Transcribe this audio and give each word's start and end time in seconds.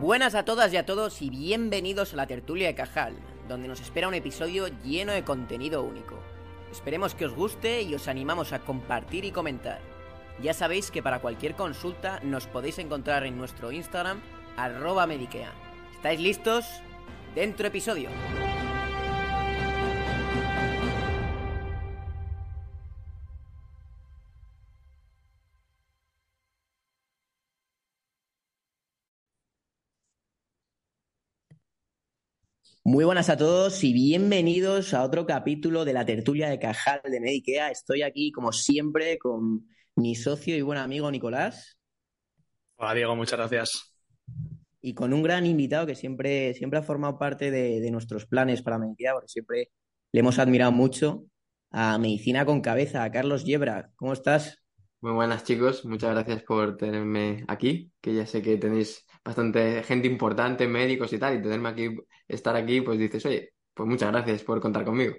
Buenas 0.00 0.36
a 0.36 0.44
todas 0.44 0.72
y 0.72 0.76
a 0.76 0.86
todos 0.86 1.20
y 1.22 1.28
bienvenidos 1.28 2.12
a 2.12 2.16
la 2.16 2.28
tertulia 2.28 2.68
de 2.68 2.76
Cajal, 2.76 3.14
donde 3.48 3.66
nos 3.66 3.80
espera 3.80 4.06
un 4.06 4.14
episodio 4.14 4.68
lleno 4.84 5.10
de 5.10 5.24
contenido 5.24 5.82
único. 5.82 6.16
Esperemos 6.70 7.16
que 7.16 7.26
os 7.26 7.34
guste 7.34 7.82
y 7.82 7.96
os 7.96 8.06
animamos 8.06 8.52
a 8.52 8.60
compartir 8.60 9.24
y 9.24 9.32
comentar. 9.32 9.80
Ya 10.40 10.54
sabéis 10.54 10.92
que 10.92 11.02
para 11.02 11.18
cualquier 11.18 11.56
consulta 11.56 12.20
nos 12.22 12.46
podéis 12.46 12.78
encontrar 12.78 13.26
en 13.26 13.36
nuestro 13.36 13.72
Instagram, 13.72 14.20
arroba 14.56 15.08
mediquea. 15.08 15.52
¿Estáis 15.96 16.20
listos? 16.20 16.64
Dentro 17.34 17.66
episodio. 17.66 18.08
Muy 32.90 33.04
buenas 33.04 33.28
a 33.28 33.36
todos 33.36 33.84
y 33.84 33.92
bienvenidos 33.92 34.94
a 34.94 35.02
otro 35.02 35.26
capítulo 35.26 35.84
de 35.84 35.92
la 35.92 36.06
tertulia 36.06 36.48
de 36.48 36.58
Cajal 36.58 37.02
de 37.04 37.20
Medikea. 37.20 37.70
Estoy 37.70 38.00
aquí, 38.00 38.32
como 38.32 38.50
siempre, 38.50 39.18
con 39.18 39.68
mi 39.94 40.14
socio 40.14 40.56
y 40.56 40.62
buen 40.62 40.78
amigo 40.78 41.10
Nicolás. 41.10 41.78
Hola, 42.76 42.94
Diego, 42.94 43.14
muchas 43.14 43.38
gracias. 43.38 43.94
Y 44.80 44.94
con 44.94 45.12
un 45.12 45.22
gran 45.22 45.44
invitado 45.44 45.86
que 45.86 45.94
siempre, 45.94 46.54
siempre 46.54 46.78
ha 46.78 46.82
formado 46.82 47.18
parte 47.18 47.50
de, 47.50 47.78
de 47.78 47.90
nuestros 47.90 48.24
planes 48.24 48.62
para 48.62 48.78
Medikea, 48.78 49.12
porque 49.12 49.28
siempre 49.28 49.70
le 50.10 50.20
hemos 50.20 50.38
admirado 50.38 50.72
mucho 50.72 51.26
a 51.70 51.98
Medicina 51.98 52.46
con 52.46 52.62
Cabeza, 52.62 53.04
a 53.04 53.12
Carlos 53.12 53.44
Yebra. 53.44 53.90
¿Cómo 53.96 54.14
estás? 54.14 54.62
Muy 55.00 55.12
buenas 55.12 55.44
chicos, 55.44 55.84
muchas 55.84 56.10
gracias 56.10 56.42
por 56.42 56.76
tenerme 56.76 57.44
aquí, 57.46 57.92
que 58.00 58.14
ya 58.14 58.26
sé 58.26 58.42
que 58.42 58.56
tenéis 58.56 59.06
bastante 59.24 59.84
gente 59.84 60.08
importante, 60.08 60.66
médicos 60.66 61.12
y 61.12 61.18
tal, 61.20 61.38
y 61.38 61.42
tenerme 61.42 61.68
aquí, 61.68 61.88
estar 62.26 62.56
aquí, 62.56 62.80
pues 62.80 62.98
dices, 62.98 63.24
oye, 63.24 63.52
pues 63.72 63.88
muchas 63.88 64.10
gracias 64.10 64.42
por 64.42 64.60
contar 64.60 64.84
conmigo. 64.84 65.14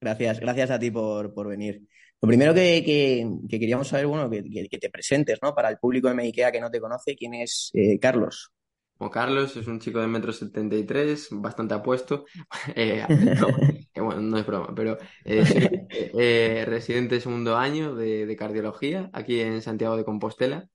Gracias, 0.00 0.40
gracias 0.40 0.70
a 0.70 0.78
ti 0.78 0.90
por, 0.90 1.34
por 1.34 1.48
venir. 1.48 1.82
Lo 2.22 2.26
primero 2.26 2.54
que, 2.54 2.82
que, 2.82 3.28
que 3.46 3.60
queríamos 3.60 3.88
saber, 3.88 4.06
bueno, 4.06 4.30
que, 4.30 4.68
que, 4.70 4.78
te 4.78 4.88
presentes, 4.88 5.38
¿no? 5.42 5.54
Para 5.54 5.68
el 5.68 5.76
público 5.76 6.08
de 6.08 6.14
Medikea 6.14 6.50
que 6.50 6.60
no 6.60 6.70
te 6.70 6.80
conoce, 6.80 7.14
¿quién 7.14 7.34
es 7.34 7.70
eh, 7.74 7.98
Carlos? 7.98 8.52
Carlos 9.10 9.56
es 9.56 9.66
un 9.66 9.80
chico 9.80 10.00
de 10.00 10.06
metro 10.06 10.32
73, 10.32 11.28
bastante 11.32 11.74
apuesto. 11.74 12.24
Eh, 12.74 13.04
no, 13.40 13.48
eh, 13.94 14.00
bueno, 14.00 14.20
no 14.20 14.38
es 14.38 14.46
broma, 14.46 14.74
pero 14.74 14.98
eh, 15.24 15.44
soy 15.46 15.86
eh, 15.90 16.64
residente 16.66 17.16
de 17.16 17.20
segundo 17.20 17.56
año 17.56 17.94
de, 17.94 18.26
de, 18.26 18.36
cardiología 18.36 19.10
aquí 19.12 19.40
en 19.40 19.62
Santiago 19.62 19.96
de 19.96 20.04
Compostela. 20.04 20.68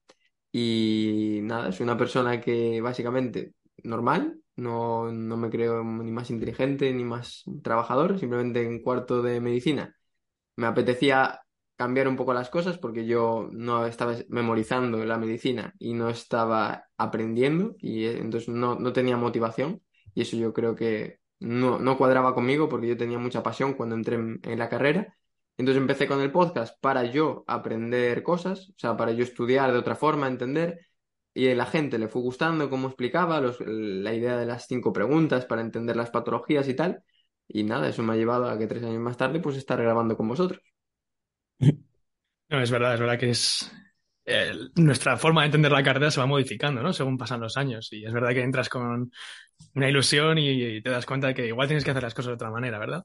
Y 0.52 1.40
nada, 1.42 1.72
soy 1.72 1.84
una 1.84 1.96
persona 1.98 2.40
que 2.40 2.80
básicamente 2.80 3.54
normal, 3.84 4.40
no, 4.56 5.12
no 5.12 5.36
me 5.36 5.50
creo 5.50 5.84
ni 5.84 6.10
más 6.10 6.30
inteligente 6.30 6.92
ni 6.92 7.04
más 7.04 7.44
trabajador, 7.62 8.18
simplemente 8.18 8.62
en 8.62 8.82
cuarto 8.82 9.22
de 9.22 9.40
medicina. 9.40 9.94
Me 10.56 10.66
apetecía 10.66 11.40
cambiar 11.78 12.08
un 12.08 12.16
poco 12.16 12.34
las 12.34 12.50
cosas 12.50 12.76
porque 12.76 13.06
yo 13.06 13.48
no 13.52 13.86
estaba 13.86 14.16
memorizando 14.28 15.04
la 15.04 15.16
medicina 15.16 15.74
y 15.78 15.94
no 15.94 16.10
estaba 16.10 16.88
aprendiendo 16.96 17.76
y 17.78 18.06
entonces 18.06 18.48
no, 18.48 18.74
no 18.74 18.92
tenía 18.92 19.16
motivación 19.16 19.80
y 20.12 20.22
eso 20.22 20.36
yo 20.36 20.52
creo 20.52 20.74
que 20.74 21.20
no, 21.38 21.78
no 21.78 21.96
cuadraba 21.96 22.34
conmigo 22.34 22.68
porque 22.68 22.88
yo 22.88 22.96
tenía 22.96 23.18
mucha 23.18 23.44
pasión 23.44 23.74
cuando 23.74 23.94
entré 23.94 24.16
en, 24.16 24.40
en, 24.42 24.58
la 24.58 24.68
carrera. 24.68 25.16
Entonces 25.56 25.80
empecé 25.80 26.08
con 26.08 26.20
el 26.20 26.32
podcast 26.32 26.76
para 26.80 27.04
yo 27.04 27.44
aprender 27.46 28.24
cosas, 28.24 28.70
o 28.70 28.74
sea, 28.76 28.96
para 28.96 29.12
yo 29.12 29.22
estudiar 29.22 29.72
de 29.72 29.78
otra 29.78 29.94
forma, 29.94 30.26
entender. 30.26 30.80
Y 31.34 31.48
a 31.48 31.54
la 31.54 31.66
gente 31.66 31.98
le 31.98 32.08
fue 32.08 32.22
gustando 32.22 32.68
cómo 32.70 32.88
explicaba 32.88 33.40
los, 33.40 33.60
la 33.60 34.14
idea 34.14 34.36
de 34.36 34.46
las 34.46 34.66
cinco 34.66 34.92
preguntas 34.92 35.46
para 35.46 35.62
entender 35.62 35.96
las 35.96 36.10
patologías 36.10 36.68
y 36.68 36.74
tal. 36.74 37.04
Y 37.46 37.64
nada, 37.64 37.88
eso 37.88 38.02
me 38.02 38.14
ha 38.14 38.16
llevado 38.16 38.48
a 38.48 38.58
que 38.58 38.66
tres 38.66 38.82
años 38.82 39.00
más 39.00 39.16
tarde 39.16 39.40
pues 39.40 39.56
estar 39.56 39.80
grabando 39.80 40.16
con 40.16 40.28
vosotros. 40.28 40.60
No, 42.50 42.62
es 42.62 42.70
verdad, 42.70 42.94
es 42.94 43.00
verdad 43.00 43.18
que 43.18 43.30
es. 43.30 43.70
Eh, 44.24 44.52
nuestra 44.76 45.16
forma 45.16 45.42
de 45.42 45.46
entender 45.46 45.72
la 45.72 45.82
carrera 45.82 46.10
se 46.10 46.20
va 46.20 46.26
modificando, 46.26 46.82
¿no? 46.82 46.92
Según 46.92 47.18
pasan 47.18 47.40
los 47.40 47.56
años. 47.56 47.92
Y 47.92 48.04
es 48.04 48.12
verdad 48.12 48.30
que 48.30 48.42
entras 48.42 48.68
con 48.68 49.10
una 49.74 49.88
ilusión 49.88 50.38
y, 50.38 50.82
te 50.82 50.90
das 50.90 51.06
cuenta 51.06 51.28
de 51.28 51.34
que 51.34 51.46
igual 51.46 51.68
tienes 51.68 51.84
que 51.84 51.90
hacer 51.90 52.02
las 52.02 52.14
cosas 52.14 52.28
de 52.30 52.34
otra 52.34 52.50
manera, 52.50 52.78
¿verdad? 52.78 53.04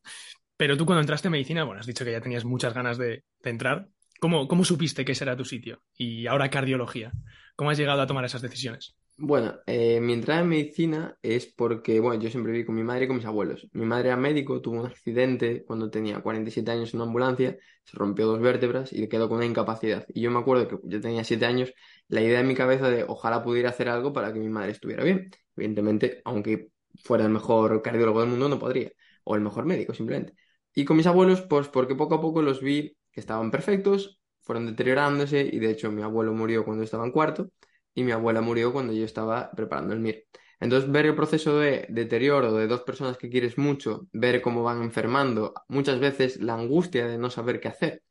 Pero 0.57 0.77
tú 0.77 0.85
cuando 0.85 1.01
entraste 1.01 1.27
en 1.29 1.33
medicina, 1.33 1.63
bueno, 1.63 1.81
has 1.81 1.87
dicho 1.87 2.05
que 2.05 2.11
ya 2.11 2.21
tenías 2.21 2.45
muchas 2.45 2.73
ganas 2.73 2.97
de, 2.97 3.23
de 3.41 3.49
entrar. 3.49 3.87
¿Cómo, 4.19 4.47
¿Cómo 4.47 4.65
supiste 4.65 5.05
que 5.05 5.13
ese 5.13 5.25
era 5.25 5.37
tu 5.37 5.45
sitio? 5.45 5.83
Y 5.97 6.27
ahora 6.27 6.49
cardiología. 6.49 7.11
¿Cómo 7.55 7.69
has 7.71 7.77
llegado 7.77 8.01
a 8.01 8.07
tomar 8.07 8.25
esas 8.25 8.41
decisiones? 8.41 8.95
Bueno, 9.15 9.53
eh, 9.67 9.99
mi 10.01 10.13
entrada 10.13 10.41
en 10.41 10.49
medicina 10.49 11.17
es 11.21 11.45
porque, 11.45 11.99
bueno, 11.99 12.21
yo 12.21 12.29
siempre 12.31 12.51
viví 12.51 12.65
con 12.65 12.75
mi 12.75 12.83
madre 12.83 13.05
y 13.05 13.07
con 13.07 13.15
mis 13.17 13.25
abuelos. 13.25 13.67
Mi 13.71 13.85
madre 13.85 14.07
era 14.09 14.17
médico, 14.17 14.59
tuvo 14.59 14.79
un 14.81 14.87
accidente 14.87 15.63
cuando 15.65 15.89
tenía 15.91 16.19
47 16.21 16.71
años 16.71 16.93
en 16.93 16.99
una 16.99 17.05
ambulancia, 17.07 17.55
se 17.85 17.95
rompió 17.97 18.25
dos 18.25 18.39
vértebras 18.41 18.91
y 18.91 19.07
quedó 19.07 19.29
con 19.29 19.37
una 19.37 19.45
incapacidad. 19.45 20.05
Y 20.09 20.21
yo 20.21 20.31
me 20.31 20.39
acuerdo 20.39 20.67
que 20.67 20.77
yo 20.83 20.99
tenía 20.99 21.23
7 21.23 21.45
años, 21.45 21.73
la 22.07 22.21
idea 22.21 22.39
en 22.39 22.47
mi 22.47 22.55
cabeza 22.55 22.89
de 22.89 23.03
ojalá 23.07 23.43
pudiera 23.43 23.69
hacer 23.69 23.87
algo 23.87 24.11
para 24.13 24.33
que 24.33 24.39
mi 24.39 24.49
madre 24.49 24.71
estuviera 24.71 25.03
bien. 25.03 25.29
Evidentemente, 25.55 26.21
aunque 26.25 26.69
fuera 27.03 27.23
el 27.23 27.29
mejor 27.31 27.81
cardiólogo 27.83 28.19
del 28.21 28.29
mundo, 28.29 28.49
no 28.49 28.59
podría, 28.59 28.91
o 29.23 29.35
el 29.35 29.41
mejor 29.41 29.65
médico, 29.65 29.93
simplemente. 29.93 30.33
Y 30.73 30.85
con 30.85 30.97
mis 30.97 31.05
abuelos, 31.07 31.41
pues 31.43 31.67
porque 31.69 31.95
poco 31.95 32.15
a 32.15 32.21
poco 32.21 32.41
los 32.41 32.61
vi 32.61 32.97
que 33.11 33.19
estaban 33.19 33.51
perfectos, 33.51 34.19
fueron 34.41 34.65
deteriorándose 34.65 35.41
y 35.49 35.59
de 35.59 35.69
hecho 35.71 35.91
mi 35.91 36.01
abuelo 36.01 36.33
murió 36.33 36.65
cuando 36.65 36.83
estaba 36.83 37.05
en 37.05 37.11
cuarto 37.11 37.49
y 37.93 38.03
mi 38.03 38.11
abuela 38.11 38.41
murió 38.41 38.73
cuando 38.73 38.93
yo 38.93 39.05
estaba 39.05 39.51
preparando 39.51 39.93
el 39.93 39.99
MIR. 39.99 40.25
Entonces, 40.59 40.91
ver 40.91 41.05
el 41.05 41.15
proceso 41.15 41.59
de 41.59 41.85
deterioro 41.89 42.53
de 42.53 42.67
dos 42.67 42.83
personas 42.83 43.17
que 43.17 43.29
quieres 43.29 43.57
mucho, 43.57 44.07
ver 44.13 44.41
cómo 44.41 44.63
van 44.63 44.81
enfermando, 44.81 45.53
muchas 45.67 45.99
veces 45.99 46.39
la 46.41 46.53
angustia 46.55 47.05
de 47.07 47.17
no 47.17 47.29
saber 47.29 47.59
qué 47.59 47.67
hacer, 47.67 48.03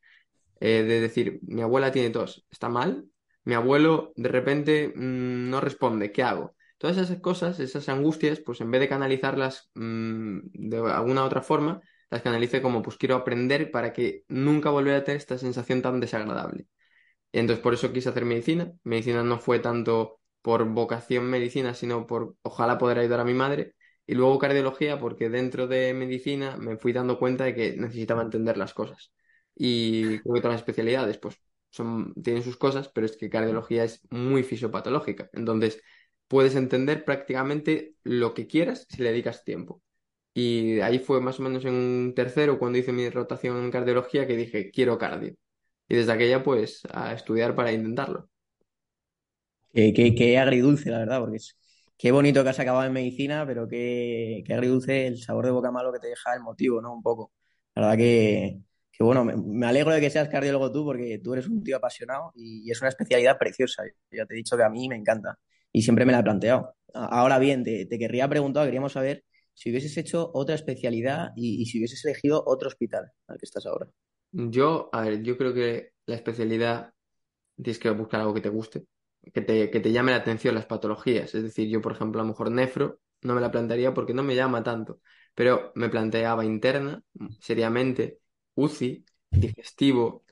eh, 0.59 0.83
de 0.83 1.01
decir, 1.01 1.39
mi 1.43 1.61
abuela 1.61 1.91
tiene 1.91 2.09
tos, 2.11 2.45
está 2.51 2.69
mal, 2.69 3.05
mi 3.43 3.55
abuelo 3.55 4.13
de 4.15 4.29
repente 4.29 4.93
mmm, 4.95 5.49
no 5.49 5.61
responde, 5.61 6.11
¿qué 6.11 6.23
hago? 6.23 6.55
Todas 6.77 6.97
esas 6.97 7.19
cosas, 7.19 7.59
esas 7.59 7.89
angustias, 7.89 8.39
pues 8.39 8.61
en 8.61 8.71
vez 8.71 8.81
de 8.81 8.89
canalizarlas 8.89 9.71
mmm, 9.75 10.39
de 10.53 10.77
alguna 10.77 11.25
otra 11.25 11.41
forma, 11.41 11.81
las 12.09 12.21
canalice 12.21 12.61
como, 12.61 12.81
pues 12.83 12.97
quiero 12.97 13.15
aprender 13.15 13.71
para 13.71 13.91
que 13.93 14.23
nunca 14.27 14.69
volver 14.69 14.95
a 14.95 15.03
tener 15.03 15.17
esta 15.17 15.37
sensación 15.37 15.81
tan 15.81 15.99
desagradable. 15.99 16.67
Entonces, 17.33 17.63
por 17.63 17.73
eso 17.73 17.91
quise 17.93 18.09
hacer 18.09 18.25
medicina. 18.25 18.73
Medicina 18.83 19.23
no 19.23 19.39
fue 19.39 19.59
tanto 19.59 20.21
por 20.41 20.65
vocación 20.65 21.25
medicina, 21.25 21.73
sino 21.73 22.07
por 22.07 22.35
ojalá 22.43 22.77
poder 22.77 22.99
ayudar 22.99 23.21
a 23.21 23.25
mi 23.25 23.33
madre. 23.33 23.75
Y 24.05 24.15
luego 24.15 24.39
cardiología, 24.39 24.99
porque 24.99 25.29
dentro 25.29 25.67
de 25.67 25.93
medicina 25.93 26.57
me 26.57 26.77
fui 26.77 26.93
dando 26.93 27.19
cuenta 27.19 27.45
de 27.45 27.55
que 27.55 27.77
necesitaba 27.77 28.21
entender 28.21 28.57
las 28.57 28.73
cosas. 28.73 29.11
Y 29.55 30.19
creo 30.19 30.35
que 30.35 30.41
todas 30.41 30.53
las 30.55 30.61
especialidades, 30.61 31.17
pues, 31.17 31.37
son, 31.69 32.13
tienen 32.15 32.43
sus 32.43 32.57
cosas, 32.57 32.89
pero 32.89 33.05
es 33.05 33.17
que 33.17 33.29
cardiología 33.29 33.83
es 33.83 34.01
muy 34.11 34.43
fisiopatológica. 34.43 35.29
Entonces, 35.33 35.81
puedes 36.27 36.55
entender 36.55 37.05
prácticamente 37.05 37.95
lo 38.03 38.33
que 38.33 38.47
quieras 38.47 38.85
si 38.89 39.01
le 39.03 39.09
dedicas 39.11 39.43
tiempo. 39.43 39.81
Y 40.33 40.79
ahí 40.81 40.99
fue 40.99 41.21
más 41.21 41.39
o 41.39 41.43
menos 41.43 41.65
en 41.65 41.73
un 41.75 42.13
tercero, 42.15 42.59
cuando 42.59 42.79
hice 42.79 42.91
mi 42.93 43.09
rotación 43.09 43.57
en 43.63 43.71
cardiología, 43.71 44.27
que 44.27 44.37
dije, 44.37 44.71
quiero 44.71 44.97
cardio. 44.97 45.35
Y 45.93 45.97
desde 45.97 46.11
aquella, 46.11 46.41
pues, 46.41 46.81
a 46.91 47.13
estudiar 47.13 47.53
para 47.53 47.71
intentarlo. 47.71 48.27
Qué, 49.71 49.93
qué, 49.93 50.39
agridulce, 50.39 50.89
la 50.89 50.97
verdad, 50.97 51.19
porque 51.19 51.37
es, 51.37 51.55
qué 51.95 52.11
bonito 52.11 52.41
que 52.43 52.49
has 52.49 52.59
acabado 52.59 52.87
en 52.87 52.93
medicina, 52.93 53.45
pero 53.45 53.67
qué, 53.67 54.43
qué 54.43 54.55
agridulce 54.55 55.05
el 55.05 55.19
sabor 55.19 55.45
de 55.45 55.51
boca 55.51 55.69
malo 55.69 55.93
que 55.93 55.99
te 55.99 56.07
deja 56.07 56.33
el 56.33 56.41
motivo, 56.41 56.81
¿no? 56.81 56.95
Un 56.95 57.03
poco. 57.03 57.31
La 57.75 57.83
verdad 57.83 57.97
que, 57.99 58.59
que 58.91 59.03
bueno, 59.03 59.23
me, 59.23 59.67
alegro 59.67 59.93
de 59.93 60.01
que 60.01 60.09
seas 60.09 60.29
cardiólogo 60.29 60.71
tú, 60.71 60.83
porque 60.83 61.19
tú 61.23 61.33
eres 61.33 61.47
un 61.47 61.63
tío 61.63 61.77
apasionado 61.77 62.31
y, 62.33 62.67
y 62.67 62.71
es 62.71 62.81
una 62.81 62.89
especialidad 62.89 63.37
preciosa. 63.37 63.83
Ya 64.09 64.25
te 64.25 64.33
he 64.33 64.37
dicho 64.37 64.57
que 64.57 64.63
a 64.63 64.69
mí 64.69 64.89
me 64.89 64.95
encanta 64.95 65.37
y 65.71 65.83
siempre 65.83 66.05
me 66.05 66.11
la 66.11 66.21
he 66.21 66.23
planteado. 66.23 66.75
Ahora 66.95 67.37
bien, 67.37 67.63
te, 67.63 67.85
te 67.85 67.99
querría 67.99 68.27
preguntar, 68.27 68.65
queríamos 68.65 68.93
saber 68.93 69.25
si 69.53 69.69
hubieses 69.69 69.95
hecho 69.97 70.31
otra 70.33 70.55
especialidad 70.55 71.33
y, 71.35 71.61
y 71.61 71.67
si 71.67 71.77
hubieses 71.77 72.03
elegido 72.03 72.43
otro 72.47 72.67
hospital 72.67 73.11
al 73.27 73.37
que 73.37 73.45
estás 73.45 73.67
ahora. 73.67 73.91
Yo, 74.35 74.89
a 74.93 75.01
ver, 75.01 75.21
yo 75.23 75.37
creo 75.37 75.53
que 75.53 75.93
la 76.07 76.15
especialidad 76.15 76.93
tienes 77.55 77.79
que 77.79 77.89
buscar 77.91 78.21
algo 78.21 78.33
que 78.33 78.41
te 78.41 78.49
guste, 78.49 78.85
que 79.33 79.41
te, 79.41 79.71
que 79.71 79.79
te 79.81 79.91
llame 79.91 80.11
la 80.11 80.17
atención 80.19 80.55
las 80.55 80.65
patologías. 80.67 81.35
Es 81.35 81.43
decir, 81.43 81.69
yo, 81.69 81.81
por 81.81 81.93
ejemplo, 81.93 82.21
a 82.21 82.25
lo 82.25 82.29
mejor 82.29 82.51
nefro 82.51 82.99
no 83.23 83.35
me 83.35 83.41
la 83.41 83.51
plantearía 83.51 83.93
porque 83.93 84.13
no 84.13 84.23
me 84.23 84.35
llama 84.35 84.63
tanto, 84.63 84.99
pero 85.35 85.71
me 85.75 85.89
planteaba 85.89 86.45
interna, 86.45 87.03
seriamente, 87.39 88.19
UCI, 88.55 89.05
digestivo, 89.31 90.25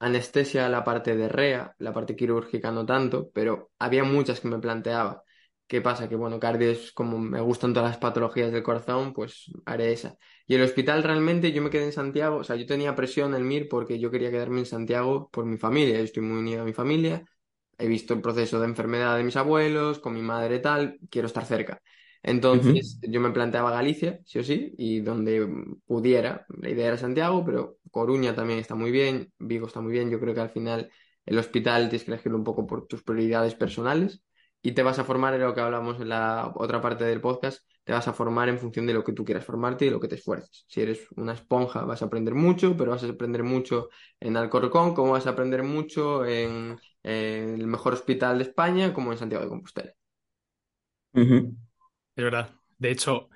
anestesia, 0.00 0.68
la 0.68 0.84
parte 0.84 1.16
de 1.16 1.28
REA, 1.28 1.74
la 1.78 1.92
parte 1.94 2.16
quirúrgica 2.16 2.70
no 2.72 2.86
tanto, 2.86 3.30
pero 3.32 3.70
había 3.78 4.04
muchas 4.04 4.40
que 4.40 4.48
me 4.48 4.58
planteaba. 4.60 5.24
¿Qué 5.70 5.80
pasa? 5.80 6.08
Que 6.08 6.16
bueno, 6.16 6.40
cardio 6.40 6.68
es 6.68 6.90
como 6.90 7.20
me 7.20 7.40
gustan 7.40 7.72
todas 7.72 7.90
las 7.90 7.98
patologías 7.98 8.50
del 8.50 8.64
corazón, 8.64 9.12
pues 9.12 9.52
haré 9.66 9.92
esa. 9.92 10.16
Y 10.44 10.56
el 10.56 10.62
hospital 10.62 11.04
realmente 11.04 11.52
yo 11.52 11.62
me 11.62 11.70
quedé 11.70 11.84
en 11.84 11.92
Santiago, 11.92 12.38
o 12.38 12.44
sea, 12.44 12.56
yo 12.56 12.66
tenía 12.66 12.96
presión 12.96 13.34
en 13.34 13.42
el 13.42 13.46
MIR 13.46 13.68
porque 13.68 14.00
yo 14.00 14.10
quería 14.10 14.32
quedarme 14.32 14.58
en 14.58 14.66
Santiago 14.66 15.30
por 15.30 15.44
mi 15.46 15.58
familia, 15.58 15.96
yo 15.98 16.02
estoy 16.02 16.24
muy 16.24 16.38
unido 16.40 16.62
a 16.62 16.64
mi 16.64 16.72
familia, 16.72 17.24
he 17.78 17.86
visto 17.86 18.14
el 18.14 18.20
proceso 18.20 18.58
de 18.58 18.66
enfermedad 18.66 19.16
de 19.16 19.22
mis 19.22 19.36
abuelos, 19.36 20.00
con 20.00 20.12
mi 20.12 20.22
madre 20.22 20.58
tal, 20.58 20.98
quiero 21.08 21.26
estar 21.28 21.44
cerca. 21.44 21.80
Entonces 22.20 22.98
yo 23.02 23.20
me 23.20 23.30
planteaba 23.30 23.70
Galicia, 23.70 24.18
sí 24.24 24.40
o 24.40 24.42
sí, 24.42 24.74
y 24.76 25.00
donde 25.02 25.48
pudiera. 25.86 26.46
La 26.60 26.68
idea 26.68 26.88
era 26.88 26.96
Santiago, 26.96 27.44
pero 27.44 27.76
Coruña 27.92 28.34
también 28.34 28.58
está 28.58 28.74
muy 28.74 28.90
bien, 28.90 29.32
Vigo 29.38 29.68
está 29.68 29.80
muy 29.80 29.92
bien. 29.92 30.10
Yo 30.10 30.18
creo 30.18 30.34
que 30.34 30.40
al 30.40 30.50
final 30.50 30.90
el 31.24 31.38
hospital 31.38 31.88
tienes 31.88 32.04
que 32.04 32.10
elegirlo 32.10 32.38
un 32.38 32.44
poco 32.44 32.66
por 32.66 32.88
tus 32.88 33.04
prioridades 33.04 33.54
personales 33.54 34.24
y 34.62 34.72
te 34.72 34.82
vas 34.82 34.98
a 34.98 35.04
formar 35.04 35.34
en 35.34 35.40
lo 35.40 35.54
que 35.54 35.60
hablamos 35.60 36.00
en 36.00 36.08
la 36.08 36.52
otra 36.54 36.80
parte 36.80 37.04
del 37.04 37.20
podcast, 37.20 37.64
te 37.84 37.92
vas 37.92 38.06
a 38.08 38.12
formar 38.12 38.48
en 38.48 38.58
función 38.58 38.86
de 38.86 38.94
lo 38.94 39.04
que 39.04 39.12
tú 39.12 39.24
quieras 39.24 39.44
formarte 39.44 39.84
y 39.84 39.88
de 39.88 39.92
lo 39.94 40.00
que 40.00 40.08
te 40.08 40.16
esfuerces. 40.16 40.64
Si 40.68 40.80
eres 40.80 41.06
una 41.16 41.32
esponja 41.34 41.84
vas 41.84 42.02
a 42.02 42.06
aprender 42.06 42.34
mucho, 42.34 42.76
pero 42.76 42.90
vas 42.92 43.02
a 43.04 43.08
aprender 43.08 43.42
mucho 43.42 43.88
en 44.20 44.36
Alcorcón, 44.36 44.94
como 44.94 45.12
vas 45.12 45.26
a 45.26 45.30
aprender 45.30 45.62
mucho 45.62 46.24
en, 46.26 46.78
en 47.02 47.54
el 47.54 47.66
mejor 47.66 47.94
hospital 47.94 48.38
de 48.38 48.44
España, 48.44 48.92
como 48.92 49.12
en 49.12 49.18
Santiago 49.18 49.44
de 49.44 49.50
Compostela. 49.50 49.92
Es 52.16 52.24
verdad. 52.24 52.54
De 52.78 52.90
hecho, 52.90 53.28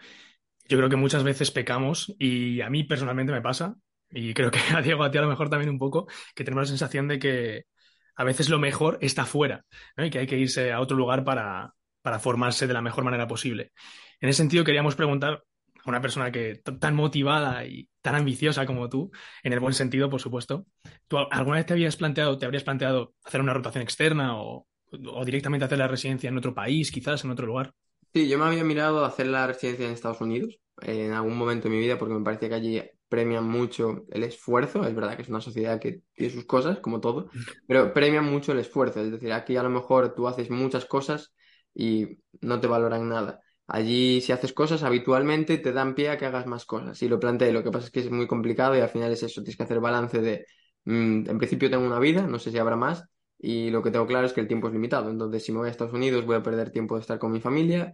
yo 0.69 0.79
creo 0.79 0.91
que 0.91 0.97
muchas 0.97 1.25
veces 1.25 1.51
pecamos 1.51 2.15
y 2.19 2.61
a 2.61 2.71
mí 2.71 2.85
personalmente 2.85 3.33
me 3.33 3.43
pasa, 3.43 3.77
y 4.11 4.35
creo 4.35 4.51
que 4.51 4.59
a 4.77 4.83
Diego 4.83 5.05
a 5.05 5.11
ti 5.11 5.19
a 5.19 5.23
lo 5.23 5.29
mejor 5.29 5.51
también 5.51 5.71
un 5.71 5.79
poco, 5.79 6.07
que 6.35 6.45
tenemos 6.45 6.65
la 6.65 6.69
sensación 6.69 7.09
de 7.09 7.19
que 7.19 7.67
a 8.17 8.25
veces 8.25 8.49
lo 8.49 8.59
mejor 8.59 8.99
está 9.01 9.25
fuera 9.25 9.65
¿no? 9.97 10.05
y 10.05 10.11
que 10.11 10.21
hay 10.21 10.27
que 10.27 10.39
irse 10.39 10.73
a 10.73 10.81
otro 10.81 10.97
lugar 10.97 11.25
para, 11.25 11.75
para 12.03 12.19
formarse 12.19 12.67
de 12.67 12.75
la 12.75 12.83
mejor 12.83 13.05
manera 13.05 13.27
posible. 13.27 13.73
En 14.21 14.29
ese 14.29 14.39
sentido, 14.39 14.65
queríamos 14.65 14.95
preguntar 14.95 15.43
a 15.85 15.91
una 15.91 16.01
persona 16.01 16.31
que 16.31 16.63
tan 16.81 16.95
motivada 16.95 17.65
y 17.67 17.89
tan 18.01 18.15
ambiciosa 18.15 18.67
como 18.67 18.89
tú, 18.89 19.11
en 19.43 19.53
el 19.53 19.61
buen 19.61 19.75
sentido, 19.75 20.09
por 20.09 20.21
supuesto, 20.21 20.67
¿tú 21.09 21.19
alguna 21.19 21.57
vez 21.57 21.67
te 21.67 21.75
habías 21.75 21.97
planteado, 21.97 22.39
te 22.39 22.47
habrías 22.47 22.65
planteado 22.65 23.15
hacer 23.25 23.41
una 23.41 23.55
rotación 23.55 23.83
externa 23.83 24.37
o, 24.37 24.67
o 24.93 25.25
directamente 25.25 25.65
hacer 25.65 25.79
la 25.79 25.89
residencia 25.89 26.29
en 26.29 26.39
otro 26.39 26.55
país, 26.55 26.91
quizás 26.91 27.25
en 27.25 27.31
otro 27.31 27.47
lugar? 27.47 27.73
Sí, 28.13 28.29
yo 28.29 28.39
me 28.39 28.45
había 28.45 28.65
mirado 28.65 29.05
hacer 29.05 29.27
la 29.27 29.47
residencia 29.47 29.87
en 29.87 29.93
Estados 29.93 30.21
Unidos 30.21 30.59
en 30.83 31.13
algún 31.13 31.37
momento 31.37 31.69
de 31.69 31.75
mi 31.75 31.81
vida 31.81 31.99
porque 31.99 32.15
me 32.15 32.25
parecía 32.25 32.49
que 32.49 32.55
allí 32.55 32.83
premian 33.09 33.45
mucho 33.49 34.05
el 34.11 34.25
esfuerzo. 34.25 34.87
Es 34.87 34.95
verdad 34.95 35.17
que 35.17 35.23
es 35.23 35.29
una 35.29 35.41
sociedad 35.41 35.81
que 35.81 36.03
tiene 36.15 36.33
sus 36.33 36.45
cosas, 36.45 36.81
como 36.81 37.01
todo, 37.01 37.29
pero 37.67 37.93
premian 37.93 38.25
mucho 38.25 38.53
el 38.53 38.59
esfuerzo. 38.59 39.01
Es 39.01 39.11
decir, 39.11 39.33
aquí 39.33 39.57
a 39.57 39.63
lo 39.63 39.71
mejor 39.71 40.15
tú 40.15 40.29
haces 40.29 40.51
muchas 40.51 40.85
cosas 40.87 41.33
y 41.75 42.19
no 42.41 42.61
te 42.61 42.67
valoran 42.67 43.09
nada. 43.09 43.41
Allí, 43.67 44.21
si 44.21 44.33
haces 44.33 44.53
cosas 44.53 44.83
habitualmente, 44.83 45.59
te 45.59 45.73
dan 45.73 45.95
pie 45.95 46.11
a 46.11 46.19
que 46.19 46.27
hagas 46.27 46.47
más 46.47 46.65
cosas. 46.67 47.01
Y 47.03 47.09
lo 47.09 47.19
planteé, 47.19 47.53
lo 47.53 47.63
que 47.63 47.71
pasa 47.71 47.87
es 47.87 47.93
que 47.93 48.01
es 48.01 48.11
muy 48.11 48.27
complicado 48.27 48.77
y 48.77 48.81
al 48.81 48.89
final 48.91 49.11
es 49.13 49.23
eso, 49.23 49.43
tienes 49.43 49.57
que 49.57 49.63
hacer 49.63 49.81
balance 49.81 50.21
de, 50.21 50.47
mm, 50.85 51.31
en 51.31 51.39
principio 51.39 51.71
tengo 51.71 51.87
una 51.87 51.99
vida, 51.99 52.27
no 52.27 52.39
sé 52.39 52.51
si 52.51 52.59
habrá 52.59 52.77
más, 52.77 53.05
y 53.39 53.71
lo 53.71 53.83
que 53.83 53.91
tengo 53.91 54.07
claro 54.07 54.27
es 54.27 54.33
que 54.33 54.41
el 54.41 54.49
tiempo 54.49 54.67
es 54.69 54.73
limitado. 54.75 55.11
Entonces, 55.11 55.45
si 55.45 55.53
me 55.53 55.59
voy 55.59 55.69
a 55.69 55.71
Estados 55.71 55.93
Unidos, 55.95 56.25
voy 56.27 56.37
a 56.37 56.43
perder 56.43 56.71
tiempo 56.71 56.95
de 56.97 57.01
estar 57.03 57.19
con 57.19 57.33
mi 57.33 57.41
familia. 57.41 57.93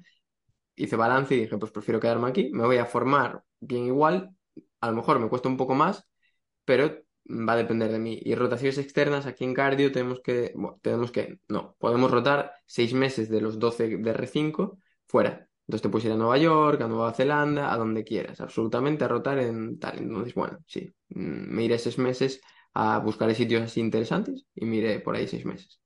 Hice 0.76 0.96
balance 0.96 1.34
y 1.34 1.40
dije, 1.42 1.58
pues 1.58 1.72
prefiero 1.72 2.00
quedarme 2.00 2.28
aquí. 2.28 2.50
Me 2.52 2.64
voy 2.64 2.78
a 2.78 2.86
formar 2.86 3.42
bien 3.60 3.86
igual. 3.86 4.30
A 4.81 4.88
lo 4.88 4.97
mejor 4.97 5.19
me 5.19 5.29
cuesta 5.29 5.49
un 5.49 5.56
poco 5.56 5.75
más, 5.75 6.06
pero 6.65 7.03
va 7.27 7.53
a 7.55 7.56
depender 7.56 7.91
de 7.93 7.99
mí. 7.99 8.19
Y 8.23 8.35
rotaciones 8.35 8.79
externas 8.79 9.27
aquí 9.27 9.44
en 9.44 9.55
cardio 9.55 9.93
tenemos 9.93 10.21
que, 10.21 10.55
tenemos 10.82 11.11
que, 11.12 11.38
no, 11.49 11.77
podemos 11.79 12.11
rotar 12.11 12.53
seis 12.67 12.94
meses 12.94 13.29
de 13.29 13.41
los 13.41 13.59
12 13.59 13.99
de 13.99 14.15
R5 14.15 14.79
fuera. 15.06 15.49
Entonces 15.67 15.82
te 15.82 15.88
puedes 15.88 16.06
ir 16.06 16.12
a 16.12 16.17
Nueva 16.17 16.38
York, 16.38 16.81
a 16.81 16.88
Nueva 16.88 17.12
Zelanda, 17.12 17.73
a 17.73 17.77
donde 17.77 18.03
quieras, 18.03 18.41
absolutamente 18.41 19.05
a 19.05 19.09
rotar 19.09 19.38
en 19.38 19.79
tal. 19.79 19.99
Entonces, 19.99 20.35
bueno, 20.35 20.59
sí, 20.67 20.93
mm, 21.11 21.55
me 21.55 21.65
iré 21.65 21.79
seis 21.79 21.99
meses 21.99 22.41
a 22.75 22.99
buscar 22.99 23.32
sitios 23.35 23.62
así 23.62 23.81
interesantes 23.81 24.47
y 24.55 24.65
mire 24.65 25.00
por 25.00 25.15
ahí 25.15 25.29
seis 25.29 25.44
meses. 25.44 25.81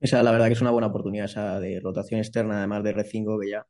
Esa, 0.00 0.22
la 0.22 0.32
verdad 0.32 0.46
que 0.46 0.54
es 0.54 0.60
una 0.60 0.70
buena 0.70 0.88
oportunidad 0.88 1.26
esa 1.26 1.60
de 1.60 1.80
rotación 1.80 2.20
externa, 2.20 2.58
además 2.58 2.84
de 2.84 2.90
R5, 2.94 3.40
que 3.40 3.50
ya 3.50 3.66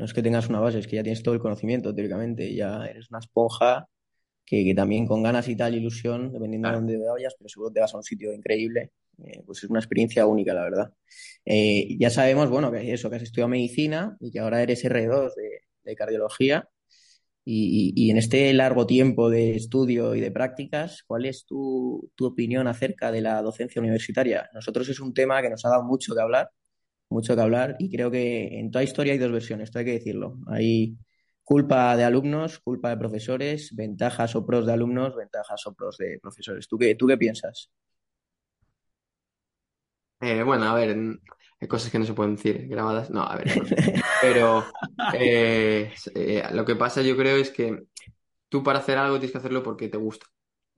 no 0.00 0.06
es 0.06 0.14
que 0.14 0.22
tengas 0.22 0.48
una 0.48 0.60
base, 0.60 0.78
es 0.78 0.86
que 0.86 0.96
ya 0.96 1.02
tienes 1.02 1.22
todo 1.22 1.34
el 1.34 1.40
conocimiento, 1.40 1.94
teóricamente, 1.94 2.54
ya 2.54 2.86
eres 2.86 3.10
una 3.10 3.20
esponja 3.20 3.86
que, 4.44 4.72
también 4.74 5.06
con 5.06 5.22
ganas 5.22 5.48
y 5.48 5.56
tal, 5.56 5.74
ilusión, 5.74 6.32
dependiendo 6.32 6.68
de 6.70 6.74
dónde 6.74 6.98
vayas, 6.98 7.34
pero 7.38 7.48
seguro 7.48 7.70
te 7.70 7.80
vas 7.80 7.94
a 7.94 7.98
un 7.98 8.02
sitio 8.02 8.32
increíble, 8.32 8.92
eh, 9.22 9.42
pues 9.46 9.62
es 9.62 9.70
una 9.70 9.78
experiencia 9.78 10.26
única, 10.26 10.54
la 10.54 10.64
verdad. 10.64 10.92
Eh, 11.44 11.96
ya 11.98 12.10
sabemos, 12.10 12.50
bueno, 12.50 12.72
que 12.72 12.92
eso, 12.92 13.10
que 13.10 13.16
has 13.16 13.22
estudiado 13.22 13.48
medicina 13.48 14.16
y 14.20 14.32
que 14.32 14.40
ahora 14.40 14.62
eres 14.62 14.84
R2 14.84 15.34
de, 15.34 15.60
de 15.84 15.94
cardiología. 15.94 16.68
Y, 17.44 18.10
en 18.10 18.18
este 18.18 18.52
largo 18.52 18.86
tiempo 18.86 19.30
de 19.30 19.56
estudio 19.56 20.14
y 20.14 20.20
de 20.20 20.30
prácticas, 20.30 21.02
¿cuál 21.06 21.26
es 21.26 21.46
tu, 21.46 22.10
opinión 22.20 22.68
acerca 22.68 23.10
de 23.10 23.22
la 23.22 23.42
docencia 23.42 23.80
universitaria? 23.80 24.48
Nosotros 24.54 24.88
es 24.88 25.00
un 25.00 25.14
tema 25.14 25.42
que 25.42 25.50
nos 25.50 25.64
ha 25.64 25.70
dado 25.70 25.82
mucho 25.84 26.14
que 26.14 26.20
hablar, 26.20 26.50
mucho 27.10 27.34
que 27.36 27.42
hablar, 27.42 27.76
y 27.78 27.90
creo 27.90 28.10
que 28.10 28.58
en 28.60 28.70
toda 28.70 28.84
historia 28.84 29.12
hay 29.12 29.18
dos 29.18 29.32
versiones, 29.32 29.64
esto 29.68 29.78
hay 29.80 29.84
que 29.86 29.92
decirlo. 29.92 30.38
Hay 30.48 30.96
culpa 31.44 31.96
de 31.96 32.04
alumnos, 32.04 32.58
culpa 32.60 32.90
de 32.90 32.96
profesores, 32.98 33.74
ventajas 33.74 34.36
o 34.36 34.46
pros 34.46 34.66
de 34.66 34.72
alumnos, 34.72 35.16
ventajas 35.16 35.66
o 35.66 35.74
pros 35.74 35.98
de 35.98 36.18
profesores. 36.22 36.68
¿Tú 36.68 36.78
qué, 36.78 36.94
tú 36.94 37.06
qué 37.06 37.18
piensas? 37.18 37.70
Eh, 40.20 40.42
bueno, 40.42 40.64
a 40.66 40.74
ver, 40.74 40.96
hay 41.60 41.68
cosas 41.68 41.90
que 41.90 41.98
no 41.98 42.04
se 42.04 42.12
pueden 42.14 42.36
decir 42.36 42.66
grabadas. 42.68 43.10
No, 43.10 43.22
a 43.22 43.36
ver. 43.36 43.48
Pero 44.22 44.64
eh, 45.14 45.92
eh, 46.14 46.42
lo 46.52 46.64
que 46.64 46.76
pasa 46.76 47.02
yo 47.02 47.16
creo 47.16 47.36
es 47.36 47.50
que 47.50 47.84
tú 48.48 48.62
para 48.62 48.80
hacer 48.80 48.98
algo 48.98 49.16
tienes 49.18 49.32
que 49.32 49.38
hacerlo 49.38 49.62
porque 49.62 49.88
te 49.88 49.98
gusta. 49.98 50.26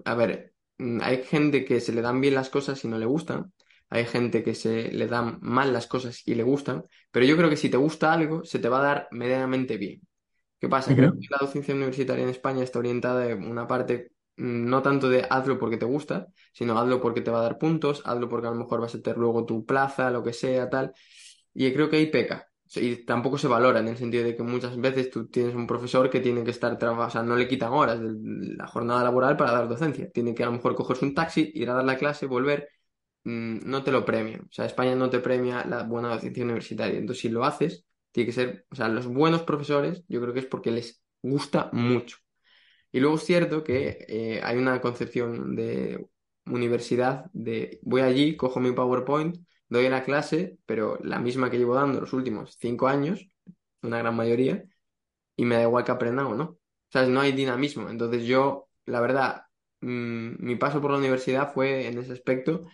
A 0.05 0.15
ver, 0.15 0.55
mm, 0.79 1.01
hay 1.03 1.25
gente 1.25 1.65
que 1.65 1.81
se 1.81 1.93
le 1.93 2.03
dan 2.03 2.21
bien 2.21 2.35
las 2.35 2.51
cosas 2.51 2.85
y 2.85 2.89
no 2.89 2.99
le 2.99 3.07
gustan. 3.07 3.53
Hay 3.93 4.07
gente 4.07 4.43
que 4.43 4.55
se 4.55 4.91
le 4.91 5.07
dan 5.07 5.39
mal 5.43 5.73
las 5.73 5.87
cosas 5.87 6.23
y 6.27 6.35
le 6.35 6.43
gustan. 6.43 6.85
Pero 7.11 7.27
yo 7.27 7.37
creo 7.37 7.51
que 7.51 7.57
si 7.57 7.69
te 7.69 7.77
gusta 7.77 8.13
algo, 8.13 8.45
se 8.45 8.59
te 8.59 8.69
va 8.69 8.81
a 8.81 8.83
dar 8.83 9.09
medianamente 9.11 9.77
bien. 9.77 10.01
¿Qué 10.59 10.69
pasa? 10.69 10.95
Creo 10.95 11.13
que 11.13 11.27
la 11.31 11.39
docencia 11.41 11.75
universitaria 11.75 12.23
en 12.25 12.31
España 12.31 12.63
está 12.63 12.79
orientada 12.79 13.29
en 13.29 13.49
una 13.51 13.67
parte 13.67 14.13
Mm, 14.37 14.69
no 14.69 14.83
tanto 14.83 15.09
de 15.11 15.27
hazlo 15.29 15.59
porque 15.59 15.77
te 15.77 15.85
gusta, 15.85 16.29
sino 16.53 16.79
hazlo 16.79 17.01
porque 17.01 17.21
te 17.21 17.31
va 17.31 17.41
a 17.41 17.43
dar 17.43 17.59
puntos, 17.59 18.03
hazlo 18.05 18.29
porque 18.29 18.47
a 18.47 18.51
lo 18.51 18.57
mejor 18.57 18.81
vas 18.81 18.95
a 18.95 19.03
tener 19.03 19.19
luego 19.19 19.45
tu 19.45 19.65
plaza, 19.67 20.11
lo 20.11 20.23
que 20.23 20.33
sea, 20.33 20.71
tal. 20.71 20.93
Y 21.55 21.73
creo 21.73 21.91
que 21.91 21.97
ahí 21.97 22.07
peca. 22.07 22.49
Y 22.75 23.05
tampoco 23.05 23.37
se 23.37 23.49
valora 23.49 23.81
en 23.81 23.89
el 23.89 23.99
sentido 23.99 24.25
de 24.25 24.35
que 24.35 24.43
muchas 24.43 24.79
veces 24.79 25.11
tú 25.11 25.29
tienes 25.29 25.55
un 25.55 25.67
profesor 25.67 26.09
que 26.09 26.21
tiene 26.21 26.43
que 26.43 26.51
estar 26.51 26.79
trabajando, 26.79 27.07
o 27.09 27.11
sea, 27.11 27.23
no 27.23 27.37
le 27.37 27.47
quitan 27.47 27.73
horas 27.73 28.01
de 28.01 28.09
la 28.57 28.67
jornada 28.67 29.05
laboral 29.05 29.37
para 29.37 29.53
dar 29.53 29.69
docencia. 29.69 30.11
Tiene 30.11 30.35
que 30.35 30.43
a 30.43 30.47
lo 30.47 30.53
mejor 30.53 30.75
cogerse 30.75 31.05
un 31.05 31.15
taxi, 31.15 31.51
ir 31.55 31.69
a 31.71 31.75
dar 31.75 31.85
la 31.85 31.99
clase, 31.99 32.25
volver, 32.27 32.69
no 33.25 33.85
te 33.85 33.93
lo 33.93 34.05
premia. 34.05 34.41
O 34.43 34.53
sea, 34.53 34.67
España 34.67 34.95
no 34.95 35.11
te 35.11 35.21
premia 35.21 35.65
la 35.65 35.85
buena 35.85 36.09
docencia 36.09 36.45
universitaria. 36.45 36.99
Entonces, 36.99 37.23
si 37.23 37.29
lo 37.29 37.45
haces, 37.45 37.87
tiene 38.11 38.27
que 38.27 38.33
ser, 38.33 38.67
o 38.71 38.75
sea, 38.77 38.89
los 38.89 39.07
buenos 39.07 39.43
profesores, 39.43 40.05
yo 40.09 40.21
creo 40.21 40.35
que 40.35 40.41
es 40.41 40.47
porque 40.47 40.71
les 40.71 41.03
gusta 41.23 41.71
mucho. 41.73 42.19
Y 42.93 43.01
luego 43.01 43.17
es 43.17 43.25
cierto 43.25 43.65
que 43.65 44.05
eh, 44.09 44.41
hay 44.43 44.59
una 44.59 44.81
concepción 44.81 45.57
de 45.57 46.07
universidad 46.47 47.27
de 47.33 47.81
voy 47.83 48.03
allí, 48.03 48.37
cojo 48.37 48.61
mi 48.61 48.73
PowerPoint, 48.73 49.37
doy 49.69 49.89
la 49.89 50.05
clase, 50.05 50.59
pero 50.67 50.99
la 51.03 51.19
misma 51.19 51.51
que 51.51 51.59
llevo 51.59 51.75
dando 51.75 52.01
los 52.01 52.13
últimos 52.13 52.57
cinco 52.61 52.89
años, 52.89 53.27
una 53.83 53.99
gran 53.99 54.15
mayoría, 54.17 54.65
y 55.37 55.45
me 55.45 55.57
da 55.57 55.63
igual 55.63 55.85
que 55.85 55.93
aprendan 55.93 56.27
o 56.27 56.35
no. 56.35 56.59
Sea, 56.91 57.07
no 57.07 57.21
hay 57.21 57.33
dinamismo. 57.33 57.89
Entonces 57.91 58.25
yo, 58.25 58.69
la 58.87 59.01
verdad, 59.01 59.45
mm, 59.81 60.45
mi 60.45 60.57
paso 60.57 60.81
por 60.81 60.91
la 60.93 60.99
universidad 60.99 61.53
fue 61.55 61.87
en 61.89 61.99
ese 61.99 62.13
aspecto 62.13 62.67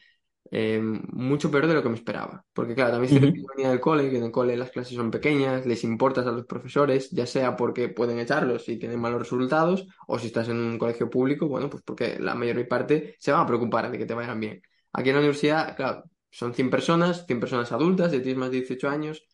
eh, 0.50 0.80
mucho 0.80 1.50
peor 1.50 1.66
de 1.66 1.74
lo 1.74 1.82
que 1.82 1.88
me 1.88 1.96
esperaba. 1.96 2.44
Porque 2.52 2.74
claro, 2.74 2.92
también 2.92 3.12
se 3.12 3.26
uh 3.26 3.46
venía 3.56 3.70
del 3.70 3.80
cole, 3.80 4.10
que 4.10 4.18
en 4.18 4.24
el 4.24 4.30
cole 4.30 4.56
las 4.56 4.70
clases 4.70 4.94
son 4.94 5.10
pequeñas, 5.10 5.66
les 5.66 5.84
importas 5.84 6.26
a 6.26 6.32
los 6.32 6.46
profesores, 6.46 7.10
ya 7.10 7.26
sea 7.26 7.56
porque 7.56 7.88
pueden 7.88 8.18
echarlos 8.18 8.64
si 8.64 8.78
tienen 8.78 9.00
malos 9.00 9.20
resultados, 9.20 9.86
o 10.06 10.18
si 10.18 10.28
estás 10.28 10.48
en 10.48 10.56
un 10.56 10.78
colegio 10.78 11.10
público, 11.10 11.48
bueno, 11.48 11.68
pues 11.70 11.82
porque 11.82 12.18
la 12.18 12.34
mayor 12.34 12.66
parte 12.68 13.16
se 13.18 13.32
van 13.32 13.42
a 13.42 13.46
preocupar 13.46 13.90
de 13.90 13.98
que 13.98 14.06
te 14.06 14.14
vayan 14.14 14.40
bien. 14.40 14.62
Aquí 14.92 15.10
en 15.10 15.16
la 15.16 15.20
universidad, 15.20 15.76
claro, 15.76 16.04
son 16.30 16.54
100 16.54 16.70
personas, 16.70 17.26
100 17.26 17.40
personas 17.40 17.72
adultas, 17.72 18.10
de 18.10 18.20
tienes 18.20 18.38
más 18.38 18.50
de 18.50 18.58
18 18.58 18.88
años. 18.88 19.24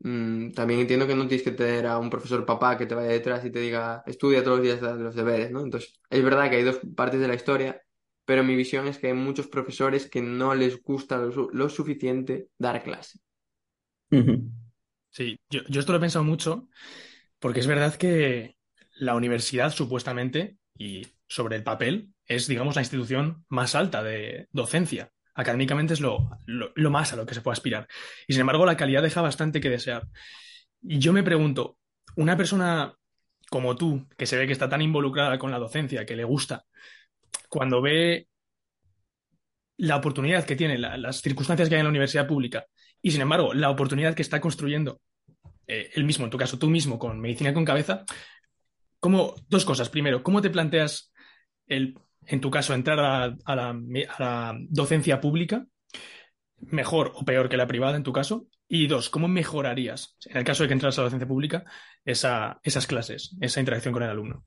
Mm, 0.00 0.52
también 0.52 0.80
entiendo 0.80 1.06
que 1.06 1.14
no 1.16 1.26
tienes 1.26 1.42
que 1.44 1.50
tener 1.52 1.86
a 1.86 1.98
un 1.98 2.08
profesor 2.10 2.46
papá 2.46 2.78
que 2.78 2.86
te 2.86 2.94
vaya 2.94 3.08
detrás 3.08 3.44
y 3.44 3.50
te 3.50 3.58
diga, 3.60 4.02
estudia 4.06 4.44
todos 4.44 4.58
los 4.58 4.64
días 4.64 4.80
los 4.98 5.14
deberes, 5.14 5.50
¿no? 5.50 5.60
Entonces, 5.62 6.00
es 6.08 6.22
verdad 6.22 6.48
que 6.50 6.56
hay 6.56 6.62
dos 6.62 6.80
partes 6.94 7.20
de 7.20 7.28
la 7.28 7.34
historia 7.34 7.82
pero 8.28 8.44
mi 8.44 8.54
visión 8.56 8.86
es 8.86 8.98
que 8.98 9.06
hay 9.06 9.14
muchos 9.14 9.46
profesores 9.46 10.06
que 10.06 10.20
no 10.20 10.54
les 10.54 10.82
gusta 10.82 11.16
lo, 11.16 11.68
suficiente 11.70 12.48
dar 12.58 12.82
clase. 12.82 13.20
Sí, 15.08 15.40
yo, 15.48 15.62
esto 15.66 15.92
lo 15.92 15.96
he 15.96 16.02
pensado 16.02 16.26
mucho 16.26 16.68
porque 17.38 17.60
es 17.60 17.66
verdad 17.66 17.94
que 17.94 18.58
la 18.98 19.14
universidad 19.14 19.72
supuestamente 19.72 20.58
y 20.76 21.06
sobre 21.26 21.56
el 21.56 21.62
papel 21.62 22.10
es, 22.26 22.46
digamos, 22.48 22.74
la 22.74 22.82
institución 22.82 23.46
más 23.48 23.74
alta 23.74 24.02
de 24.02 24.46
docencia. 24.52 25.10
Académicamente 25.32 25.94
es 25.94 26.00
lo, 26.00 26.28
lo, 26.44 26.90
más 26.90 27.14
a 27.14 27.16
lo 27.16 27.24
que 27.24 27.32
se 27.32 27.40
puede 27.40 27.54
aspirar. 27.54 27.88
Y 28.26 28.34
sin 28.34 28.42
embargo, 28.42 28.66
la 28.66 28.76
calidad 28.76 29.02
deja 29.02 29.22
bastante 29.22 29.58
que 29.58 29.70
desear. 29.70 30.06
Y 30.82 30.98
yo 30.98 31.14
me 31.14 31.22
pregunto, 31.22 31.78
una 32.14 32.36
persona 32.36 32.94
como 33.48 33.74
tú, 33.74 34.06
que 34.18 34.26
se 34.26 34.36
ve 34.36 34.46
que 34.46 34.52
está 34.52 34.68
tan 34.68 34.82
involucrada 34.82 35.38
con 35.38 35.50
la 35.50 35.58
docencia, 35.58 36.04
que 36.04 36.14
le 36.14 36.24
gusta, 36.24 36.66
cuando 37.48 37.80
ve 37.80 38.28
la 39.78 39.96
oportunidad 39.96 40.44
que 40.44 40.56
tiene, 40.56 40.76
las 40.76 41.20
circunstancias 41.20 41.68
que 41.68 41.76
hay 41.76 41.80
en 41.80 41.86
la 41.86 41.90
universidad 41.90 42.26
pública 42.26 42.66
y, 43.00 43.12
sin 43.12 43.20
embargo, 43.20 43.54
la 43.54 43.70
oportunidad 43.70 44.14
que 44.14 44.22
está 44.22 44.40
construyendo 44.40 45.00
eh, 45.66 45.90
él 45.94 46.04
mismo, 46.04 46.24
en 46.24 46.30
tu 46.30 46.38
caso, 46.38 46.58
tú 46.58 46.68
mismo, 46.68 46.98
con 46.98 47.20
medicina 47.20 47.54
con 47.54 47.64
cabeza, 47.64 48.04
como 48.98 49.34
dos 49.48 49.64
cosas. 49.64 49.90
Primero, 49.90 50.22
¿cómo 50.22 50.42
te 50.42 50.50
planteas, 50.50 51.12
el, 51.66 51.98
en 52.26 52.40
tu 52.40 52.50
caso, 52.50 52.74
entrar 52.74 52.98
a, 52.98 53.54
la, 53.54 54.56
docencia 54.68 55.20
pública? 55.20 55.66
¿Mejor 56.56 57.12
o 57.14 57.24
peor 57.24 57.48
que 57.48 57.56
la 57.56 57.68
privada, 57.68 57.96
en 57.96 58.02
tu 58.02 58.12
caso? 58.12 58.46
Y 58.66 58.86
dos, 58.86 59.10
¿cómo 59.10 59.28
mejorarías, 59.28 60.16
en 60.26 60.38
el 60.38 60.44
caso 60.44 60.62
de 60.62 60.68
que 60.68 60.72
entras 60.74 60.98
a 60.98 61.02
la 61.02 61.06
docencia 61.06 61.28
pública, 61.28 61.64
esa, 62.04 62.58
esas 62.62 62.86
clases, 62.86 63.36
esa 63.40 63.60
interacción 63.60 63.92
con 63.92 64.02
el 64.02 64.10
alumno? 64.10 64.44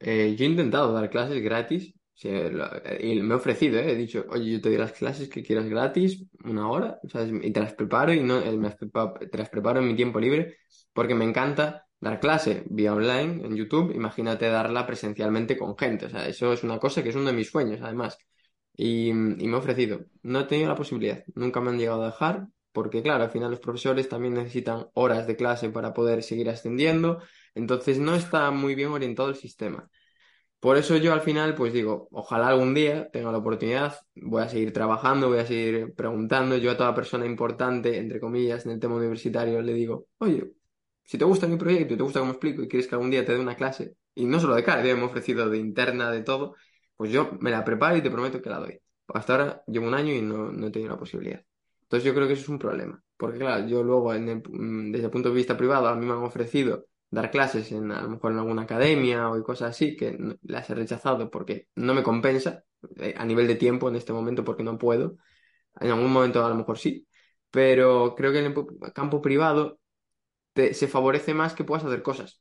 Eh, 0.00 0.34
yo 0.36 0.44
he 0.44 0.48
intentado 0.48 0.92
dar 0.92 1.10
clases 1.10 1.42
gratis 1.42 1.94
y 2.24 3.20
me 3.20 3.34
he 3.34 3.36
ofrecido, 3.36 3.78
¿eh? 3.80 3.92
he 3.92 3.96
dicho, 3.96 4.24
oye, 4.28 4.52
yo 4.52 4.60
te 4.60 4.68
doy 4.68 4.78
las 4.78 4.92
clases 4.92 5.28
que 5.28 5.42
quieras 5.42 5.68
gratis, 5.68 6.24
una 6.44 6.68
hora, 6.70 7.00
y 7.42 7.52
te 7.52 7.60
las 7.60 7.74
preparo 7.74 8.12
y 8.12 8.20
no, 8.20 8.38
eh, 8.38 8.58
te 9.30 9.38
las 9.38 9.48
preparo 9.50 9.80
en 9.80 9.88
mi 9.88 9.96
tiempo 9.96 10.20
libre 10.20 10.58
porque 10.92 11.14
me 11.14 11.24
encanta 11.24 11.86
dar 12.00 12.20
clase 12.20 12.64
vía 12.68 12.94
online 12.94 13.44
en 13.44 13.56
YouTube, 13.56 13.94
imagínate 13.94 14.46
darla 14.46 14.86
presencialmente 14.86 15.56
con 15.56 15.76
gente, 15.76 16.06
o 16.06 16.10
sea, 16.10 16.28
eso 16.28 16.52
es 16.52 16.62
una 16.64 16.78
cosa 16.78 17.02
que 17.02 17.10
es 17.10 17.16
uno 17.16 17.26
de 17.26 17.32
mis 17.32 17.50
sueños, 17.50 17.80
además. 17.82 18.18
Y 18.74 19.12
me 19.12 19.44
he 19.44 19.54
ofrecido, 19.54 20.06
no 20.22 20.40
he 20.40 20.44
tenido 20.44 20.68
la 20.68 20.74
posibilidad, 20.76 21.22
nunca 21.34 21.60
me 21.60 21.70
han 21.70 21.78
llegado 21.78 22.02
a 22.02 22.06
dejar, 22.06 22.46
porque 22.72 23.02
claro, 23.02 23.24
al 23.24 23.30
final 23.30 23.50
los 23.50 23.60
profesores 23.60 24.08
también 24.08 24.34
necesitan 24.34 24.86
horas 24.94 25.26
de 25.26 25.36
clase 25.36 25.68
para 25.70 25.92
poder 25.92 26.22
seguir 26.22 26.48
ascendiendo, 26.48 27.20
entonces 27.54 27.98
no 27.98 28.14
está 28.14 28.50
muy 28.50 28.74
bien 28.74 28.90
orientado 28.90 29.28
el 29.28 29.36
sistema. 29.36 29.88
Por 30.60 30.76
eso 30.76 30.96
yo 30.96 31.12
al 31.12 31.22
final, 31.22 31.56
pues 31.56 31.72
digo, 31.72 32.08
ojalá 32.12 32.48
algún 32.48 32.72
día 32.72 33.10
tenga 33.10 33.32
la 33.32 33.38
oportunidad, 33.38 33.96
voy 34.14 34.42
a 34.42 34.48
seguir 34.48 34.72
trabajando, 34.72 35.28
voy 35.28 35.40
a 35.40 35.46
seguir 35.46 35.92
preguntando. 35.94 36.56
Yo 36.56 36.70
a 36.70 36.76
toda 36.76 36.94
persona 36.94 37.26
importante, 37.26 37.98
entre 37.98 38.20
comillas, 38.20 38.64
en 38.64 38.72
el 38.72 38.78
tema 38.80 38.94
universitario, 38.94 39.60
le 39.60 39.74
digo, 39.74 40.06
oye, 40.18 40.52
si 41.04 41.18
te 41.18 41.24
gusta 41.24 41.48
mi 41.48 41.56
proyecto 41.56 41.94
y 41.94 41.96
te 41.96 42.02
gusta 42.04 42.20
cómo 42.20 42.32
explico 42.32 42.62
y 42.62 42.68
quieres 42.68 42.86
que 42.86 42.94
algún 42.94 43.10
día 43.10 43.24
te 43.24 43.32
dé 43.32 43.40
una 43.40 43.56
clase, 43.56 43.96
y 44.14 44.24
no 44.26 44.38
solo 44.38 44.54
de 44.54 44.62
cara, 44.62 44.86
yo 44.86 44.96
me 44.96 45.02
he 45.02 45.06
ofrecido 45.06 45.48
de 45.50 45.58
interna, 45.58 46.12
de 46.12 46.22
todo, 46.22 46.54
pues 46.96 47.10
yo 47.10 47.32
me 47.40 47.50
la 47.50 47.64
preparo 47.64 47.96
y 47.96 48.02
te 48.02 48.10
prometo 48.10 48.40
que 48.40 48.50
la 48.50 48.58
doy. 48.58 48.80
Hasta 49.08 49.32
ahora 49.32 49.62
llevo 49.66 49.88
un 49.88 49.94
año 49.94 50.12
y 50.14 50.22
no, 50.22 50.52
no 50.52 50.66
he 50.68 50.70
tenido 50.70 50.92
la 50.92 50.98
posibilidad. 50.98 51.42
Entonces 51.82 52.04
yo 52.06 52.14
creo 52.14 52.26
que 52.28 52.34
eso 52.34 52.42
es 52.42 52.48
un 52.48 52.58
problema, 52.60 53.02
porque 53.16 53.38
claro, 53.38 53.66
yo 53.66 53.82
luego 53.82 54.12
mm, 54.12 54.92
desde 54.92 55.06
el 55.06 55.10
punto 55.10 55.30
de 55.30 55.34
vista 55.34 55.56
privado 55.56 55.88
a 55.88 55.96
mí 55.96 56.06
me 56.06 56.12
han 56.12 56.22
ofrecido 56.22 56.86
dar 57.12 57.30
clases 57.30 57.70
en, 57.72 57.92
a 57.92 58.02
lo 58.02 58.08
mejor 58.08 58.32
en 58.32 58.38
alguna 58.38 58.62
academia 58.62 59.30
o 59.30 59.42
cosas 59.44 59.70
así, 59.70 59.96
que 59.96 60.18
las 60.42 60.68
he 60.70 60.74
rechazado 60.74 61.30
porque 61.30 61.68
no 61.76 61.94
me 61.94 62.02
compensa 62.02 62.64
eh, 62.98 63.14
a 63.16 63.24
nivel 63.26 63.46
de 63.46 63.54
tiempo 63.54 63.88
en 63.88 63.96
este 63.96 64.14
momento 64.14 64.44
porque 64.44 64.62
no 64.62 64.78
puedo. 64.78 65.18
En 65.78 65.90
algún 65.90 66.10
momento 66.10 66.44
a 66.44 66.48
lo 66.48 66.54
mejor 66.54 66.78
sí, 66.78 67.06
pero 67.50 68.14
creo 68.16 68.32
que 68.32 68.38
en 68.40 68.46
el 68.46 68.92
campo 68.94 69.20
privado 69.20 69.78
se 70.54 70.88
favorece 70.88 71.34
más 71.34 71.54
que 71.54 71.64
puedas 71.64 71.84
hacer 71.84 72.02
cosas. 72.02 72.40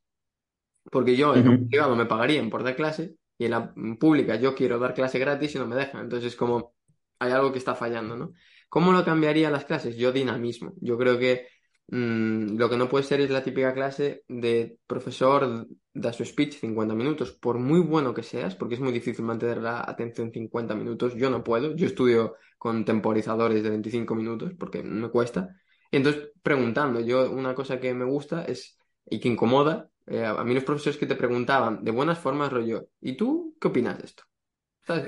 Porque 0.89 1.15
yo 1.15 1.35
en 1.35 1.47
el 1.47 1.67
privado 1.67 1.95
me 1.95 2.05
pagarían 2.05 2.49
por 2.49 2.63
dar 2.63 2.75
clase 2.75 3.15
y 3.37 3.45
en 3.45 3.51
la 3.51 3.73
pública 3.99 4.35
yo 4.37 4.55
quiero 4.55 4.79
dar 4.79 4.93
clase 4.93 5.19
gratis 5.19 5.53
y 5.53 5.59
no 5.59 5.67
me 5.67 5.75
dejan. 5.75 6.03
Entonces 6.03 6.31
es 6.31 6.37
como 6.37 6.73
hay 7.19 7.31
algo 7.33 7.51
que 7.51 7.59
está 7.59 7.75
fallando, 7.75 8.15
¿no? 8.15 8.31
¿Cómo 8.69 8.93
lo 8.93 9.03
cambiaría 9.03 9.51
las 9.51 9.65
clases? 9.65 9.97
Yo 9.97 10.13
dinamismo. 10.13 10.73
Yo 10.79 10.97
creo 10.97 11.19
que 11.19 11.47
Mm, 11.93 12.55
lo 12.57 12.69
que 12.69 12.77
no 12.77 12.87
puede 12.87 13.03
ser 13.03 13.19
es 13.19 13.29
la 13.29 13.43
típica 13.43 13.73
clase 13.73 14.23
de 14.29 14.77
profesor 14.87 15.67
da 15.93 16.13
su 16.13 16.23
speech 16.23 16.53
50 16.53 16.95
minutos, 16.95 17.33
por 17.33 17.59
muy 17.59 17.81
bueno 17.81 18.13
que 18.13 18.23
seas, 18.23 18.55
porque 18.55 18.75
es 18.75 18.81
muy 18.81 18.93
difícil 18.93 19.25
mantener 19.25 19.57
la 19.57 19.81
atención 19.85 20.31
50 20.31 20.73
minutos, 20.73 21.15
yo 21.15 21.29
no 21.29 21.43
puedo, 21.43 21.75
yo 21.75 21.85
estudio 21.85 22.35
con 22.57 22.85
temporizadores 22.85 23.61
de 23.61 23.69
25 23.71 24.15
minutos 24.15 24.53
porque 24.57 24.81
me 24.83 25.09
cuesta. 25.09 25.49
Y 25.91 25.97
entonces, 25.97 26.29
preguntando, 26.41 27.01
yo 27.01 27.29
una 27.29 27.53
cosa 27.53 27.77
que 27.81 27.93
me 27.93 28.05
gusta 28.05 28.45
es, 28.45 28.77
y 29.09 29.19
que 29.19 29.27
incomoda, 29.27 29.89
eh, 30.07 30.23
a 30.25 30.43
mí 30.45 30.53
los 30.53 30.63
profesores 30.63 30.97
que 30.97 31.05
te 31.07 31.15
preguntaban 31.15 31.83
de 31.83 31.91
buenas 31.91 32.19
formas, 32.19 32.53
rollo, 32.53 32.87
¿y 33.01 33.17
tú 33.17 33.57
qué 33.59 33.67
opinas 33.67 33.97
de 33.97 34.05
esto? 34.05 34.23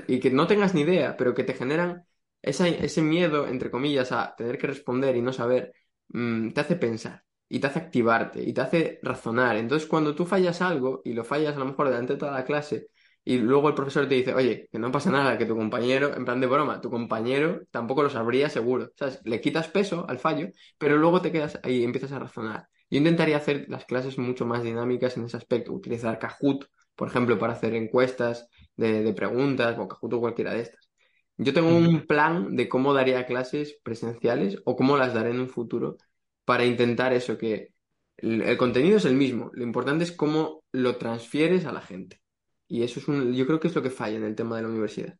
Y 0.06 0.20
que 0.20 0.30
no 0.30 0.46
tengas 0.46 0.74
ni 0.74 0.82
idea, 0.82 1.16
pero 1.16 1.34
que 1.34 1.44
te 1.44 1.54
generan 1.54 2.04
ese 2.42 3.00
miedo, 3.02 3.46
entre 3.46 3.70
comillas, 3.70 4.12
a 4.12 4.34
tener 4.36 4.58
que 4.58 4.66
responder 4.66 5.16
y 5.16 5.22
no 5.22 5.32
saber 5.32 5.72
Mm, 6.14 6.50
te 6.52 6.60
hace 6.60 6.76
pensar 6.76 7.24
y 7.48 7.60
te 7.60 7.66
hace 7.66 7.78
activarte 7.80 8.42
y 8.42 8.52
te 8.52 8.60
hace 8.60 8.98
razonar. 9.02 9.56
Entonces, 9.56 9.88
cuando 9.88 10.14
tú 10.14 10.24
fallas 10.26 10.62
algo 10.62 11.02
y 11.04 11.12
lo 11.12 11.24
fallas 11.24 11.56
a 11.56 11.58
lo 11.58 11.66
mejor 11.66 11.88
delante 11.88 12.14
de 12.14 12.18
toda 12.18 12.32
la 12.32 12.44
clase 12.44 12.88
y 13.24 13.38
luego 13.38 13.68
el 13.68 13.74
profesor 13.74 14.08
te 14.08 14.14
dice, 14.16 14.34
oye, 14.34 14.68
que 14.70 14.78
no 14.78 14.92
pasa 14.92 15.10
nada, 15.10 15.38
que 15.38 15.46
tu 15.46 15.56
compañero, 15.56 16.14
en 16.16 16.24
plan 16.24 16.40
de 16.40 16.46
broma, 16.46 16.80
tu 16.80 16.90
compañero 16.90 17.62
tampoco 17.70 18.02
lo 18.02 18.10
sabría 18.10 18.48
seguro. 18.50 18.90
¿Sabes? 18.96 19.20
Le 19.24 19.40
quitas 19.40 19.68
peso 19.68 20.06
al 20.08 20.18
fallo, 20.18 20.48
pero 20.78 20.96
luego 20.98 21.20
te 21.22 21.32
quedas 21.32 21.58
ahí 21.62 21.78
y 21.78 21.84
empiezas 21.84 22.12
a 22.12 22.18
razonar. 22.18 22.68
Yo 22.90 22.98
intentaría 22.98 23.36
hacer 23.38 23.66
las 23.68 23.84
clases 23.86 24.18
mucho 24.18 24.46
más 24.46 24.62
dinámicas 24.62 25.16
en 25.18 25.24
ese 25.24 25.36
aspecto, 25.38 25.72
utilizar 25.72 26.18
Kahoot, 26.18 26.66
por 26.94 27.08
ejemplo, 27.08 27.38
para 27.38 27.54
hacer 27.54 27.74
encuestas 27.74 28.48
de, 28.76 29.02
de 29.02 29.12
preguntas 29.14 29.76
o 29.78 29.88
Kahoot 29.88 30.12
o 30.14 30.20
cualquiera 30.20 30.52
de 30.54 30.60
estas. 30.62 30.88
Yo 31.36 31.52
tengo 31.52 31.68
un 31.68 32.06
plan 32.06 32.54
de 32.54 32.68
cómo 32.68 32.94
daría 32.94 33.26
clases 33.26 33.78
presenciales 33.82 34.58
o 34.64 34.76
cómo 34.76 34.96
las 34.96 35.14
daré 35.14 35.30
en 35.30 35.40
un 35.40 35.48
futuro 35.48 35.96
para 36.44 36.64
intentar 36.64 37.12
eso, 37.12 37.36
que 37.38 37.72
el, 38.18 38.56
contenido 38.56 38.98
es 38.98 39.04
el 39.04 39.14
mismo, 39.14 39.50
lo 39.54 39.64
importante 39.64 40.04
es 40.04 40.12
cómo 40.12 40.62
lo 40.72 40.96
transfieres 40.96 41.64
a 41.64 41.72
la 41.72 41.80
gente. 41.80 42.20
Y 42.68 42.82
eso 42.82 43.00
es 43.00 43.08
un, 43.08 43.34
yo 43.34 43.46
creo 43.46 43.60
que 43.60 43.68
es 43.68 43.74
lo 43.74 43.82
que 43.82 43.90
falla 43.90 44.16
en 44.16 44.24
el 44.24 44.34
tema 44.34 44.56
de 44.56 44.62
la 44.62 44.68
universidad. 44.68 45.16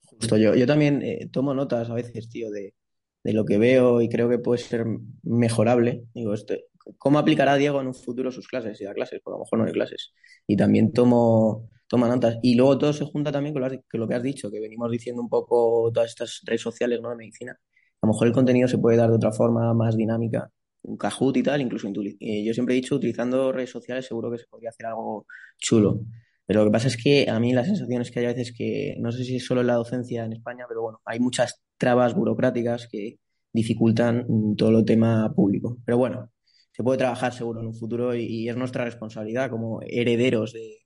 Justo 0.00 0.36
yo, 0.36 0.54
yo 0.54 0.66
también 0.66 1.02
eh, 1.02 1.28
tomo 1.30 1.54
notas 1.54 1.88
a 1.88 1.94
veces, 1.94 2.28
tío, 2.28 2.50
de, 2.50 2.74
de, 3.22 3.32
lo 3.32 3.44
que 3.44 3.58
veo 3.58 4.02
y 4.02 4.08
creo 4.08 4.28
que 4.28 4.38
puede 4.38 4.60
ser 4.60 4.84
mejorable. 5.22 6.04
Digo, 6.12 6.34
esto, 6.34 6.54
¿cómo 6.98 7.18
aplicará 7.18 7.54
Diego 7.56 7.80
en 7.80 7.86
un 7.86 7.94
futuro 7.94 8.32
sus 8.32 8.48
clases? 8.48 8.76
Si 8.76 8.84
da 8.84 8.92
clases, 8.92 9.20
porque 9.22 9.36
a 9.36 9.38
lo 9.38 9.44
mejor 9.44 9.58
no 9.60 9.64
hay 9.66 9.72
clases. 9.72 10.12
Y 10.46 10.56
también 10.56 10.92
tomo 10.92 11.70
toma 11.90 12.08
notas. 12.08 12.38
Y 12.40 12.54
luego 12.54 12.78
todo 12.78 12.92
se 12.92 13.04
junta 13.04 13.32
también 13.32 13.52
con 13.52 13.62
lo, 13.62 14.08
que 14.08 14.14
has 14.14 14.22
dicho, 14.22 14.48
que 14.48 14.60
venimos 14.60 14.90
diciendo 14.92 15.20
un 15.20 15.28
poco 15.28 15.90
todas 15.92 16.10
estas 16.10 16.40
redes 16.44 16.62
sociales 16.62 17.00
¿no? 17.02 17.10
de 17.10 17.16
medicina. 17.16 17.58
A 18.00 18.06
lo 18.06 18.12
mejor 18.12 18.28
el 18.28 18.32
contenido 18.32 18.68
se 18.68 18.78
puede 18.78 18.96
dar 18.96 19.10
de 19.10 19.16
otra 19.16 19.32
forma 19.32 19.74
más 19.74 19.96
dinámica, 19.96 20.48
un 20.82 20.96
Kahoot 20.96 21.36
y 21.36 21.42
tal, 21.42 21.60
incluso 21.60 21.88
eh, 21.88 22.44
yo 22.44 22.54
siempre 22.54 22.74
he 22.74 22.80
dicho, 22.80 22.94
utilizando 22.94 23.50
redes 23.50 23.70
sociales 23.70 24.06
seguro 24.06 24.30
que 24.30 24.38
se 24.38 24.46
podría 24.46 24.70
hacer 24.70 24.86
algo 24.86 25.26
chulo. 25.58 26.00
Pero 26.46 26.60
lo 26.60 26.70
que 26.70 26.72
pasa 26.72 26.86
es 26.86 26.96
que 26.96 27.28
a 27.28 27.40
mí 27.40 27.52
la 27.52 27.64
sensación 27.64 28.02
es 28.02 28.10
que 28.12 28.20
hay 28.20 28.26
veces 28.26 28.54
que, 28.56 28.94
no 29.00 29.10
sé 29.10 29.24
si 29.24 29.36
es 29.36 29.44
solo 29.44 29.60
en 29.60 29.66
la 29.66 29.74
docencia 29.74 30.24
en 30.24 30.32
España, 30.32 30.66
pero 30.68 30.82
bueno, 30.82 31.00
hay 31.04 31.18
muchas 31.18 31.60
trabas 31.76 32.14
burocráticas 32.14 32.88
que 32.90 33.18
dificultan 33.52 34.26
todo 34.56 34.78
el 34.78 34.84
tema 34.84 35.32
público. 35.34 35.76
Pero 35.84 35.98
bueno, 35.98 36.30
se 36.70 36.84
puede 36.84 36.98
trabajar 36.98 37.32
seguro 37.32 37.60
en 37.60 37.66
un 37.66 37.74
futuro 37.74 38.14
y 38.14 38.48
es 38.48 38.56
nuestra 38.56 38.84
responsabilidad 38.84 39.50
como 39.50 39.80
herederos 39.82 40.52
de, 40.52 40.80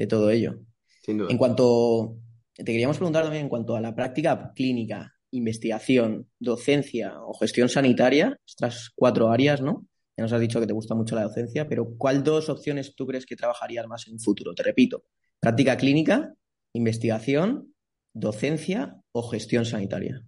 de 0.00 0.06
todo 0.06 0.30
ello. 0.30 0.58
Sin 1.02 1.18
duda. 1.18 1.28
En 1.30 1.36
cuanto, 1.36 2.16
te 2.54 2.64
queríamos 2.64 2.96
preguntar 2.96 3.24
también 3.24 3.44
en 3.44 3.48
cuanto 3.50 3.76
a 3.76 3.82
la 3.82 3.94
práctica 3.94 4.50
clínica, 4.54 5.12
investigación, 5.30 6.26
docencia 6.38 7.20
o 7.22 7.34
gestión 7.34 7.68
sanitaria, 7.68 8.40
estas 8.46 8.90
cuatro 8.94 9.28
áreas, 9.28 9.60
¿no? 9.60 9.86
Ya 10.16 10.22
nos 10.22 10.32
has 10.32 10.40
dicho 10.40 10.58
que 10.58 10.66
te 10.66 10.72
gusta 10.72 10.94
mucho 10.94 11.16
la 11.16 11.24
docencia, 11.24 11.68
pero 11.68 11.86
¿cuál 11.98 12.24
dos 12.24 12.48
opciones 12.48 12.94
tú 12.96 13.06
crees 13.06 13.26
que 13.26 13.36
trabajarías 13.36 13.86
más 13.86 14.06
en 14.06 14.14
un 14.14 14.20
futuro? 14.20 14.54
Te 14.54 14.62
repito, 14.62 15.04
práctica 15.38 15.76
clínica, 15.76 16.32
investigación, 16.72 17.74
docencia 18.14 18.96
o 19.12 19.28
gestión 19.28 19.66
sanitaria. 19.66 20.22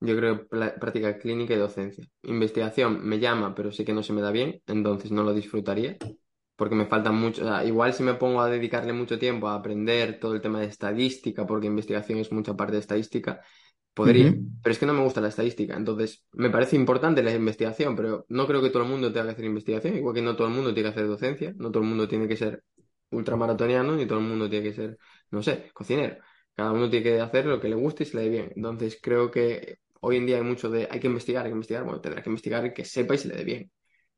Yo 0.00 0.16
creo 0.16 0.48
práctica 0.48 1.18
clínica 1.18 1.54
y 1.54 1.58
docencia. 1.58 2.04
Investigación 2.24 3.06
me 3.06 3.20
llama, 3.20 3.54
pero 3.54 3.70
sé 3.70 3.84
que 3.84 3.92
no 3.92 4.02
se 4.02 4.12
me 4.12 4.22
da 4.22 4.32
bien, 4.32 4.60
entonces 4.66 5.12
no 5.12 5.22
lo 5.22 5.34
disfrutaría 5.34 5.98
porque 6.60 6.74
me 6.74 6.84
falta 6.84 7.10
mucho, 7.10 7.42
igual 7.64 7.94
si 7.94 8.02
me 8.02 8.12
pongo 8.14 8.42
a 8.42 8.50
dedicarle 8.50 8.92
mucho 8.92 9.18
tiempo 9.18 9.48
a 9.48 9.54
aprender 9.54 10.20
todo 10.20 10.34
el 10.34 10.42
tema 10.42 10.60
de 10.60 10.66
estadística, 10.66 11.46
porque 11.46 11.68
investigación 11.68 12.18
es 12.18 12.30
mucha 12.32 12.54
parte 12.54 12.74
de 12.74 12.80
estadística, 12.80 13.40
podría, 13.94 14.36
pero 14.62 14.72
es 14.74 14.78
que 14.78 14.84
no 14.84 14.92
me 14.92 15.02
gusta 15.02 15.22
la 15.22 15.28
estadística, 15.28 15.74
entonces 15.74 16.26
me 16.32 16.50
parece 16.50 16.76
importante 16.76 17.22
la 17.22 17.32
investigación, 17.32 17.96
pero 17.96 18.26
no 18.28 18.46
creo 18.46 18.60
que 18.60 18.68
todo 18.68 18.82
el 18.82 18.90
mundo 18.90 19.10
tenga 19.10 19.28
que 19.28 19.32
hacer 19.32 19.46
investigación, 19.46 19.96
igual 19.96 20.14
que 20.14 20.20
no 20.20 20.36
todo 20.36 20.48
el 20.48 20.52
mundo 20.52 20.74
tiene 20.74 20.90
que 20.90 20.92
hacer 20.92 21.08
docencia, 21.08 21.54
no 21.56 21.70
todo 21.70 21.82
el 21.82 21.88
mundo 21.88 22.06
tiene 22.06 22.28
que 22.28 22.36
ser 22.36 22.62
ultramaratoniano, 23.10 23.96
ni 23.96 24.04
todo 24.06 24.18
el 24.18 24.26
mundo 24.26 24.50
tiene 24.50 24.68
que 24.68 24.74
ser, 24.74 24.98
no 25.30 25.42
sé, 25.42 25.70
cocinero. 25.72 26.18
Cada 26.54 26.72
uno 26.72 26.90
tiene 26.90 27.04
que 27.04 27.20
hacer 27.22 27.46
lo 27.46 27.58
que 27.58 27.70
le 27.70 27.76
guste 27.76 28.02
y 28.02 28.06
se 28.06 28.18
le 28.18 28.24
dé 28.24 28.28
bien. 28.28 28.52
Entonces 28.54 28.98
creo 29.00 29.30
que 29.30 29.78
hoy 30.00 30.16
en 30.18 30.26
día 30.26 30.36
hay 30.36 30.42
mucho 30.42 30.68
de 30.68 30.88
hay 30.90 31.00
que 31.00 31.06
investigar, 31.06 31.44
hay 31.46 31.50
que 31.52 31.54
investigar, 31.54 31.84
bueno, 31.84 32.02
tendrá 32.02 32.22
que 32.22 32.28
investigar 32.28 32.74
que 32.74 32.84
sepa 32.84 33.14
y 33.14 33.18
se 33.18 33.28
le 33.28 33.36
dé 33.36 33.44
bien. 33.44 33.70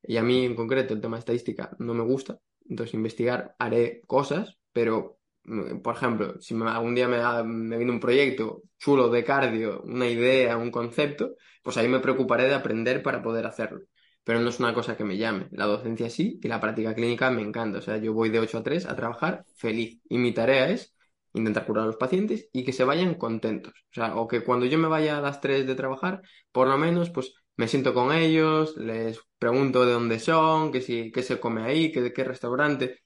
Y 0.02 0.16
a 0.16 0.22
mí 0.22 0.44
en 0.44 0.54
concreto 0.54 0.94
el 0.94 1.00
tema 1.00 1.16
de 1.16 1.20
estadística 1.20 1.74
no 1.78 1.94
me 1.94 2.02
gusta, 2.02 2.38
entonces 2.68 2.94
investigar 2.94 3.54
haré 3.58 4.02
cosas, 4.06 4.58
pero 4.72 5.18
mm, 5.44 5.80
por 5.80 5.94
ejemplo, 5.96 6.40
si 6.40 6.54
algún 6.54 6.94
día 6.94 7.08
me, 7.08 7.18
me 7.44 7.76
viene 7.76 7.92
un 7.92 8.00
proyecto 8.00 8.62
chulo 8.78 9.08
de 9.08 9.24
cardio, 9.24 9.82
una 9.84 10.08
idea, 10.08 10.56
un 10.56 10.70
concepto, 10.70 11.36
pues 11.62 11.76
ahí 11.76 11.88
me 11.88 12.00
preocuparé 12.00 12.44
de 12.48 12.54
aprender 12.54 13.02
para 13.02 13.22
poder 13.22 13.46
hacerlo. 13.46 13.82
Pero 14.24 14.40
no 14.40 14.50
es 14.50 14.60
una 14.60 14.74
cosa 14.74 14.96
que 14.96 15.04
me 15.04 15.16
llame. 15.16 15.48
La 15.50 15.66
docencia 15.66 16.08
sí 16.10 16.38
y 16.42 16.48
la 16.48 16.60
práctica 16.60 16.94
clínica 16.94 17.30
me 17.30 17.42
encanta. 17.42 17.78
O 17.78 17.82
sea, 17.82 17.96
yo 17.96 18.12
voy 18.12 18.30
de 18.30 18.38
8 18.38 18.58
a 18.58 18.62
3 18.62 18.86
a 18.86 18.94
trabajar 18.96 19.44
feliz. 19.56 20.00
Y 20.08 20.18
mi 20.18 20.32
tarea 20.32 20.68
es 20.70 20.94
intentar 21.34 21.66
curar 21.66 21.84
a 21.84 21.86
los 21.86 21.96
pacientes 21.96 22.48
y 22.52 22.64
que 22.64 22.72
se 22.72 22.84
vayan 22.84 23.14
contentos. 23.14 23.72
O 23.90 23.94
sea, 23.94 24.16
o 24.16 24.28
que 24.28 24.44
cuando 24.44 24.66
yo 24.66 24.78
me 24.78 24.88
vaya 24.88 25.18
a 25.18 25.20
las 25.20 25.40
3 25.40 25.66
de 25.66 25.74
trabajar, 25.74 26.22
por 26.52 26.68
lo 26.68 26.78
menos, 26.78 27.10
pues 27.10 27.34
me 27.56 27.68
siento 27.68 27.94
con 27.94 28.12
ellos, 28.12 28.76
les 28.76 29.20
pregunto 29.38 29.84
de 29.84 29.92
dónde 29.92 30.18
son, 30.18 30.72
qué, 30.72 30.80
si, 30.80 31.12
qué 31.12 31.22
se 31.22 31.40
come 31.40 31.62
ahí, 31.62 31.92
qué, 31.92 32.00
de 32.02 32.12
qué 32.12 32.24
restaurante. 32.24 33.00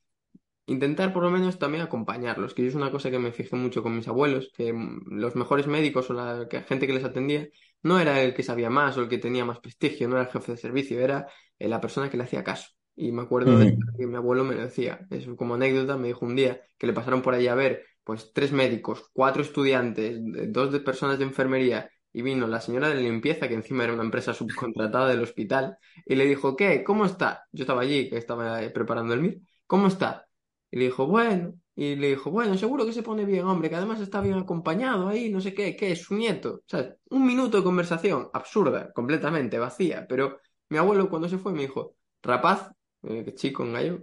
Intentar 0.66 1.12
por 1.12 1.22
lo 1.22 1.30
menos 1.30 1.58
también 1.58 1.84
acompañarlos, 1.84 2.54
que 2.54 2.66
es 2.66 2.74
una 2.74 2.90
cosa 2.90 3.10
que 3.10 3.18
me 3.20 3.32
fijé 3.32 3.54
mucho 3.56 3.82
con 3.82 3.96
mis 3.96 4.08
abuelos, 4.08 4.50
que 4.56 4.74
los 5.06 5.36
mejores 5.36 5.66
médicos 5.68 6.10
o 6.10 6.14
la 6.14 6.48
gente 6.66 6.86
que 6.86 6.92
les 6.92 7.04
atendía 7.04 7.48
no 7.82 8.00
era 8.00 8.20
el 8.20 8.34
que 8.34 8.42
sabía 8.42 8.68
más 8.68 8.96
o 8.96 9.02
el 9.02 9.08
que 9.08 9.18
tenía 9.18 9.44
más 9.44 9.60
prestigio, 9.60 10.08
no 10.08 10.16
era 10.16 10.24
el 10.26 10.32
jefe 10.32 10.52
de 10.52 10.58
servicio, 10.58 11.00
era 11.00 11.28
eh, 11.58 11.68
la 11.68 11.80
persona 11.80 12.10
que 12.10 12.16
le 12.16 12.24
hacía 12.24 12.42
caso. 12.42 12.70
Y 12.96 13.12
me 13.12 13.22
acuerdo 13.22 13.58
de 13.58 13.76
que 13.96 14.06
mi 14.06 14.16
abuelo 14.16 14.42
me 14.44 14.54
lo 14.54 14.62
decía, 14.62 15.06
es 15.10 15.26
como 15.36 15.54
anécdota, 15.54 15.96
me 15.96 16.08
dijo 16.08 16.24
un 16.24 16.34
día 16.34 16.60
que 16.78 16.86
le 16.86 16.92
pasaron 16.94 17.22
por 17.22 17.34
ahí 17.34 17.46
a 17.46 17.54
ver 17.54 17.84
pues 18.02 18.32
tres 18.32 18.52
médicos, 18.52 19.10
cuatro 19.12 19.42
estudiantes, 19.42 20.18
dos 20.48 20.72
de 20.72 20.80
personas 20.80 21.18
de 21.18 21.24
enfermería 21.24 21.90
y 22.16 22.22
vino 22.22 22.46
la 22.46 22.62
señora 22.62 22.88
de 22.88 22.94
limpieza, 22.94 23.46
que 23.46 23.52
encima 23.52 23.84
era 23.84 23.92
una 23.92 24.02
empresa 24.02 24.32
subcontratada 24.32 25.08
del 25.08 25.20
hospital, 25.20 25.76
y 26.06 26.14
le 26.14 26.24
dijo, 26.24 26.56
¿qué? 26.56 26.82
¿Cómo 26.82 27.04
está? 27.04 27.46
Yo 27.52 27.64
estaba 27.64 27.82
allí, 27.82 28.08
que 28.08 28.16
estaba 28.16 28.58
preparando 28.72 29.12
el 29.12 29.20
MIR, 29.20 29.42
¿cómo 29.66 29.88
está? 29.88 30.26
Y 30.70 30.78
le 30.78 30.86
dijo, 30.86 31.06
bueno, 31.06 31.52
y 31.74 31.94
le 31.94 32.08
dijo, 32.08 32.30
bueno, 32.30 32.56
seguro 32.56 32.86
que 32.86 32.94
se 32.94 33.02
pone 33.02 33.26
bien, 33.26 33.44
hombre, 33.44 33.68
que 33.68 33.76
además 33.76 34.00
está 34.00 34.22
bien 34.22 34.38
acompañado 34.38 35.08
ahí, 35.08 35.28
no 35.28 35.42
sé 35.42 35.52
qué, 35.52 35.76
¿qué 35.76 35.92
es 35.92 36.04
su 36.04 36.14
nieto? 36.14 36.54
O 36.54 36.64
sea, 36.66 36.96
un 37.10 37.26
minuto 37.26 37.58
de 37.58 37.64
conversación, 37.64 38.30
absurda, 38.32 38.94
completamente 38.94 39.58
vacía, 39.58 40.06
pero 40.08 40.38
mi 40.70 40.78
abuelo 40.78 41.10
cuando 41.10 41.28
se 41.28 41.36
fue 41.36 41.52
me 41.52 41.60
dijo, 41.60 41.96
rapaz, 42.22 42.70
eh, 43.02 43.34
chico 43.34 43.62
en 43.62 43.74
gallo, 43.74 44.02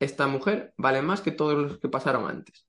esta 0.00 0.26
mujer 0.28 0.72
vale 0.78 1.02
más 1.02 1.20
que 1.20 1.32
todos 1.32 1.58
los 1.58 1.78
que 1.78 1.90
pasaron 1.90 2.26
antes. 2.26 2.66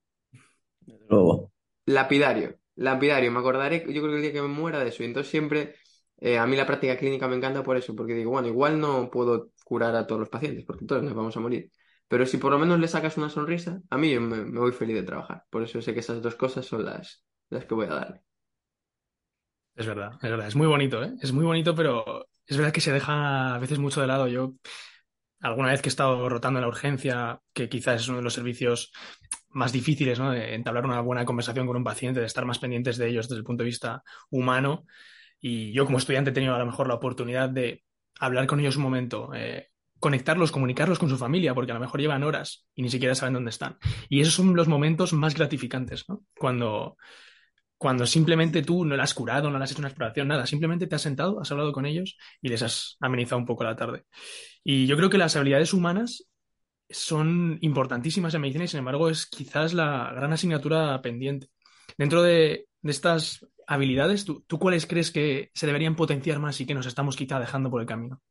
Luego. 1.07 1.53
Lapidario. 1.85 2.59
Lapidario, 2.79 3.31
me 3.31 3.39
acordaré, 3.39 3.79
yo 3.87 4.01
creo 4.01 4.09
que 4.11 4.15
el 4.17 4.21
día 4.21 4.33
que 4.33 4.41
me 4.41 4.47
muera 4.47 4.79
de 4.79 4.89
eso. 4.89 5.03
Y 5.03 5.05
entonces 5.07 5.29
siempre, 5.31 5.75
eh, 6.19 6.37
a 6.37 6.47
mí 6.47 6.55
la 6.55 6.65
práctica 6.65 6.97
clínica 6.97 7.27
me 7.27 7.35
encanta 7.35 7.63
por 7.63 7.77
eso, 7.77 7.95
porque 7.95 8.13
digo, 8.13 8.31
bueno, 8.31 8.47
igual 8.47 8.79
no 8.79 9.09
puedo 9.11 9.51
curar 9.65 9.95
a 9.95 10.07
todos 10.07 10.19
los 10.21 10.29
pacientes, 10.29 10.65
porque 10.65 10.85
todos 10.85 11.03
nos 11.03 11.13
vamos 11.13 11.35
a 11.37 11.39
morir. 11.41 11.71
Pero 12.07 12.25
si 12.25 12.37
por 12.37 12.51
lo 12.51 12.59
menos 12.59 12.79
le 12.79 12.87
sacas 12.87 13.17
una 13.17 13.29
sonrisa, 13.29 13.81
a 13.89 13.97
mí 13.97 14.17
me, 14.19 14.45
me 14.45 14.59
voy 14.59 14.71
feliz 14.71 14.95
de 14.95 15.03
trabajar. 15.03 15.43
Por 15.49 15.63
eso 15.63 15.81
sé 15.81 15.93
que 15.93 15.99
esas 15.99 16.21
dos 16.21 16.35
cosas 16.35 16.65
son 16.65 16.85
las, 16.85 17.23
las 17.49 17.65
que 17.65 17.75
voy 17.75 17.85
a 17.87 17.89
darle. 17.89 18.21
Es 19.75 19.85
verdad, 19.87 20.13
es 20.21 20.29
verdad, 20.29 20.47
es 20.47 20.55
muy 20.55 20.67
bonito, 20.67 21.01
¿eh? 21.03 21.13
Es 21.21 21.31
muy 21.31 21.45
bonito, 21.45 21.73
pero 21.73 22.27
es 22.45 22.57
verdad 22.57 22.73
que 22.73 22.81
se 22.81 22.91
deja 22.91 23.55
a 23.55 23.59
veces 23.59 23.79
mucho 23.79 24.01
de 24.01 24.07
lado. 24.07 24.27
Yo, 24.27 24.55
alguna 25.41 25.69
vez 25.69 25.81
que 25.81 25.89
he 25.89 25.91
estado 25.91 26.27
rotando 26.29 26.59
en 26.59 26.61
la 26.61 26.67
urgencia, 26.67 27.41
que 27.53 27.69
quizás 27.69 28.01
es 28.01 28.07
uno 28.07 28.17
de 28.17 28.23
los 28.23 28.33
servicios 28.33 28.91
más 29.49 29.71
difíciles, 29.71 30.19
¿no? 30.19 30.33
Entablar 30.33 30.85
una 30.85 31.01
buena 31.01 31.25
conversación 31.25 31.65
con 31.65 31.77
un 31.77 31.83
paciente, 31.83 32.19
de 32.19 32.25
estar 32.25 32.45
más 32.45 32.59
pendientes 32.59 32.97
de 32.97 33.07
ellos 33.07 33.27
desde 33.27 33.39
el 33.39 33.45
punto 33.45 33.63
de 33.63 33.69
vista 33.69 34.03
humano. 34.29 34.85
Y 35.39 35.71
yo 35.71 35.85
como 35.85 35.97
estudiante 35.97 36.31
he 36.31 36.33
tenido 36.33 36.55
a 36.55 36.59
lo 36.59 36.65
mejor 36.65 36.87
la 36.87 36.95
oportunidad 36.95 37.49
de 37.49 37.83
hablar 38.19 38.47
con 38.47 38.59
ellos 38.59 38.75
un 38.75 38.83
momento, 38.83 39.31
eh, 39.33 39.69
conectarlos, 39.99 40.51
comunicarlos 40.51 40.99
con 40.99 41.09
su 41.09 41.17
familia, 41.17 41.53
porque 41.53 41.71
a 41.71 41.75
lo 41.75 41.81
mejor 41.81 42.01
llevan 42.01 42.23
horas 42.23 42.67
y 42.75 42.81
ni 42.81 42.89
siquiera 42.89 43.15
saben 43.15 43.33
dónde 43.33 43.49
están. 43.49 43.77
Y 44.09 44.21
esos 44.21 44.33
son 44.33 44.55
los 44.55 44.67
momentos 44.67 45.13
más 45.13 45.35
gratificantes, 45.35 46.07
¿no? 46.09 46.23
Cuando, 46.37 46.97
cuando 47.79 48.05
simplemente 48.05 48.61
tú 48.61 48.83
no 48.83 48.97
la 48.97 49.03
has 49.03 49.13
curado, 49.13 49.49
no 49.49 49.57
le 49.57 49.63
has 49.63 49.71
hecho 49.71 49.79
una 49.79 49.87
exploración, 49.87 50.27
nada, 50.27 50.45
simplemente 50.45 50.85
te 50.85 50.95
has 50.95 51.01
sentado, 51.01 51.39
has 51.39 51.49
hablado 51.49 51.71
con 51.71 51.85
ellos 51.85 52.17
y 52.41 52.49
les 52.49 52.61
has 52.61 52.97
amenizado 52.99 53.39
un 53.39 53.45
poco 53.45 53.63
la 53.63 53.77
tarde. 53.77 54.03
Y 54.65 54.85
yo 54.85 54.97
creo 54.97 55.09
que 55.09 55.17
las 55.17 55.37
habilidades 55.37 55.73
humanas 55.73 56.25
son 56.89 57.57
importantísimas 57.61 58.33
en 58.33 58.41
medicina 58.41 58.65
y 58.65 58.67
sin 58.67 58.79
embargo 58.79 59.09
es 59.09 59.27
quizás 59.27 59.73
la 59.73 60.11
gran 60.13 60.33
asignatura 60.33 61.01
pendiente. 61.01 61.47
Dentro 61.97 62.21
de, 62.21 62.67
estas 62.83 63.47
habilidades, 63.65 64.25
¿tú, 64.25 64.43
cuáles 64.59 64.85
crees 64.85 65.09
que 65.09 65.49
se 65.53 65.65
deberían 65.65 65.95
potenciar 65.95 66.39
más 66.39 66.59
y 66.59 66.65
que 66.65 66.73
nos 66.73 66.85
estamos 66.85 67.15
quizá 67.15 67.39
dejando 67.39 67.71
por 67.71 67.79
el 67.79 67.87
camino? 67.87 68.21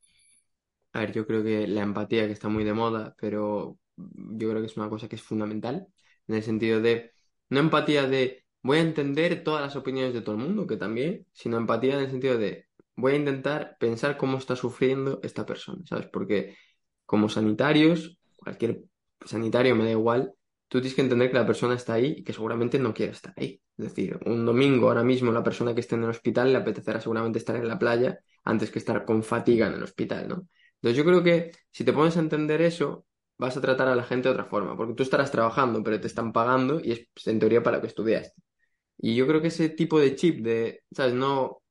A 0.93 1.01
ver, 1.01 1.13
yo 1.13 1.27
creo 1.27 1.43
que 1.43 1.67
la 1.67 1.81
empatía 1.81 2.27
que 2.27 2.33
está 2.33 2.51
muy 2.51 2.65
de 2.65 2.75
moda, 2.75 3.15
pero 3.19 3.79
yo 3.97 4.51
creo 4.51 4.61
que 4.61 4.67
es 4.67 4.77
una 4.77 4.91
cosa 4.91 5.09
que 5.09 5.17
es 5.17 5.23
fundamental, 5.23 5.87
en 6.27 6.35
el 6.35 6.43
sentido 6.43 6.83
de, 6.83 7.15
no 7.49 7.61
empatía 7.61 8.07
de 8.07 8.45
voy 8.63 8.79
a 8.79 8.83
entender 8.83 9.45
todas 9.45 9.63
las 9.63 9.77
opiniones 9.77 10.15
de 10.15 10.23
todo 10.23 10.35
el 10.35 10.43
mundo, 10.43 10.67
que 10.67 10.77
también, 10.77 11.27
sino 11.33 11.57
empatía 11.57 11.95
en 11.95 12.01
el 12.01 12.11
sentido 12.11 12.39
de 12.39 12.67
voy 12.97 13.13
a 13.13 13.17
intentar 13.17 13.77
pensar 13.79 14.17
cómo 14.17 14.39
está 14.39 14.57
sufriendo 14.57 15.21
esta 15.23 15.47
persona, 15.47 15.83
¿sabes? 15.87 16.07
Porque 16.13 16.57
como 17.07 17.29
sanitarios 17.29 18.19
cualquier 18.39 18.85
sanitario, 19.25 19.77
me 19.77 19.85
da 19.85 19.91
igual, 19.91 20.33
tú 20.69 20.81
tienes 20.81 20.95
que 20.95 21.03
entender 21.03 21.31
que 21.31 21.37
la 21.37 21.47
persona 21.47 21.75
está 21.75 21.95
ahí 21.95 22.17
y 22.19 22.25
que 22.25 22.33
seguramente 22.33 22.79
no 22.79 22.95
quiere 22.95 23.13
estar 23.13 23.35
ahí. 23.37 23.61
Es 23.77 23.87
decir, 23.87 24.19
un 24.27 24.45
domingo 24.47 24.89
ahora 24.89 25.05
mismo 25.05 25.33
la 25.33 25.43
persona 25.43 25.75
que 25.75 25.81
esté 25.81 25.97
en 25.97 26.05
el 26.05 26.11
hospital 26.11 26.53
le 26.53 26.59
apetecerá 26.59 27.01
seguramente 27.01 27.39
estar 27.39 27.57
en 27.57 27.69
la 27.69 27.79
playa 27.79 28.19
antes 28.45 28.71
que 28.71 28.79
estar 28.79 29.05
con 29.05 29.23
fatiga 29.23 29.67
en 29.67 29.75
el 29.75 29.83
hospital, 29.83 30.29
¿no? 30.29 30.49
Entonces 30.77 30.97
yo 30.97 31.05
creo 31.05 31.23
que 31.23 31.53
si 31.71 31.85
te 31.85 31.93
pones 31.93 32.17
a 32.17 32.21
entender 32.21 32.63
eso, 32.63 33.05
vas 33.37 33.57
a 33.57 33.61
tratar 33.61 33.89
a 33.89 33.97
la 33.97 34.05
gente 34.05 34.29
de 34.29 34.35
otra 34.35 34.47
forma, 34.47 34.77
porque 34.77 34.95
tú 34.95 35.03
estarás 35.03 35.31
trabajando, 35.31 35.83
pero 35.83 36.01
te 36.01 36.07
están 36.07 36.33
pagando 36.33 36.81
y 36.83 36.93
es 36.93 37.09
en 37.27 37.39
teoría 37.39 37.63
para 37.63 37.77
lo 37.77 37.81
que 37.83 37.89
estudiaste. 37.89 38.41
Y 38.99 39.15
yo 39.15 39.27
creo 39.27 39.41
que 39.41 39.49
ese 39.49 39.71
tipo 39.71 40.01
de 40.01 40.15
chip 40.17 40.45
de, 40.45 40.83
¿sabes? 40.91 41.15
No 41.15 41.63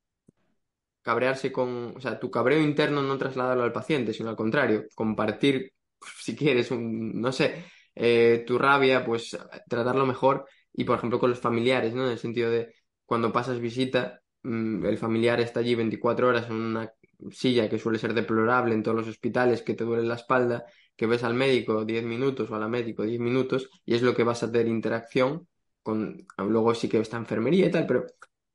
cabrearse 1.02 1.52
con, 1.52 1.96
o 1.96 2.02
sea, 2.02 2.20
tu 2.20 2.30
cabreo 2.30 2.62
interno 2.62 3.02
no 3.02 3.18
trasladarlo 3.18 3.64
al 3.64 3.72
paciente, 3.72 4.14
sino 4.14 4.30
al 4.30 4.36
contrario, 4.36 4.86
compartir 4.96 5.74
si 6.20 6.36
quieres, 6.36 6.72
un, 6.72 7.22
no 7.22 7.32
sé, 7.32 7.64
eh, 7.96 8.44
tu 8.46 8.58
rabia, 8.58 9.06
pues 9.06 9.38
tratarlo 9.70 10.06
mejor 10.06 10.46
y, 10.74 10.84
por 10.84 10.98
ejemplo, 10.98 11.20
con 11.20 11.30
los 11.30 11.40
familiares, 11.40 11.94
¿no? 11.94 12.06
En 12.06 12.12
el 12.12 12.20
sentido 12.20 12.52
de 12.52 12.74
cuando 13.06 13.32
pasas 13.32 13.60
visita, 13.60 14.22
mm, 14.44 14.86
el 14.86 14.98
familiar 14.98 15.40
está 15.40 15.62
allí 15.62 15.76
24 15.76 16.28
horas 16.28 16.48
en 16.50 16.56
una 16.56 16.92
silla 17.32 17.70
que 17.70 17.80
suele 17.80 18.00
ser 18.00 18.14
deplorable 18.14 18.74
en 18.76 18.84
todos 18.84 18.98
los 18.98 19.08
hospitales, 19.08 19.62
que 19.64 19.74
te 19.74 19.84
duele 19.84 20.08
la 20.08 20.16
espalda, 20.16 20.66
que 20.96 21.08
ves 21.08 21.24
al 21.24 21.34
médico 21.34 21.86
10 21.86 22.04
minutos 22.04 22.52
o 22.52 22.56
a 22.56 22.60
la 22.60 22.68
médico 22.68 23.04
10 23.04 23.20
minutos 23.20 23.70
y 23.86 23.96
es 23.96 24.02
lo 24.02 24.14
que 24.14 24.24
vas 24.24 24.44
a 24.44 24.52
tener 24.52 24.68
interacción 24.68 25.48
con, 25.88 26.28
luego 26.38 26.76
sí 26.76 26.90
que 26.90 27.00
está 27.00 27.16
enfermería 27.16 27.68
y 27.68 27.72
tal, 27.72 27.88
pero, 27.88 28.06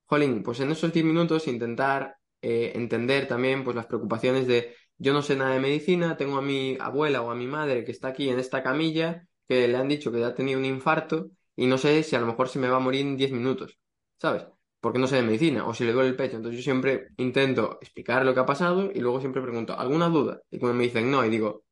jolín, 0.05 0.43
pues 0.43 0.61
en 0.61 0.71
esos 0.71 0.93
10 0.93 1.03
minutos 1.07 1.49
intentar 1.49 2.19
eh, 2.43 2.73
entender 2.75 3.27
también 3.27 3.65
pues 3.65 3.75
las 3.75 3.87
preocupaciones 3.87 4.47
de 4.47 4.75
yo 4.99 5.15
no 5.15 5.23
sé 5.23 5.35
nada 5.35 5.55
de 5.55 5.61
medicina, 5.61 6.19
tengo 6.19 6.37
a 6.37 6.43
mi 6.43 6.77
abuela 6.79 7.23
o 7.23 7.31
a 7.31 7.35
mi 7.35 7.47
madre 7.47 7.85
que 7.87 7.93
está 7.93 8.09
aquí 8.09 8.29
en 8.29 8.39
esta 8.39 8.63
camilla, 8.63 9.27
que 9.49 9.67
le 9.67 9.79
han 9.79 9.89
dicho 9.89 10.13
que 10.13 10.21
ya 10.21 10.27
ha 10.29 10.35
tenido 10.35 10.59
un 10.59 10.67
infarto 10.67 11.31
y 11.57 11.67
no 11.67 11.79
sé 11.79 12.03
si 12.03 12.17
a 12.17 12.21
lo 12.21 12.27
mejor 12.27 12.51
se 12.51 12.59
me 12.59 12.69
va 12.69 12.77
a 12.77 12.81
morir 12.81 13.01
en 13.07 13.17
10 13.17 13.33
minutos, 13.33 13.79
¿sabes? 14.19 14.45
Porque 14.81 14.99
no 14.99 15.07
sé 15.07 15.17
de 15.17 15.23
medicina 15.23 15.67
o 15.67 15.73
si 15.73 15.85
le 15.85 15.93
duele 15.93 16.11
el 16.11 16.17
pecho. 16.17 16.37
Entonces 16.37 16.59
yo 16.61 16.65
siempre 16.65 17.09
intento 17.17 17.79
explicar 17.81 18.27
lo 18.27 18.35
que 18.35 18.41
ha 18.41 18.47
pasado 18.47 18.91
y 18.93 19.01
luego 19.01 19.21
siempre 19.21 19.41
pregunto, 19.41 19.79
¿alguna 19.79 20.09
duda? 20.11 20.43
Y 20.51 20.59
cuando 20.59 20.77
me 20.77 20.85
dicen 20.85 21.11
no, 21.11 21.25
y 21.25 21.31
digo, 21.31 21.65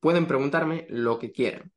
pueden 0.00 0.26
preguntarme 0.28 0.86
lo 0.90 1.18
que 1.18 1.32
quieran. 1.32 1.72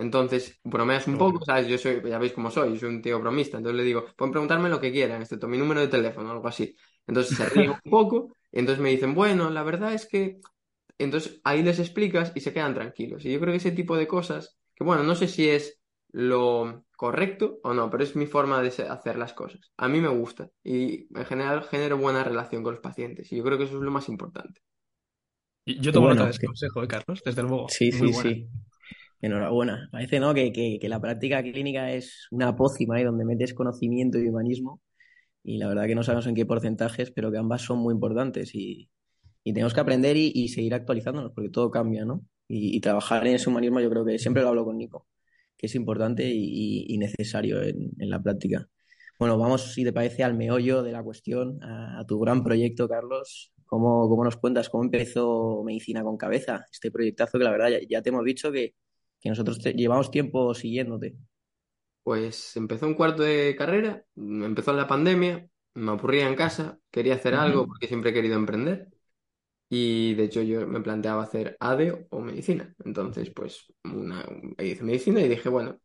Entonces, 0.00 0.58
bromeas 0.64 1.06
un 1.08 1.18
poco, 1.18 1.44
¿sabes? 1.44 1.68
Yo 1.68 1.78
soy, 1.78 2.00
ya 2.08 2.18
veis 2.18 2.32
cómo 2.32 2.50
soy, 2.50 2.78
soy 2.78 2.88
un 2.88 3.02
tío 3.02 3.20
bromista. 3.20 3.58
Entonces 3.58 3.76
le 3.76 3.84
digo, 3.84 4.06
pueden 4.16 4.32
preguntarme 4.32 4.68
lo 4.70 4.80
que 4.80 4.92
quieran, 4.92 5.20
excepto 5.22 5.46
mi 5.48 5.58
número 5.58 5.80
de 5.80 5.88
teléfono 5.88 6.28
o 6.30 6.32
algo 6.32 6.48
así. 6.48 6.74
Entonces 7.06 7.36
se 7.36 7.46
ríen 7.46 7.70
un 7.70 7.90
poco 7.90 8.34
y 8.50 8.58
entonces 8.60 8.82
me 8.82 8.90
dicen, 8.90 9.14
bueno, 9.14 9.50
la 9.50 9.62
verdad 9.62 9.92
es 9.94 10.06
que... 10.06 10.40
Entonces 10.98 11.40
ahí 11.44 11.62
les 11.62 11.78
explicas 11.78 12.32
y 12.34 12.40
se 12.40 12.52
quedan 12.52 12.74
tranquilos. 12.74 13.24
Y 13.24 13.32
yo 13.32 13.40
creo 13.40 13.52
que 13.52 13.58
ese 13.58 13.72
tipo 13.72 13.96
de 13.96 14.06
cosas, 14.06 14.58
que 14.74 14.84
bueno, 14.84 15.02
no 15.02 15.14
sé 15.14 15.28
si 15.28 15.48
es 15.48 15.80
lo 16.12 16.84
correcto 16.96 17.60
o 17.62 17.72
no, 17.72 17.88
pero 17.90 18.04
es 18.04 18.16
mi 18.16 18.26
forma 18.26 18.62
de 18.62 18.68
hacer 18.68 19.16
las 19.16 19.32
cosas. 19.32 19.72
A 19.76 19.88
mí 19.88 20.00
me 20.00 20.08
gusta 20.08 20.50
y 20.62 21.08
en 21.16 21.24
general 21.24 21.64
genero 21.64 21.96
buena 21.98 22.24
relación 22.24 22.62
con 22.62 22.74
los 22.74 22.82
pacientes 22.82 23.32
y 23.32 23.36
yo 23.36 23.44
creo 23.44 23.58
que 23.58 23.64
eso 23.64 23.76
es 23.76 23.82
lo 23.82 23.90
más 23.90 24.08
importante. 24.08 24.60
Yo 25.66 25.92
tomo 25.92 26.08
nota 26.08 26.24
de 26.24 26.30
ese 26.30 26.46
consejo, 26.46 26.82
¿eh, 26.82 26.88
Carlos? 26.88 27.22
Desde 27.24 27.42
luego. 27.42 27.68
Sí, 27.68 27.92
sí, 27.92 28.12
sí. 28.12 28.48
Enhorabuena. 29.20 29.88
Parece 29.92 30.20
¿no? 30.20 30.34
Que, 30.34 30.52
que, 30.52 30.88
la 30.88 31.00
práctica 31.00 31.42
clínica 31.42 31.92
es 31.92 32.26
una 32.30 32.56
pócima 32.56 33.02
donde 33.02 33.24
metes 33.24 33.54
conocimiento 33.54 34.18
y 34.18 34.28
humanismo 34.28 34.80
y 35.42 35.58
la 35.58 35.68
verdad 35.68 35.86
que 35.86 35.94
no 35.94 36.02
sabemos 36.02 36.26
en 36.26 36.34
qué 36.34 36.46
porcentajes, 36.46 37.10
pero 37.10 37.30
que 37.30 37.38
ambas 37.38 37.62
son 37.62 37.78
muy 37.78 37.94
importantes 37.94 38.54
y, 38.54 38.90
y 39.44 39.52
tenemos 39.52 39.74
que 39.74 39.80
aprender 39.80 40.16
y, 40.16 40.48
seguir 40.48 40.74
actualizándonos 40.74 41.32
porque 41.32 41.50
todo 41.50 41.70
cambia, 41.70 42.04
¿no? 42.04 42.24
Y, 42.48 42.80
trabajar 42.80 43.26
en 43.26 43.34
ese 43.36 43.48
humanismo 43.48 43.80
yo 43.80 43.90
creo 43.90 44.04
que 44.04 44.18
siempre 44.18 44.42
lo 44.42 44.50
hablo 44.50 44.64
con 44.64 44.76
Nico, 44.76 45.06
que 45.56 45.66
es 45.66 45.74
importante 45.74 46.28
y, 46.28 46.96
necesario 46.98 47.62
en, 47.62 47.92
la 47.98 48.22
práctica. 48.22 48.68
Bueno, 49.18 49.38
vamos, 49.38 49.74
si 49.74 49.84
te 49.84 49.92
parece, 49.92 50.24
al 50.24 50.34
meollo 50.34 50.82
de 50.82 50.92
la 50.92 51.02
cuestión, 51.02 51.62
a, 51.62 52.04
tu 52.06 52.18
gran 52.18 52.42
proyecto, 52.42 52.88
Carlos. 52.88 53.52
¿Cómo, 53.66 54.08
¿Cómo, 54.08 54.24
nos 54.24 54.36
cuentas 54.36 54.68
cómo 54.68 54.82
empezó 54.84 55.62
Medicina 55.64 56.02
con 56.02 56.16
Cabeza? 56.16 56.66
Este 56.72 56.90
proyectazo 56.90 57.38
que 57.38 57.44
la 57.44 57.52
verdad 57.52 57.70
ya, 57.88 58.02
te 58.02 58.08
hemos 58.08 58.24
dicho 58.24 58.50
que, 58.50 58.74
que 59.20 59.28
nosotros 59.28 59.58
llevamos 59.74 60.10
tiempo 60.10 60.54
siguiéndote. 60.54 61.16
Pues 62.02 62.56
empezó 62.56 62.86
un 62.86 62.94
cuarto 62.94 63.22
de 63.22 63.54
carrera, 63.56 64.04
empezó 64.16 64.72
la 64.72 64.88
pandemia, 64.88 65.46
me 65.74 65.90
aburría 65.92 66.28
en 66.28 66.34
casa, 66.34 66.78
quería 66.90 67.14
hacer 67.14 67.34
algo 67.34 67.66
porque 67.66 67.86
siempre 67.86 68.10
he 68.10 68.14
querido 68.14 68.36
emprender. 68.36 68.88
Y 69.68 70.14
de 70.14 70.24
hecho 70.24 70.42
yo 70.42 70.66
me 70.66 70.80
planteaba 70.80 71.22
hacer 71.22 71.56
ADE 71.60 72.06
o 72.10 72.20
medicina. 72.20 72.74
Entonces, 72.84 73.30
pues 73.30 73.72
una, 73.84 74.26
hice 74.58 74.82
medicina 74.82 75.20
y 75.20 75.28
dije, 75.28 75.48
bueno, 75.48 75.78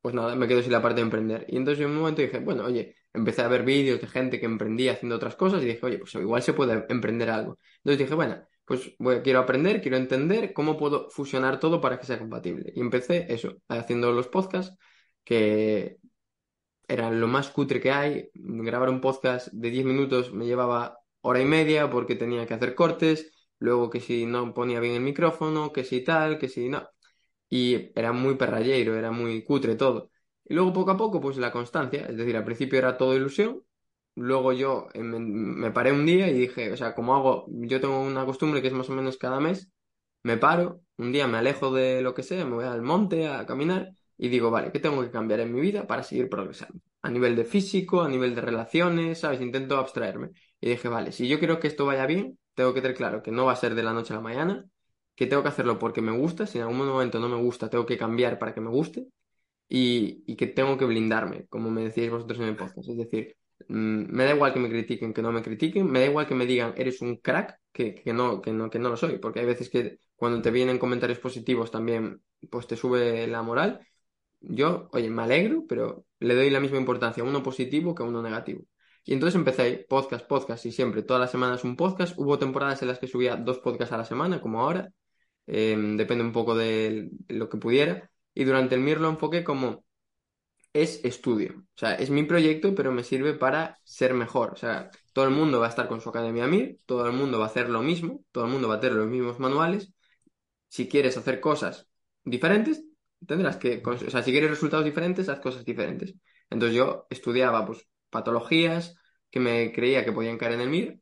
pues 0.00 0.14
nada, 0.14 0.34
me 0.36 0.48
quedo 0.48 0.62
sin 0.62 0.72
la 0.72 0.82
parte 0.82 0.96
de 0.96 1.02
emprender. 1.02 1.46
Y 1.48 1.56
entonces 1.56 1.84
en 1.84 1.90
un 1.92 1.98
momento 1.98 2.22
dije, 2.22 2.40
bueno, 2.40 2.64
oye, 2.64 2.96
empecé 3.12 3.42
a 3.42 3.48
ver 3.48 3.64
vídeos 3.64 4.00
de 4.00 4.08
gente 4.08 4.40
que 4.40 4.46
emprendía 4.46 4.92
haciendo 4.92 5.16
otras 5.16 5.36
cosas 5.36 5.62
y 5.62 5.66
dije, 5.66 5.86
oye, 5.86 5.98
pues 5.98 6.14
igual 6.16 6.42
se 6.42 6.52
puede 6.52 6.84
emprender 6.88 7.30
algo. 7.30 7.58
Entonces 7.78 7.98
dije, 8.00 8.14
bueno, 8.14 8.46
pues 8.72 9.22
quiero 9.22 9.40
aprender, 9.40 9.82
quiero 9.82 9.98
entender 9.98 10.54
cómo 10.54 10.78
puedo 10.78 11.10
fusionar 11.10 11.60
todo 11.60 11.80
para 11.80 11.98
que 11.98 12.06
sea 12.06 12.18
compatible. 12.18 12.72
Y 12.74 12.80
empecé 12.80 13.26
eso, 13.28 13.56
haciendo 13.68 14.12
los 14.12 14.28
podcasts, 14.28 14.76
que 15.24 15.98
eran 16.88 17.20
lo 17.20 17.28
más 17.28 17.50
cutre 17.50 17.80
que 17.80 17.90
hay. 17.90 18.30
Grabar 18.34 18.88
un 18.88 19.02
podcast 19.02 19.48
de 19.52 19.70
10 19.70 19.84
minutos 19.84 20.32
me 20.32 20.46
llevaba 20.46 20.98
hora 21.20 21.40
y 21.40 21.44
media 21.44 21.90
porque 21.90 22.14
tenía 22.16 22.46
que 22.46 22.54
hacer 22.54 22.74
cortes, 22.74 23.30
luego 23.58 23.90
que 23.90 24.00
si 24.00 24.24
no 24.26 24.54
ponía 24.54 24.80
bien 24.80 24.94
el 24.94 25.02
micrófono, 25.02 25.72
que 25.72 25.84
si 25.84 26.02
tal, 26.02 26.38
que 26.38 26.48
si 26.48 26.68
no. 26.70 26.88
Y 27.50 27.90
era 27.94 28.12
muy 28.12 28.36
perrallero, 28.36 28.96
era 28.96 29.10
muy 29.10 29.44
cutre 29.44 29.74
todo. 29.76 30.10
Y 30.44 30.54
luego 30.54 30.72
poco 30.72 30.92
a 30.92 30.96
poco, 30.96 31.20
pues 31.20 31.36
la 31.36 31.52
constancia, 31.52 32.06
es 32.06 32.16
decir, 32.16 32.36
al 32.38 32.44
principio 32.44 32.78
era 32.78 32.96
todo 32.96 33.14
ilusión, 33.14 33.62
luego 34.14 34.52
yo 34.52 34.88
eh, 34.94 35.02
me, 35.02 35.70
paré 35.70 35.92
un 35.92 36.06
día 36.06 36.28
y 36.28 36.34
dije, 36.34 36.72
o 36.72 36.76
sea, 36.76 36.94
como 36.94 37.14
hago, 37.14 37.46
yo 37.48 37.80
tengo 37.80 38.00
una 38.02 38.24
costumbre 38.24 38.62
que 38.62 38.68
es 38.68 38.74
más 38.74 38.88
o 38.90 38.92
menos 38.92 39.16
cada 39.18 39.40
mes, 39.40 39.70
me 40.22 40.36
paro, 40.36 40.82
un 40.98 41.12
día 41.12 41.26
me 41.26 41.38
alejo 41.38 41.72
de 41.72 42.02
lo 42.02 42.14
que 42.14 42.22
sea, 42.22 42.44
me 42.44 42.54
voy 42.54 42.64
al 42.64 42.82
monte 42.82 43.28
a 43.28 43.46
caminar 43.46 43.92
y 44.16 44.28
digo, 44.28 44.50
vale, 44.50 44.70
¿qué 44.72 44.80
tengo 44.80 45.02
que 45.02 45.10
cambiar 45.10 45.40
en 45.40 45.52
mi 45.52 45.60
vida 45.60 45.86
para 45.86 46.02
seguir 46.02 46.28
progresando? 46.28 46.80
A 47.02 47.10
nivel 47.10 47.34
de 47.36 47.44
físico, 47.44 48.02
a 48.02 48.08
nivel 48.08 48.34
de 48.34 48.40
relaciones, 48.40 49.20
¿sabes? 49.20 49.40
Intento 49.40 49.76
abstraerme. 49.78 50.30
Y 50.60 50.70
dije, 50.70 50.88
vale, 50.88 51.10
si 51.12 51.26
yo 51.28 51.38
quiero 51.38 51.58
que 51.58 51.66
esto 51.66 51.86
vaya 51.86 52.06
bien, 52.06 52.38
tengo 52.54 52.72
que 52.74 52.82
tener 52.82 52.96
claro 52.96 53.22
que 53.22 53.32
no 53.32 53.46
va 53.46 53.52
a 53.52 53.56
ser 53.56 53.74
de 53.74 53.82
la 53.82 53.92
noche 53.92 54.12
a 54.12 54.16
la 54.16 54.22
mañana, 54.22 54.64
que 55.16 55.26
tengo 55.26 55.42
que 55.42 55.48
hacerlo 55.48 55.78
porque 55.78 56.00
me 56.02 56.12
gusta, 56.12 56.46
si 56.46 56.58
en 56.58 56.64
algún 56.64 56.86
momento 56.86 57.18
no 57.18 57.28
me 57.28 57.36
gusta, 57.36 57.68
tengo 57.68 57.86
que 57.86 57.98
cambiar 57.98 58.38
para 58.38 58.54
que 58.54 58.60
me 58.60 58.70
guste, 58.70 59.08
y, 59.68 60.36
que 60.36 60.46
tengo 60.46 60.76
que 60.76 60.84
blindarme, 60.84 61.46
como 61.48 61.70
me 61.70 61.84
decíais 61.84 62.10
vosotros 62.10 62.38
en 62.40 62.46
el 62.46 62.56
podcast. 62.56 62.88
Es 62.88 62.96
decir, 62.96 63.36
me 63.68 64.24
da 64.24 64.34
igual 64.34 64.52
que 64.52 64.60
me 64.60 64.68
critiquen, 64.68 65.12
que 65.12 65.22
no 65.22 65.32
me 65.32 65.42
critiquen, 65.42 65.90
me 65.90 66.00
da 66.00 66.06
igual 66.06 66.26
que 66.26 66.34
me 66.34 66.46
digan 66.46 66.74
eres 66.76 67.00
un 67.02 67.16
crack, 67.16 67.58
que, 67.72 67.94
que, 67.94 68.12
no, 68.12 68.40
que, 68.42 68.52
no, 68.52 68.70
que 68.70 68.78
no 68.78 68.90
lo 68.90 68.96
soy, 68.96 69.18
porque 69.18 69.40
hay 69.40 69.46
veces 69.46 69.70
que 69.70 69.98
cuando 70.16 70.42
te 70.42 70.50
vienen 70.50 70.78
comentarios 70.78 71.18
positivos 71.18 71.70
también, 71.70 72.22
pues 72.50 72.66
te 72.66 72.76
sube 72.76 73.26
la 73.26 73.42
moral. 73.42 73.86
Yo, 74.40 74.88
oye, 74.92 75.10
me 75.10 75.22
alegro, 75.22 75.64
pero 75.68 76.06
le 76.20 76.34
doy 76.34 76.50
la 76.50 76.60
misma 76.60 76.78
importancia 76.78 77.22
a 77.22 77.26
uno 77.26 77.42
positivo 77.42 77.94
que 77.94 78.02
a 78.02 78.06
uno 78.06 78.22
negativo. 78.22 78.62
Y 79.04 79.14
entonces 79.14 79.36
empecé 79.36 79.84
podcast, 79.88 80.26
podcast 80.26 80.64
y 80.66 80.72
siempre, 80.72 81.02
todas 81.02 81.20
las 81.20 81.30
semanas 81.30 81.64
un 81.64 81.76
podcast. 81.76 82.16
Hubo 82.18 82.38
temporadas 82.38 82.82
en 82.82 82.88
las 82.88 82.98
que 82.98 83.08
subía 83.08 83.36
dos 83.36 83.58
podcasts 83.58 83.92
a 83.92 83.96
la 83.98 84.04
semana, 84.04 84.40
como 84.40 84.60
ahora. 84.60 84.92
Em, 85.46 85.96
depende 85.96 86.24
un 86.24 86.32
poco 86.32 86.54
de 86.54 87.10
lo 87.28 87.48
que 87.48 87.58
pudiera. 87.58 88.10
Y 88.34 88.44
durante 88.44 88.76
el 88.76 88.82
MIR 88.82 89.00
lo 89.00 89.08
enfoqué 89.10 89.44
como 89.44 89.84
es 90.72 91.04
estudio. 91.04 91.54
O 91.58 91.78
sea, 91.78 91.94
es 91.94 92.10
mi 92.10 92.24
proyecto, 92.24 92.74
pero 92.74 92.92
me 92.92 93.04
sirve 93.04 93.34
para 93.34 93.78
ser 93.84 94.14
mejor. 94.14 94.52
O 94.52 94.56
sea, 94.56 94.90
todo 95.12 95.24
el 95.26 95.30
mundo 95.32 95.60
va 95.60 95.66
a 95.66 95.70
estar 95.70 95.88
con 95.88 96.00
su 96.00 96.08
academia 96.08 96.44
MIR, 96.44 96.78
todo 96.86 97.06
el 97.06 97.12
mundo 97.12 97.38
va 97.38 97.46
a 97.46 97.48
hacer 97.48 97.68
lo 97.68 97.82
mismo, 97.82 98.24
todo 98.32 98.44
el 98.44 98.50
mundo 98.50 98.68
va 98.68 98.76
a 98.76 98.80
tener 98.80 98.96
los 98.96 99.08
mismos 99.08 99.38
manuales. 99.38 99.92
Si 100.68 100.88
quieres 100.88 101.16
hacer 101.16 101.40
cosas 101.40 101.88
diferentes, 102.24 102.84
tendrás 103.26 103.56
que, 103.58 103.82
o 103.84 103.98
sea, 103.98 104.22
si 104.22 104.32
quieres 104.32 104.50
resultados 104.50 104.84
diferentes, 104.84 105.28
haz 105.28 105.40
cosas 105.40 105.64
diferentes. 105.64 106.14
Entonces 106.50 106.76
yo 106.76 107.06
estudiaba 107.10 107.66
pues 107.66 107.86
patologías 108.10 108.96
que 109.30 109.40
me 109.40 109.72
creía 109.72 110.04
que 110.04 110.12
podían 110.12 110.38
caer 110.38 110.52
en 110.52 110.60
el 110.62 110.68
MIR, 110.68 111.00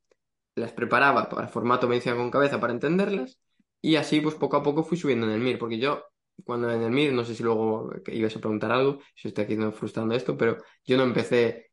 las 0.57 0.73
preparaba 0.73 1.29
para 1.29 1.49
formato 1.49 1.89
medicina 1.89 2.17
con 2.17 2.31
cabeza 2.31 2.61
para 2.61 2.73
entenderlas 2.73 3.39
y 3.81 3.97
así 3.97 4.21
pues 4.21 4.35
poco 4.35 4.57
a 4.57 4.63
poco 4.63 4.85
fui 4.85 4.99
subiendo 4.99 5.27
en 5.27 5.33
el 5.33 5.41
MIR, 5.41 5.59
porque 5.59 5.79
yo 5.79 6.05
cuando 6.45 6.71
en 6.71 6.83
el 6.83 6.89
MIR, 6.89 7.13
no 7.13 7.25
sé 7.25 7.35
si 7.35 7.43
luego 7.43 7.91
ibas 8.07 8.37
a 8.37 8.41
preguntar 8.41 8.73
algo, 8.73 9.01
si 9.15 9.29
estoy 9.29 9.45
aquí 9.45 9.57
frustrando 9.73 10.15
esto, 10.15 10.37
pero 10.37 10.59
yo 10.85 10.97
no 10.97 11.05
empecé 11.05 11.71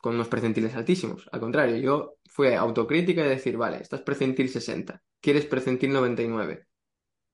con 0.00 0.14
unos 0.14 0.28
percentiles 0.28 0.74
altísimos, 0.74 1.28
al 1.30 1.40
contrario, 1.40 1.76
yo 1.76 2.16
fui 2.28 2.48
autocrítica 2.54 3.24
y 3.24 3.28
decir, 3.28 3.56
vale, 3.56 3.78
estás 3.78 4.02
precentil 4.02 4.48
60, 4.48 5.02
quieres 5.20 5.46
precentil 5.46 5.92
99, 5.92 6.66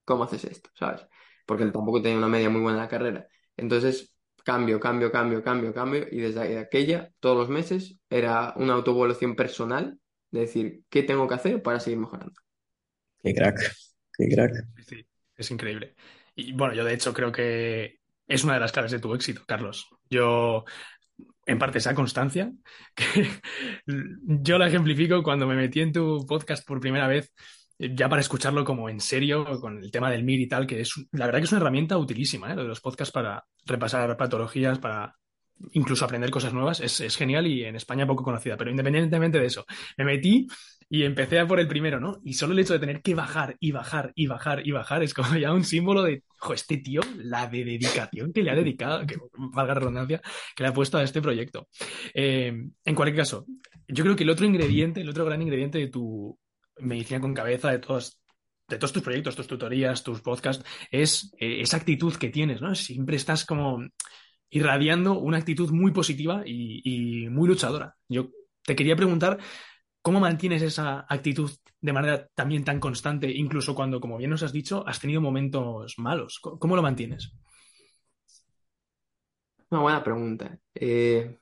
¿cómo 0.04 0.24
haces 0.24 0.44
esto? 0.44 0.70
¿Sabes? 0.74 1.06
Porque 1.46 1.64
tampoco 1.66 2.02
tenía 2.02 2.18
una 2.18 2.28
media 2.28 2.50
muy 2.50 2.60
buena 2.60 2.78
en 2.78 2.84
la 2.84 2.88
carrera. 2.88 3.28
Entonces, 3.56 4.16
cambio, 4.44 4.78
cambio, 4.80 5.10
cambio, 5.10 5.42
cambio, 5.42 5.74
cambio, 5.74 6.06
y 6.10 6.18
desde 6.20 6.58
aquella, 6.58 7.10
todos 7.20 7.36
los 7.36 7.48
meses, 7.48 7.98
era 8.08 8.52
una 8.56 8.74
autoevaluación 8.74 9.36
personal 9.36 9.98
de 10.30 10.40
decir, 10.40 10.82
¿qué 10.88 11.02
tengo 11.02 11.26
que 11.28 11.34
hacer 11.34 11.62
para 11.62 11.80
seguir 11.80 11.98
mejorando? 11.98 12.40
Qué 13.22 13.34
crack, 13.34 13.60
qué 14.16 14.28
crack. 14.28 14.52
Sí, 14.86 15.06
es 15.36 15.50
increíble. 15.50 15.94
Y 16.36 16.52
bueno, 16.52 16.74
yo 16.74 16.84
de 16.84 16.94
hecho 16.94 17.12
creo 17.12 17.32
que 17.32 17.98
es 18.28 18.44
una 18.44 18.54
de 18.54 18.60
las 18.60 18.72
claves 18.72 18.92
de 18.92 19.00
tu 19.00 19.14
éxito, 19.14 19.42
Carlos. 19.46 19.88
Yo, 20.08 20.64
en 21.46 21.58
parte, 21.58 21.78
esa 21.78 21.94
constancia, 21.94 22.52
que 22.94 23.28
yo 23.86 24.58
la 24.58 24.68
ejemplifico 24.68 25.22
cuando 25.22 25.46
me 25.46 25.56
metí 25.56 25.80
en 25.80 25.92
tu 25.92 26.24
podcast 26.26 26.66
por 26.66 26.80
primera 26.80 27.08
vez 27.08 27.32
ya 27.78 28.08
para 28.08 28.20
escucharlo 28.20 28.64
como 28.64 28.88
en 28.88 29.00
serio, 29.00 29.60
con 29.60 29.82
el 29.82 29.90
tema 29.90 30.10
del 30.10 30.22
MIR 30.24 30.40
y 30.40 30.48
tal, 30.48 30.66
que 30.66 30.80
es, 30.80 30.94
la 31.12 31.26
verdad 31.26 31.40
que 31.40 31.44
es 31.44 31.52
una 31.52 31.60
herramienta 31.60 31.98
utilísima, 31.98 32.50
¿eh? 32.50 32.56
lo 32.56 32.62
de 32.62 32.68
los 32.68 32.80
podcasts 32.80 33.12
para 33.12 33.44
repasar 33.64 34.16
patologías, 34.16 34.78
para 34.78 35.14
incluso 35.72 36.04
aprender 36.04 36.30
cosas 36.30 36.52
nuevas, 36.52 36.80
es, 36.80 37.00
es, 37.00 37.16
genial 37.16 37.46
y 37.46 37.64
en 37.64 37.76
España 37.76 38.06
poco 38.06 38.24
conocida, 38.24 38.56
pero 38.56 38.70
independientemente 38.70 39.38
de 39.38 39.46
eso, 39.46 39.64
me 39.96 40.04
metí 40.04 40.46
y 40.88 41.02
empecé 41.02 41.38
a 41.40 41.46
por 41.46 41.58
el 41.58 41.66
primero, 41.66 41.98
¿no? 41.98 42.20
Y 42.24 42.34
solo 42.34 42.52
el 42.52 42.60
hecho 42.60 42.74
de 42.74 42.78
tener 42.78 43.02
que 43.02 43.14
bajar 43.14 43.56
y 43.58 43.72
bajar 43.72 44.12
y 44.14 44.26
bajar 44.26 44.66
y 44.66 44.70
bajar 44.70 45.02
es 45.02 45.14
como 45.14 45.36
ya 45.36 45.52
un 45.52 45.64
símbolo 45.64 46.02
de, 46.02 46.22
jo, 46.38 46.54
este 46.54 46.78
tío, 46.78 47.00
la 47.16 47.46
de 47.48 47.64
dedicación 47.64 48.32
que 48.32 48.42
le 48.42 48.50
ha 48.50 48.54
dedicado, 48.54 49.06
que 49.06 49.16
valga 49.34 49.74
redundancia, 49.74 50.20
que 50.54 50.62
le 50.62 50.68
ha 50.68 50.74
puesto 50.74 50.98
a 50.98 51.02
este 51.02 51.20
proyecto. 51.20 51.68
Eh, 52.14 52.68
en 52.84 52.94
cualquier 52.94 53.16
caso, 53.16 53.46
yo 53.88 54.04
creo 54.04 54.16
que 54.16 54.24
el 54.24 54.30
otro 54.30 54.46
ingrediente, 54.46 55.00
el 55.00 55.08
otro 55.08 55.24
gran 55.24 55.42
ingrediente 55.42 55.78
de 55.78 55.88
tu 55.88 56.38
medicina 56.78 57.20
con 57.20 57.34
cabeza, 57.34 57.70
de 57.70 57.78
todos, 57.80 58.20
de 58.68 58.78
todos 58.78 58.92
tus 58.92 59.02
proyectos, 59.02 59.34
tus 59.34 59.46
tutorías, 59.48 60.04
tus 60.04 60.20
podcasts, 60.20 60.64
es 60.90 61.32
eh, 61.38 61.60
esa 61.60 61.78
actitud 61.78 62.14
que 62.14 62.28
tienes, 62.28 62.60
¿no? 62.60 62.74
Siempre 62.74 63.16
estás 63.16 63.44
como 63.44 63.80
irradiando 64.50 65.18
una 65.18 65.38
actitud 65.38 65.70
muy 65.70 65.92
positiva 65.92 66.42
y, 66.46 67.28
muy 67.30 67.48
luchadora. 67.48 67.96
Yo 68.08 68.30
te 68.62 68.76
quería 68.76 68.96
preguntar 68.96 69.38
¿Cómo 70.06 70.20
mantienes 70.20 70.62
esa 70.62 71.04
actitud 71.08 71.50
de 71.80 71.92
manera 71.92 72.28
también 72.32 72.62
tan 72.62 72.78
constante, 72.78 73.28
incluso 73.28 73.74
cuando, 73.74 74.00
como 74.00 74.18
bien 74.18 74.30
nos 74.30 74.44
has 74.44 74.52
dicho, 74.52 74.86
has 74.86 75.00
tenido 75.00 75.20
momentos 75.20 75.94
malos? 75.98 76.38
¿Cómo 76.38 76.76
lo 76.76 76.82
mantienes? 76.82 77.32
Una 79.68 79.80
buena 79.80 80.04
pregunta. 80.04 80.60
Eh, 80.76 81.36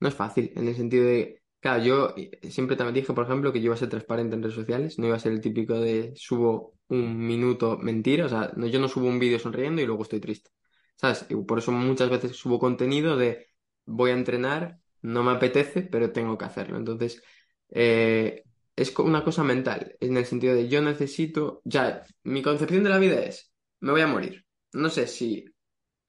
no 0.00 0.08
es 0.08 0.14
fácil, 0.14 0.50
en 0.56 0.68
el 0.68 0.76
sentido 0.76 1.04
de, 1.04 1.42
claro, 1.60 1.84
yo 1.84 2.14
siempre 2.48 2.74
también 2.74 2.94
dije, 2.94 3.12
por 3.12 3.26
ejemplo, 3.26 3.52
que 3.52 3.60
yo 3.60 3.66
iba 3.66 3.74
a 3.74 3.78
ser 3.78 3.90
transparente 3.90 4.34
en 4.34 4.42
redes 4.42 4.56
sociales, 4.56 4.98
no 4.98 5.06
iba 5.06 5.16
a 5.16 5.18
ser 5.18 5.32
el 5.32 5.42
típico 5.42 5.78
de 5.78 6.12
subo 6.16 6.74
un 6.88 7.18
minuto 7.18 7.76
mentira, 7.76 8.24
o 8.24 8.28
sea, 8.30 8.50
yo 8.56 8.80
no 8.80 8.88
subo 8.88 9.08
un 9.08 9.18
vídeo 9.18 9.38
sonriendo 9.38 9.82
y 9.82 9.86
luego 9.86 10.04
estoy 10.04 10.20
triste, 10.20 10.50
¿sabes? 10.96 11.26
Y 11.28 11.36
por 11.36 11.58
eso 11.58 11.72
muchas 11.72 12.10
veces 12.10 12.36
subo 12.36 12.58
contenido 12.58 13.16
de 13.16 13.48
voy 13.84 14.10
a 14.10 14.14
entrenar 14.14 14.80
no 15.02 15.22
me 15.22 15.32
apetece, 15.32 15.82
pero 15.82 16.12
tengo 16.12 16.36
que 16.36 16.44
hacerlo. 16.46 16.76
Entonces, 16.76 17.22
eh, 17.70 18.42
es 18.74 18.96
una 18.98 19.24
cosa 19.24 19.44
mental, 19.44 19.96
en 20.00 20.16
el 20.16 20.26
sentido 20.26 20.54
de 20.54 20.68
yo 20.68 20.82
necesito, 20.82 21.62
ya, 21.64 22.04
mi 22.24 22.42
concepción 22.42 22.82
de 22.84 22.90
la 22.90 22.98
vida 22.98 23.20
es, 23.20 23.52
me 23.80 23.92
voy 23.92 24.00
a 24.00 24.06
morir. 24.06 24.44
No 24.72 24.90
sé 24.90 25.06
si 25.06 25.44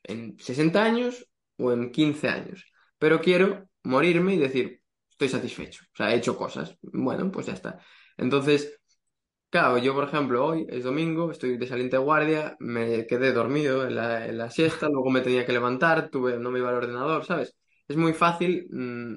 en 0.04 0.38
60 0.40 0.84
años 0.84 1.28
o 1.58 1.72
en 1.72 1.92
15 1.92 2.28
años, 2.30 2.66
pero 2.98 3.22
quiero 3.22 3.70
morirme 3.84 4.36
y 4.36 4.38
decir, 4.38 4.82
estoy 5.10 5.30
satisfecho, 5.30 5.84
o 5.94 5.96
sea, 5.96 6.14
he 6.14 6.18
hecho 6.18 6.38
cosas. 6.38 6.78
Bueno, 6.82 7.32
pues 7.32 7.48
ya 7.48 7.54
está. 7.54 7.80
Entonces, 8.18 8.77
claro, 9.60 9.78
yo 9.80 9.96
por 9.96 10.04
ejemplo, 10.04 10.46
hoy 10.46 10.68
es 10.70 10.84
domingo, 10.84 11.32
estoy 11.32 11.58
de 11.58 11.66
saliente 11.68 11.98
guardia, 11.98 12.56
me 12.60 13.08
quedé 13.08 13.34
dormido 13.34 13.88
en 13.88 13.96
la, 13.96 14.52
siesta, 14.52 14.88
luego 14.88 15.10
me 15.10 15.22
tenía 15.22 15.46
que 15.48 15.52
levantar, 15.52 16.10
tuve, 16.10 16.38
no 16.38 16.52
me 16.52 16.60
iba 16.60 16.70
al 16.70 16.76
ordenador, 16.76 17.26
¿sabes? 17.26 17.56
es 17.88 17.98
muy 17.98 18.14
fácil 18.14 18.68
mm, 18.70 19.16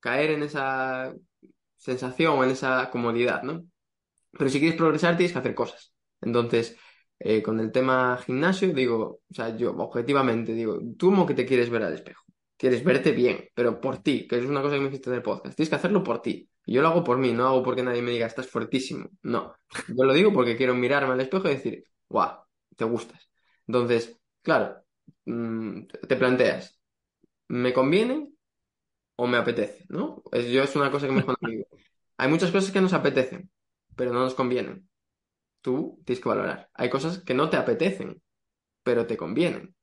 caer 0.00 0.32
en 0.32 0.42
esa 0.42 1.14
sensación 1.76 2.44
en 2.44 2.50
esa 2.50 2.90
comodidad, 2.90 3.42
¿no? 3.44 3.64
Pero 4.32 4.50
si 4.50 4.58
quieres 4.60 4.76
progresar 4.76 5.16
tienes 5.16 5.32
que 5.32 5.38
hacer 5.38 5.54
cosas. 5.54 5.94
Entonces, 6.20 6.76
eh, 7.18 7.42
con 7.42 7.58
el 7.60 7.72
tema 7.72 8.18
gimnasio, 8.24 8.74
digo, 8.74 9.20
o 9.30 9.34
sea, 9.34 9.56
yo 9.56 9.70
objetivamente 9.72 10.52
digo, 10.52 10.78
tú 10.98 11.10
como 11.10 11.26
que 11.26 11.34
te 11.34 11.46
quieres 11.46 11.70
ver 11.70 11.82
al 11.84 11.94
espejo. 11.94 12.24
Quieres 12.58 12.84
verte 12.84 13.12
bien, 13.12 13.48
pero 13.54 13.80
por 13.80 13.98
ti, 14.02 14.26
que 14.28 14.38
es 14.38 14.44
una 14.44 14.62
cosa 14.62 14.74
que 14.76 14.82
me 14.82 14.88
hiciste 14.88 15.10
en 15.10 15.16
el 15.16 15.22
podcast. 15.22 15.56
Tienes 15.56 15.70
que 15.70 15.76
hacerlo 15.76 16.02
por 16.02 16.20
ti. 16.22 16.48
Y 16.66 16.74
yo 16.74 16.82
lo 16.82 16.88
hago 16.88 17.04
por 17.04 17.18
mí, 17.18 17.32
no 17.32 17.46
hago 17.48 17.62
porque 17.64 17.82
nadie 17.84 18.02
me 18.02 18.12
diga, 18.12 18.26
estás 18.26 18.48
fuertísimo. 18.48 19.10
No. 19.22 19.56
Yo 19.88 20.04
lo 20.04 20.14
digo 20.14 20.32
porque 20.32 20.56
quiero 20.56 20.74
mirarme 20.74 21.14
al 21.14 21.20
espejo 21.22 21.48
y 21.48 21.52
decir, 21.54 21.84
guau, 22.08 22.40
te 22.76 22.84
gustas. 22.84 23.30
Entonces, 23.68 24.18
claro, 24.42 24.84
mm, 25.26 25.82
te 26.08 26.16
planteas, 26.16 26.80
¿me 27.48 27.72
conviene 27.74 28.32
o 29.16 29.26
me 29.26 29.38
apetece? 29.38 29.84
¿No? 29.88 30.22
Es, 30.32 30.46
yo 30.48 30.62
es 30.62 30.76
una 30.76 30.90
cosa 30.90 31.06
que 31.06 31.12
me 31.12 31.24
digo. 31.50 31.66
Hay 32.18 32.28
muchas 32.28 32.50
cosas 32.52 32.70
que 32.72 32.80
nos 32.80 32.92
apetecen, 32.92 33.50
pero 33.96 34.12
no 34.12 34.20
nos 34.20 34.34
convienen. 34.34 34.88
Tú 35.62 36.00
tienes 36.06 36.22
que 36.22 36.28
valorar. 36.28 36.70
Hay 36.74 36.90
cosas 36.90 37.18
que 37.20 37.34
no 37.34 37.50
te 37.50 37.56
apetecen, 37.56 38.22
pero 38.84 39.06
te 39.06 39.16
convienen. 39.16 39.76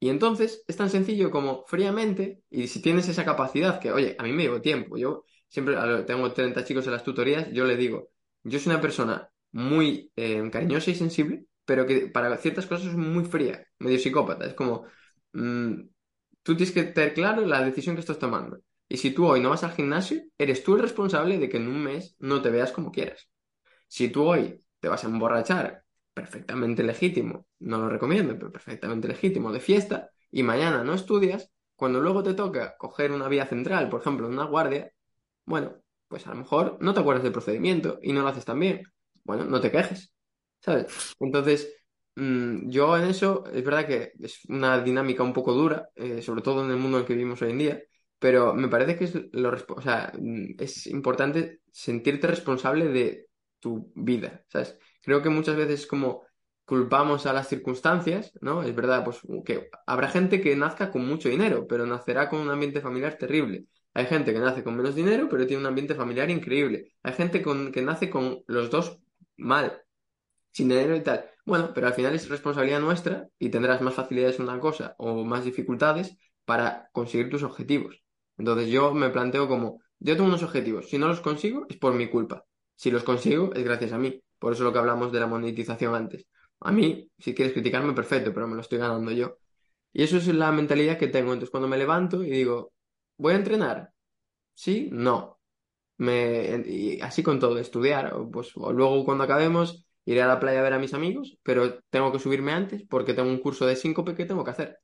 Y 0.00 0.10
entonces 0.10 0.64
es 0.68 0.76
tan 0.76 0.90
sencillo 0.90 1.30
como 1.30 1.64
fríamente, 1.66 2.42
y 2.50 2.68
si 2.68 2.82
tienes 2.82 3.08
esa 3.08 3.24
capacidad, 3.24 3.80
que 3.80 3.92
oye, 3.92 4.16
a 4.18 4.22
mí 4.24 4.32
me 4.32 4.42
llevo 4.44 4.60
tiempo, 4.60 4.96
yo 4.98 5.24
siempre 5.54 5.76
tengo 6.04 6.32
30 6.32 6.64
chicos 6.64 6.84
en 6.86 6.92
las 6.92 7.04
tutorías, 7.04 7.48
yo 7.52 7.64
le 7.64 7.76
digo, 7.76 8.10
yo 8.42 8.58
soy 8.58 8.72
una 8.72 8.80
persona 8.80 9.30
muy 9.52 10.10
eh, 10.16 10.50
cariñosa 10.50 10.90
y 10.90 10.96
sensible, 10.96 11.44
pero 11.64 11.86
que 11.86 12.08
para 12.08 12.36
ciertas 12.38 12.66
cosas 12.66 12.88
es 12.88 12.96
muy 12.96 13.24
fría, 13.24 13.64
medio 13.78 14.00
psicópata, 14.00 14.46
es 14.46 14.54
como, 14.54 14.84
mm, 15.32 15.74
tú 16.42 16.56
tienes 16.56 16.72
que 16.74 16.82
tener 16.82 17.14
claro 17.14 17.46
la 17.46 17.62
decisión 17.64 17.94
que 17.94 18.00
estás 18.00 18.18
tomando. 18.18 18.58
Y 18.88 18.96
si 18.96 19.12
tú 19.12 19.26
hoy 19.26 19.40
no 19.40 19.50
vas 19.50 19.62
al 19.62 19.72
gimnasio, 19.74 20.22
eres 20.36 20.64
tú 20.64 20.74
el 20.74 20.82
responsable 20.82 21.38
de 21.38 21.48
que 21.48 21.58
en 21.58 21.68
un 21.68 21.84
mes 21.84 22.16
no 22.18 22.42
te 22.42 22.50
veas 22.50 22.72
como 22.72 22.90
quieras. 22.90 23.28
Si 23.86 24.08
tú 24.08 24.24
hoy 24.24 24.58
te 24.80 24.88
vas 24.88 25.04
a 25.04 25.06
emborrachar, 25.06 25.84
perfectamente 26.12 26.82
legítimo, 26.82 27.46
no 27.60 27.78
lo 27.78 27.88
recomiendo, 27.88 28.34
pero 28.36 28.50
perfectamente 28.50 29.06
legítimo, 29.06 29.52
de 29.52 29.60
fiesta, 29.60 30.10
y 30.32 30.42
mañana 30.42 30.82
no 30.82 30.94
estudias, 30.94 31.52
cuando 31.76 32.00
luego 32.00 32.24
te 32.24 32.34
toca 32.34 32.76
coger 32.76 33.12
una 33.12 33.28
vía 33.28 33.46
central, 33.46 33.88
por 33.88 34.00
ejemplo, 34.00 34.26
una 34.26 34.46
guardia, 34.46 34.90
bueno, 35.46 35.76
pues 36.08 36.26
a 36.26 36.30
lo 36.30 36.36
mejor 36.36 36.78
no 36.80 36.94
te 36.94 37.00
acuerdas 37.00 37.22
del 37.22 37.32
procedimiento 37.32 37.98
y 38.02 38.12
no 38.12 38.22
lo 38.22 38.28
haces 38.28 38.44
tan 38.44 38.60
bien. 38.60 38.82
Bueno, 39.24 39.44
no 39.44 39.60
te 39.60 39.70
quejes, 39.70 40.12
¿sabes? 40.60 41.14
Entonces, 41.20 41.74
mm, 42.16 42.68
yo 42.70 42.96
en 42.96 43.04
eso, 43.04 43.44
es 43.52 43.64
verdad 43.64 43.86
que 43.86 44.12
es 44.20 44.44
una 44.48 44.80
dinámica 44.82 45.22
un 45.22 45.32
poco 45.32 45.52
dura, 45.52 45.88
eh, 45.94 46.22
sobre 46.22 46.42
todo 46.42 46.64
en 46.64 46.70
el 46.70 46.76
mundo 46.76 46.98
en 46.98 47.02
el 47.02 47.06
que 47.06 47.14
vivimos 47.14 47.42
hoy 47.42 47.50
en 47.50 47.58
día, 47.58 47.82
pero 48.18 48.54
me 48.54 48.68
parece 48.68 48.96
que 48.96 49.04
es, 49.04 49.14
lo, 49.32 49.50
o 49.68 49.82
sea, 49.82 50.12
mm, 50.18 50.54
es 50.58 50.86
importante 50.86 51.60
sentirte 51.70 52.26
responsable 52.26 52.88
de 52.88 53.26
tu 53.60 53.90
vida, 53.94 54.44
¿sabes? 54.48 54.78
Creo 55.02 55.22
que 55.22 55.28
muchas 55.30 55.56
veces 55.56 55.86
como 55.86 56.22
culpamos 56.64 57.26
a 57.26 57.32
las 57.32 57.48
circunstancias, 57.48 58.32
¿no? 58.40 58.62
Es 58.62 58.74
verdad, 58.74 59.04
pues 59.04 59.20
que 59.44 59.68
habrá 59.86 60.08
gente 60.08 60.40
que 60.40 60.56
nazca 60.56 60.90
con 60.90 61.06
mucho 61.06 61.28
dinero, 61.28 61.66
pero 61.68 61.86
nacerá 61.86 62.28
con 62.28 62.40
un 62.40 62.50
ambiente 62.50 62.80
familiar 62.80 63.16
terrible. 63.18 63.66
Hay 63.94 64.06
gente 64.06 64.32
que 64.32 64.40
nace 64.40 64.64
con 64.64 64.76
menos 64.76 64.94
dinero, 64.94 65.28
pero 65.30 65.46
tiene 65.46 65.60
un 65.62 65.66
ambiente 65.66 65.94
familiar 65.94 66.30
increíble. 66.30 66.92
Hay 67.02 67.12
gente 67.14 67.42
con, 67.42 67.72
que 67.72 67.82
nace 67.82 68.10
con 68.10 68.42
los 68.48 68.70
dos 68.70 68.98
mal, 69.36 69.82
sin 70.52 70.68
dinero 70.68 70.96
y 70.96 71.02
tal. 71.02 71.30
Bueno, 71.46 71.72
pero 71.74 71.86
al 71.86 71.94
final 71.94 72.14
es 72.14 72.28
responsabilidad 72.28 72.80
nuestra 72.80 73.28
y 73.38 73.50
tendrás 73.50 73.80
más 73.82 73.94
facilidades 73.94 74.38
en 74.38 74.44
una 74.48 74.60
cosa 74.60 74.94
o 74.98 75.24
más 75.24 75.44
dificultades 75.44 76.16
para 76.44 76.88
conseguir 76.92 77.30
tus 77.30 77.42
objetivos. 77.42 78.02
Entonces 78.36 78.68
yo 78.68 78.92
me 78.94 79.10
planteo 79.10 79.48
como, 79.48 79.80
yo 80.00 80.16
tengo 80.16 80.28
unos 80.28 80.42
objetivos, 80.42 80.88
si 80.90 80.98
no 80.98 81.08
los 81.08 81.20
consigo 81.20 81.66
es 81.68 81.76
por 81.76 81.94
mi 81.94 82.08
culpa. 82.08 82.44
Si 82.76 82.90
los 82.90 83.04
consigo 83.04 83.52
es 83.54 83.64
gracias 83.64 83.92
a 83.92 83.98
mí. 83.98 84.22
Por 84.38 84.52
eso 84.52 84.64
lo 84.64 84.72
que 84.72 84.78
hablamos 84.78 85.12
de 85.12 85.20
la 85.20 85.26
monetización 85.26 85.94
antes. 85.94 86.26
A 86.60 86.72
mí, 86.72 87.10
si 87.18 87.34
quieres 87.34 87.54
criticarme, 87.54 87.92
perfecto, 87.94 88.34
pero 88.34 88.48
me 88.48 88.56
lo 88.56 88.60
estoy 88.60 88.78
ganando 88.78 89.10
yo. 89.12 89.38
Y 89.92 90.02
eso 90.02 90.16
es 90.18 90.26
la 90.28 90.52
mentalidad 90.52 90.98
que 90.98 91.08
tengo. 91.08 91.32
Entonces 91.32 91.50
cuando 91.50 91.68
me 91.68 91.78
levanto 91.78 92.22
y 92.22 92.30
digo, 92.30 92.73
¿voy 93.16 93.34
a 93.34 93.36
entrenar? 93.36 93.92
¿Sí? 94.54 94.88
No. 94.92 95.38
Me, 95.96 96.62
y 96.66 97.00
así 97.00 97.22
con 97.22 97.38
todo, 97.40 97.58
estudiar. 97.58 98.14
O, 98.14 98.30
pues, 98.30 98.54
luego 98.56 99.04
cuando 99.04 99.24
acabemos 99.24 99.86
iré 100.04 100.22
a 100.22 100.26
la 100.26 100.40
playa 100.40 100.60
a 100.60 100.62
ver 100.62 100.74
a 100.74 100.78
mis 100.78 100.94
amigos, 100.94 101.38
pero 101.42 101.80
tengo 101.90 102.12
que 102.12 102.18
subirme 102.18 102.52
antes 102.52 102.84
porque 102.88 103.14
tengo 103.14 103.30
un 103.30 103.38
curso 103.40 103.66
de 103.66 103.76
síncope 103.76 104.14
que 104.14 104.26
tengo 104.26 104.44
que 104.44 104.50
hacer. 104.50 104.78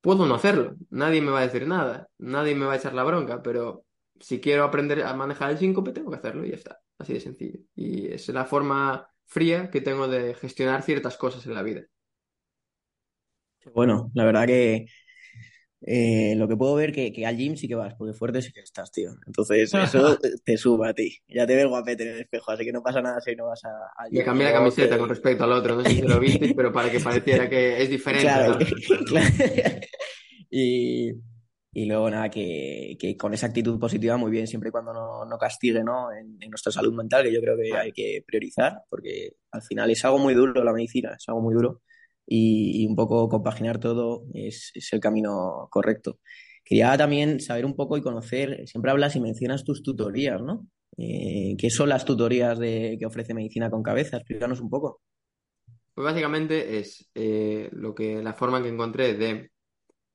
Puedo 0.00 0.26
no 0.26 0.34
hacerlo, 0.34 0.74
nadie 0.90 1.22
me 1.22 1.30
va 1.30 1.40
a 1.40 1.46
decir 1.46 1.66
nada, 1.66 2.08
nadie 2.18 2.54
me 2.56 2.66
va 2.66 2.72
a 2.74 2.76
echar 2.76 2.92
la 2.94 3.04
bronca, 3.04 3.42
pero 3.42 3.84
si 4.20 4.40
quiero 4.40 4.64
aprender 4.64 5.02
a 5.04 5.14
manejar 5.14 5.50
el 5.50 5.58
síncope, 5.58 5.92
tengo 5.92 6.10
que 6.10 6.16
hacerlo 6.16 6.44
y 6.44 6.50
ya 6.50 6.56
está. 6.56 6.80
Así 6.98 7.12
de 7.14 7.20
sencillo. 7.20 7.60
Y 7.74 8.08
es 8.12 8.28
la 8.28 8.44
forma 8.44 9.08
fría 9.26 9.70
que 9.70 9.80
tengo 9.80 10.08
de 10.08 10.34
gestionar 10.34 10.82
ciertas 10.82 11.16
cosas 11.16 11.46
en 11.46 11.54
la 11.54 11.62
vida. 11.62 11.82
Bueno, 13.74 14.10
la 14.14 14.24
verdad 14.24 14.46
que 14.46 14.86
eh, 15.84 16.34
lo 16.36 16.46
que 16.46 16.56
puedo 16.56 16.74
ver 16.76 16.92
que, 16.92 17.12
que 17.12 17.26
al 17.26 17.36
gym 17.36 17.56
sí 17.56 17.66
que 17.66 17.74
vas, 17.74 17.94
porque 17.94 18.12
fuerte 18.12 18.40
sí 18.40 18.52
que 18.52 18.60
estás, 18.60 18.92
tío. 18.92 19.10
Entonces, 19.26 19.72
eso 19.74 20.18
te 20.44 20.56
suba 20.56 20.88
a 20.88 20.94
ti. 20.94 21.18
Ya 21.28 21.46
te 21.46 21.56
ves 21.56 21.66
guapete 21.66 22.04
en 22.04 22.10
el 22.10 22.20
espejo, 22.20 22.52
así 22.52 22.64
que 22.64 22.72
no 22.72 22.82
pasa 22.82 23.02
nada 23.02 23.20
si 23.20 23.34
no 23.34 23.46
vas 23.46 23.64
a, 23.64 23.70
al 23.96 24.14
Y 24.14 24.22
cambié 24.22 24.46
la 24.46 24.52
camiseta 24.52 24.96
con 24.98 25.08
respecto 25.08 25.44
al 25.44 25.52
otro, 25.52 25.76
no 25.76 25.82
sé 25.82 25.90
si 25.90 26.02
lo 26.02 26.20
viste, 26.20 26.54
pero 26.54 26.72
para 26.72 26.90
que 26.90 27.00
pareciera 27.00 27.48
que 27.48 27.82
es 27.82 27.90
diferente. 27.90 28.26
Claro, 28.26 28.58
¿no? 28.58 28.66
claro. 29.06 29.28
Y, 30.54 31.10
y 31.72 31.86
luego 31.86 32.10
nada, 32.10 32.28
que, 32.28 32.94
que 33.00 33.16
con 33.16 33.32
esa 33.32 33.46
actitud 33.46 33.78
positiva 33.78 34.18
muy 34.18 34.30
bien, 34.30 34.46
siempre 34.46 34.68
y 34.68 34.70
cuando 34.70 34.92
no, 34.92 35.24
no 35.24 35.38
castigue 35.38 35.82
¿no? 35.82 36.12
En, 36.12 36.36
en 36.38 36.50
nuestra 36.50 36.70
salud 36.70 36.92
mental, 36.92 37.22
que 37.24 37.32
yo 37.32 37.40
creo 37.40 37.56
que 37.56 37.74
hay 37.74 37.90
que 37.90 38.22
priorizar, 38.26 38.82
porque 38.90 39.30
al 39.50 39.62
final 39.62 39.90
es 39.90 40.04
algo 40.04 40.18
muy 40.18 40.34
duro 40.34 40.62
la 40.62 40.74
medicina, 40.74 41.14
es 41.16 41.26
algo 41.26 41.40
muy 41.40 41.54
duro 41.54 41.80
y, 42.26 42.86
un 42.86 42.96
poco 42.96 43.28
compaginar 43.28 43.78
todo 43.78 44.24
es, 44.34 44.70
es 44.74 44.92
el 44.92 45.00
camino 45.00 45.68
correcto. 45.70 46.18
Quería 46.64 46.96
también 46.96 47.40
saber 47.40 47.64
un 47.64 47.74
poco 47.74 47.96
y 47.96 48.02
conocer, 48.02 48.66
siempre 48.66 48.90
hablas 48.90 49.16
y 49.16 49.20
mencionas 49.20 49.64
tus 49.64 49.82
tutorías, 49.82 50.40
¿no? 50.40 50.66
Eh, 50.96 51.56
¿Qué 51.58 51.70
son 51.70 51.88
las 51.88 52.04
tutorías 52.04 52.58
de, 52.58 52.96
que 52.98 53.06
ofrece 53.06 53.34
Medicina 53.34 53.70
con 53.70 53.82
Cabeza? 53.82 54.18
Explícanos 54.18 54.60
un 54.60 54.70
poco. 54.70 55.00
Pues 55.94 56.04
básicamente 56.04 56.78
es 56.78 57.10
eh, 57.14 57.68
lo 57.72 57.94
que 57.94 58.22
la 58.22 58.32
forma 58.32 58.62
que 58.62 58.68
encontré 58.68 59.14
de 59.14 59.50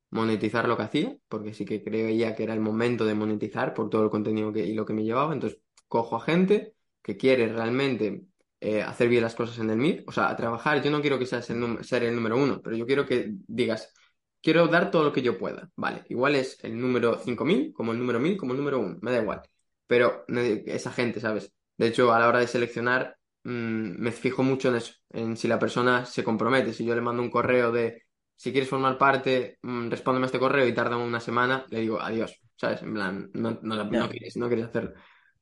monetizar 0.10 0.68
lo 0.68 0.78
que 0.78 0.84
hacía, 0.84 1.18
porque 1.28 1.54
sí 1.54 1.66
que 1.66 1.84
creía 1.84 2.36
que 2.36 2.44
era 2.44 2.54
el 2.54 2.60
momento 2.60 3.06
de 3.06 3.14
monetizar 3.14 3.74
por 3.74 3.90
todo 3.90 4.04
el 4.04 4.10
contenido 4.10 4.54
que, 4.54 4.66
y 4.66 4.74
lo 4.74 4.86
que 4.86 4.94
me 4.94 5.04
llevaba. 5.04 5.34
Entonces, 5.34 5.60
cojo 5.88 6.16
a 6.16 6.22
gente 6.22 6.74
que 7.02 7.18
quiere 7.18 7.48
realmente 7.48 8.24
eh, 8.60 8.82
hacer 8.82 9.08
bien 9.10 9.24
las 9.24 9.36
cosas 9.36 9.60
en 9.60 9.70
el 9.70 9.78
MIR, 9.78 10.04
o 10.08 10.12
sea, 10.12 10.30
a 10.30 10.36
trabajar. 10.36 10.82
Yo 10.82 10.92
no 10.92 11.02
quiero 11.02 11.20
que 11.20 11.26
seas 11.26 11.50
el 11.50 11.84
ser 11.84 12.04
el 12.04 12.16
número 12.16 12.38
uno, 12.38 12.62
pero 12.62 12.76
yo 12.76 12.86
quiero 12.86 13.06
que 13.06 13.32
digas, 13.48 13.94
quiero 14.42 14.68
dar 14.68 14.92
todo 14.92 15.04
lo 15.04 15.14
que 15.14 15.22
yo 15.22 15.38
pueda. 15.38 15.70
Vale, 15.76 16.04
igual 16.10 16.36
es 16.36 16.64
el 16.64 16.80
número 16.80 17.20
5000, 17.20 17.74
como 17.74 17.92
el 17.92 18.00
número 18.00 18.20
1000, 18.20 18.38
como 18.38 18.54
el 18.54 18.58
número 18.60 18.80
uno, 18.80 18.98
me 19.02 19.12
da 19.12 19.22
igual. 19.22 19.42
Pero 19.86 20.26
esa 20.66 20.92
gente, 20.92 21.20
¿sabes? 21.20 21.54
De 21.78 21.88
hecho, 21.88 22.12
a 22.14 22.20
la 22.20 22.28
hora 22.28 22.40
de 22.40 22.48
seleccionar, 22.48 23.18
mm, 23.44 24.00
me 24.02 24.12
fijo 24.12 24.44
mucho 24.44 24.70
en 24.70 24.76
eso, 24.76 24.94
en 25.10 25.38
si 25.38 25.48
la 25.48 25.60
persona 25.60 26.06
se 26.06 26.24
compromete. 26.24 26.74
Si 26.74 26.86
yo 26.86 26.96
le 26.96 27.02
mando 27.02 27.22
un 27.22 27.30
correo 27.30 27.72
de 27.72 28.04
si 28.36 28.52
quieres 28.52 28.70
formar 28.70 28.98
parte, 28.98 29.58
mm, 29.62 29.90
respóndeme 29.90 30.26
a 30.26 30.28
este 30.28 30.40
correo 30.40 30.68
y 30.68 30.74
tarda 30.74 30.98
una 30.98 31.20
semana, 31.20 31.66
le 31.70 31.82
digo 31.82 32.00
adiós, 32.02 32.40
¿sabes? 32.56 32.82
En 32.84 32.94
plan, 32.94 33.30
no, 33.34 33.60
no, 33.62 33.84
no 33.84 34.10
quieres, 34.10 34.38
no 34.38 34.48
quieres 34.48 34.66
hacerlo. 34.68 34.94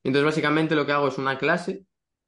Entonces, 0.03 0.25
básicamente 0.25 0.75
lo 0.75 0.85
que 0.85 0.91
hago 0.91 1.07
es 1.07 1.17
una 1.17 1.37
clase 1.37 1.85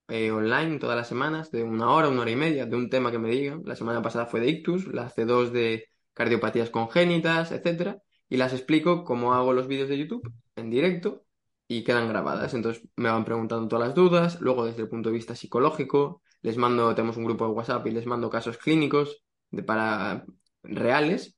eh, 0.08 0.32
online 0.32 0.80
todas 0.80 0.96
las 0.96 1.08
semanas, 1.08 1.52
de 1.52 1.64
una 1.64 1.92
hora, 1.92 2.10
una 2.10 2.22
hora 2.22 2.32
y 2.32 2.36
media, 2.36 2.66
de 2.66 2.76
un 2.76 2.90
tema 2.90 3.12
que 3.12 3.20
me 3.20 3.30
digan. 3.30 3.62
La 3.66 3.76
semana 3.76 4.02
pasada 4.02 4.26
fue 4.26 4.40
de 4.40 4.50
ictus, 4.50 4.88
la 4.88 5.04
hace 5.04 5.26
dos 5.26 5.52
de 5.52 5.90
cardiopatías 6.14 6.70
congénitas, 6.70 7.52
etcétera, 7.52 8.02
y 8.30 8.38
las 8.38 8.54
explico 8.54 9.04
cómo 9.04 9.34
hago 9.34 9.54
los 9.54 9.68
vídeos 9.68 9.90
de 9.90 9.98
YouTube 9.98 10.32
en 10.56 10.70
directo 10.70 11.26
y 11.68 11.84
quedan 11.84 12.08
grabadas. 12.10 12.54
Entonces 12.54 12.84
me 12.96 13.10
van 13.10 13.26
preguntando 13.26 13.68
todas 13.68 13.88
las 13.88 13.96
dudas, 13.96 14.42
luego 14.42 14.66
desde 14.66 14.84
el 14.84 14.90
punto 14.90 15.10
de 15.10 15.16
vista 15.16 15.36
psicológico, 15.36 16.22
les 16.42 16.58
mando, 16.58 16.94
tenemos 16.96 17.18
un 17.18 17.26
grupo 17.26 17.46
de 17.46 17.52
WhatsApp 17.52 17.86
y 17.88 17.92
les 17.92 18.06
mando 18.06 18.30
casos 18.30 18.58
clínicos 18.58 19.22
de, 19.52 19.64
para 19.64 20.26
reales, 20.64 21.36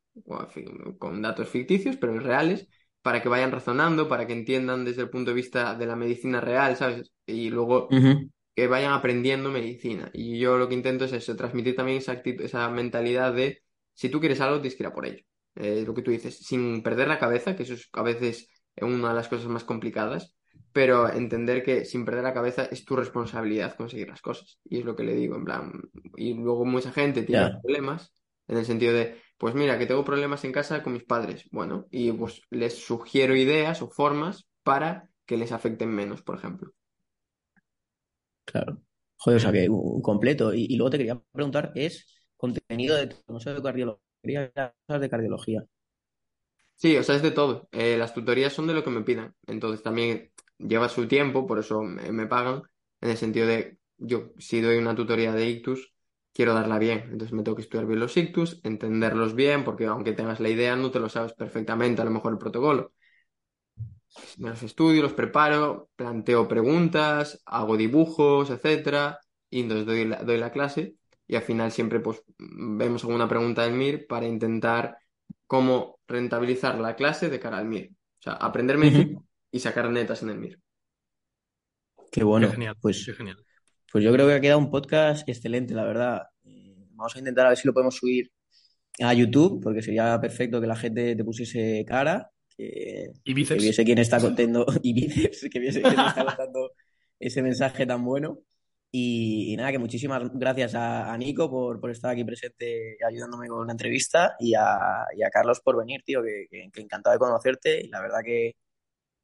con 0.98 1.22
datos 1.22 1.48
ficticios, 1.50 1.98
pero 1.98 2.20
reales, 2.20 2.68
para 3.02 3.22
que 3.22 3.30
vayan 3.30 3.52
razonando, 3.52 4.08
para 4.08 4.28
que 4.28 4.34
entiendan 4.34 4.86
desde 4.86 5.04
el 5.04 5.10
punto 5.10 5.32
de 5.32 5.36
vista 5.36 5.76
de 5.76 5.86
la 5.86 5.96
medicina 5.96 6.42
real, 6.42 6.76
¿sabes? 6.76 7.12
Y 7.26 7.50
luego. 7.50 7.88
Que 8.60 8.68
vayan 8.68 8.94
aprendiendo 8.94 9.50
medicina. 9.50 10.10
Y 10.14 10.38
yo 10.40 10.58
lo 10.58 10.68
que 10.68 10.76
intento 10.76 11.06
es 11.06 11.14
eso, 11.14 11.36
transmitir 11.36 11.76
también 11.76 12.00
esa 12.00 12.12
actitud, 12.12 12.44
esa 12.44 12.70
mentalidad 12.70 13.34
de 13.34 13.64
si 13.94 14.10
tú 14.10 14.20
quieres 14.20 14.42
algo, 14.42 14.60
tienes 14.60 14.76
que 14.76 14.84
ir 14.84 14.88
a 14.88 14.94
por 14.94 15.06
ello. 15.06 15.24
Eh, 15.56 15.84
lo 15.86 15.94
que 15.94 16.02
tú 16.02 16.12
dices, 16.12 16.38
sin 16.38 16.84
perder 16.84 17.08
la 17.08 17.20
cabeza, 17.20 17.56
que 17.56 17.64
eso 17.64 17.74
es 17.74 17.90
a 17.94 18.02
veces 18.02 18.50
una 18.82 19.10
de 19.10 19.16
las 19.16 19.28
cosas 19.28 19.48
más 19.48 19.64
complicadas, 19.64 20.36
pero 20.72 21.12
entender 21.12 21.64
que 21.64 21.86
sin 21.86 22.06
perder 22.06 22.24
la 22.24 22.34
cabeza 22.34 22.66
es 22.66 22.86
tu 22.86 22.96
responsabilidad 22.96 23.76
conseguir 23.76 24.10
las 24.10 24.22
cosas. 24.22 24.60
Y 24.66 24.80
es 24.80 24.86
lo 24.86 24.96
que 24.96 25.04
le 25.04 25.16
digo, 25.16 25.36
en 25.36 25.46
plan, 25.46 25.72
y 26.16 26.34
luego 26.34 26.66
mucha 26.66 26.92
gente 26.92 27.24
tiene 27.24 27.52
problemas 27.62 28.14
en 28.48 28.58
el 28.58 28.66
sentido 28.66 28.94
de, 28.94 29.22
pues 29.38 29.56
mira, 29.56 29.78
que 29.80 29.86
tengo 29.86 30.04
problemas 30.04 30.44
en 30.44 30.52
casa 30.52 30.84
con 30.84 30.94
mis 30.94 31.04
padres. 31.04 31.46
Bueno, 31.52 31.88
y 31.92 32.12
pues 32.12 32.42
les 32.50 32.76
sugiero 32.76 33.36
ideas 33.36 33.82
o 33.82 33.90
formas 33.90 34.48
para 34.64 35.10
que 35.26 35.38
les 35.38 35.52
afecten 35.52 35.90
menos, 35.90 36.22
por 36.22 36.38
ejemplo. 36.38 36.74
Claro. 38.52 38.82
Joder, 39.18 39.38
o 39.38 39.40
sea 39.42 39.52
que 39.52 39.70
un 39.70 40.02
completo. 40.02 40.54
Y, 40.54 40.66
y 40.70 40.76
luego 40.78 40.90
te 40.92 40.98
quería 40.98 41.22
preguntar, 41.32 41.72
¿es 41.76 42.06
contenido 42.38 42.96
de 42.96 43.16
no 43.28 43.40
sé 43.40 43.54
de 43.54 43.62
cardiología, 43.62 44.52
cosas 44.88 45.02
de 45.02 45.10
cardiología? 45.10 45.66
Sí, 46.76 46.96
o 46.98 47.04
sea, 47.04 47.16
es 47.16 47.22
de 47.22 47.32
todo. 47.32 47.68
Eh, 47.72 47.98
las 47.98 48.14
tutorías 48.14 48.54
son 48.54 48.68
de 48.68 48.74
lo 48.74 48.84
que 48.84 48.90
me 48.90 49.02
pidan. 49.04 49.36
Entonces 49.48 49.84
también 49.84 50.32
lleva 50.58 50.88
su 50.90 51.08
tiempo, 51.08 51.46
por 51.46 51.60
eso 51.60 51.82
me, 51.82 52.12
me 52.12 52.26
pagan, 52.28 52.64
en 53.02 53.10
el 53.10 53.18
sentido 53.18 53.48
de, 53.48 53.78
yo 53.98 54.32
si 54.38 54.62
doy 54.62 54.78
una 54.78 54.96
tutoría 54.96 55.34
de 55.34 55.46
ictus, 55.50 55.94
quiero 56.34 56.54
darla 56.54 56.80
bien. 56.80 57.00
Entonces 57.12 57.34
me 57.34 57.44
tengo 57.44 57.56
que 57.58 57.64
estudiar 57.64 57.86
bien 57.86 58.00
los 58.00 58.16
ictus, 58.16 58.62
entenderlos 58.64 59.36
bien, 59.36 59.64
porque 59.66 59.86
aunque 59.88 60.14
tengas 60.14 60.40
la 60.40 60.50
idea, 60.50 60.76
no 60.78 60.90
te 60.92 61.00
lo 61.00 61.10
sabes 61.10 61.34
perfectamente, 61.34 62.02
a 62.02 62.06
lo 62.06 62.12
mejor 62.12 62.32
el 62.34 62.38
protocolo. 62.40 62.94
Me 64.38 64.50
los 64.50 64.64
estudio, 64.64 65.02
los 65.04 65.14
preparo, 65.14 65.90
planteo 65.96 66.48
preguntas, 66.48 67.42
hago 67.46 67.78
dibujos, 67.78 68.50
etcétera, 68.50 69.20
y 69.50 69.62
entonces 69.62 69.86
doy 69.86 70.06
la, 70.06 70.24
doy 70.24 70.38
la 70.38 70.52
clase 70.52 70.96
y 71.28 71.36
al 71.36 71.44
final 71.44 71.72
siempre 71.72 72.00
pues 72.00 72.22
vemos 72.38 73.04
alguna 73.04 73.28
pregunta 73.30 73.64
del 73.64 73.74
MIR 73.74 74.08
para 74.08 74.28
intentar 74.28 74.98
cómo 75.48 76.00
rentabilizar 76.08 76.80
la 76.80 76.96
clase 76.96 77.30
de 77.30 77.40
cara 77.40 77.58
al 77.60 77.66
MIR. 77.66 77.92
O 77.92 78.22
sea, 78.24 78.34
aprender 78.34 78.78
medicina 78.78 79.06
y 79.52 79.60
sacar 79.60 79.90
netas 79.90 80.24
en 80.24 80.30
el 80.30 80.38
MIR. 80.38 80.60
Qué 82.12 82.24
bueno. 82.24 82.48
Qué 82.48 82.48
genial, 82.48 82.76
Pues, 82.82 83.06
qué 83.06 83.14
genial. 83.14 83.46
pues 83.92 84.04
yo 84.04 84.12
creo 84.14 84.28
que 84.28 84.34
ha 84.36 84.42
quedado 84.42 84.60
un 84.60 84.72
podcast 84.72 85.28
excelente, 85.30 85.74
la 85.74 85.84
verdad. 85.86 86.24
Eh, 86.46 86.76
Vamos 86.92 87.16
a 87.16 87.20
intentar 87.20 87.46
a 87.48 87.50
ver 87.50 87.58
si 87.58 87.68
lo 87.68 87.74
podemos 87.74 87.96
subir 87.96 88.32
a 89.02 89.14
YouTube, 89.14 89.62
porque 89.64 89.82
sería 89.82 90.20
perfecto 90.22 90.62
que 90.62 90.68
la 90.68 90.76
gente 90.78 91.16
te 91.16 91.24
pusiese 91.26 91.86
cara, 91.88 92.32
que, 92.60 93.14
¿Y 93.24 93.34
que 93.52 93.60
bíceps? 93.60 93.62
viese 93.62 93.86
quién 93.86 94.00
está 94.00 94.22
contando, 94.22 94.66
y 94.84 94.94
bíceps, 94.94 95.48
que 95.52 95.60
viese 95.60 95.86
quién 95.88 96.04
está 96.04 96.24
contando 96.26 96.74
ese 97.20 97.42
mensaje 97.44 97.86
tan 97.86 98.04
bueno. 98.06 98.40
Y, 98.92 99.54
y 99.54 99.58
nada, 99.58 99.72
que 99.72 99.80
muchísimas 99.80 100.24
gracias 100.34 100.76
a, 100.76 101.14
a 101.14 101.18
Nico 101.18 101.50
por, 101.50 101.80
por 101.80 101.92
estar 101.92 102.12
aquí 102.12 102.24
presente 102.26 102.98
ayudándome 103.08 103.48
con 103.48 103.68
la 103.68 103.74
entrevista 103.74 104.36
y 104.40 104.56
a, 104.56 105.06
y 105.16 105.24
a 105.24 105.30
Carlos 105.30 105.62
por 105.62 105.78
venir, 105.78 106.02
tío, 106.04 106.24
que, 106.24 106.48
que- 106.50 106.70
que 106.74 106.82
encantado 106.82 107.14
de 107.14 107.20
conocerte 107.20 107.82
y 107.86 107.90
la 107.90 108.02
verdad 108.02 108.20
que, 108.26 108.56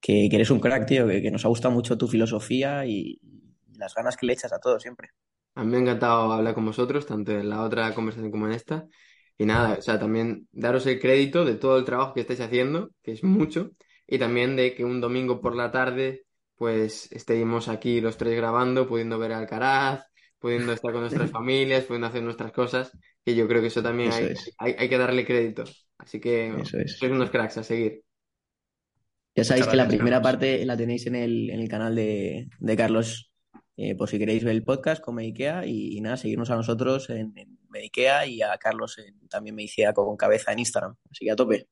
que, 0.02 0.28
que 0.30 0.36
eres 0.38 0.52
un 0.52 0.60
crack, 0.60 0.86
tío, 0.88 1.08
que, 1.08 1.22
que 1.22 1.32
nos 1.32 1.46
ha 1.46 1.50
gustado 1.50 1.74
mucho 1.74 1.98
tu 1.98 2.08
filosofía 2.08 2.86
y, 2.86 3.20
y 3.22 3.78
las 3.78 3.94
ganas 3.96 4.18
que 4.18 4.26
le 4.28 4.34
echas 4.34 4.54
a 4.54 4.60
todo 4.60 4.80
siempre. 4.80 5.10
A 5.56 5.64
mí 5.64 5.72
me 5.72 5.78
ha 5.78 5.80
encantado 5.82 6.34
hablar 6.34 6.54
con 6.54 6.66
vosotros, 6.66 7.06
tanto 7.06 7.32
en 7.32 7.50
la 7.50 7.62
otra 7.64 7.94
conversación 7.96 8.32
como 8.32 8.48
en 8.48 8.54
esta. 8.54 8.88
Y 9.38 9.46
nada, 9.46 9.76
o 9.80 9.82
sea, 9.82 10.00
también 10.00 10.48
daros 10.52 10.86
el 10.88 11.00
crédito 11.00 11.44
de 11.46 11.56
todo 11.56 11.78
el 11.78 11.86
trabajo 11.86 12.14
que 12.14 12.22
estáis 12.22 12.40
haciendo, 12.42 12.92
que 13.04 13.12
es 13.14 13.24
mucho, 13.24 13.72
y 14.08 14.18
también 14.20 14.56
de 14.56 14.74
que 14.76 14.86
un 14.86 15.02
domingo 15.02 15.42
por 15.42 15.56
la 15.56 15.72
tarde, 15.72 16.24
pues 16.56 17.12
estemos 17.12 17.68
aquí 17.68 18.00
los 18.02 18.18
tres 18.18 18.36
grabando, 18.38 18.88
pudiendo 18.88 19.20
ver 19.20 19.34
a 19.34 19.40
Alcaraz, 19.40 20.06
pudiendo 20.40 20.72
estar 20.74 20.92
con 20.94 21.02
nuestras 21.02 21.32
familias, 21.32 21.84
pudiendo 21.86 22.08
hacer 22.08 22.24
nuestras 22.24 22.52
cosas, 22.54 22.92
que 23.26 23.36
yo 23.36 23.48
creo 23.48 23.62
que 23.62 23.68
eso 23.68 23.84
también 23.84 24.12
Eso 24.12 24.14
hay, 24.14 24.32
es. 24.32 24.56
hay, 24.58 24.76
hay 24.78 24.90
que 24.90 24.98
darle 24.98 25.26
crédito. 25.26 25.64
Así 25.98 26.20
que 26.20 26.64
Eso 26.64 26.78
es. 26.80 26.94
sois 27.00 27.12
unos 27.12 27.30
cracks 27.32 27.58
a 27.58 27.64
seguir. 27.64 28.04
Ya 29.36 29.44
sabéis 29.44 29.68
Muchas 29.68 29.68
que 29.68 29.76
la 29.76 29.88
primera 29.88 30.22
Carlos. 30.22 30.22
parte 30.22 30.66
la 30.66 30.78
tenéis 30.78 31.08
en 31.08 31.16
el, 31.16 31.50
en 31.50 31.60
el 31.60 31.68
canal 31.70 31.94
de, 31.96 32.48
de 32.60 32.76
Carlos, 32.78 33.32
eh, 33.76 33.96
por 33.96 34.10
si 34.10 34.18
queréis 34.18 34.44
ver 34.46 34.56
el 34.56 34.64
podcast 34.64 35.04
con 35.04 35.16
Medikea 35.16 35.66
y, 35.66 35.98
y 35.98 36.02
nada, 36.02 36.16
seguirnos 36.18 36.52
a 36.52 36.56
nosotros 36.56 37.10
en, 37.10 37.38
en 37.38 37.55
Medikea 37.76 38.26
y 38.26 38.42
a 38.42 38.58
Carlos 38.58 38.98
en, 38.98 39.28
también 39.28 39.56
Medicea 39.56 39.94
con 39.94 40.16
cabeza 40.18 40.52
en 40.52 40.60
Instagram. 40.60 40.96
Así 41.12 41.26
que 41.26 41.32
a 41.32 41.36
tope. 41.36 41.68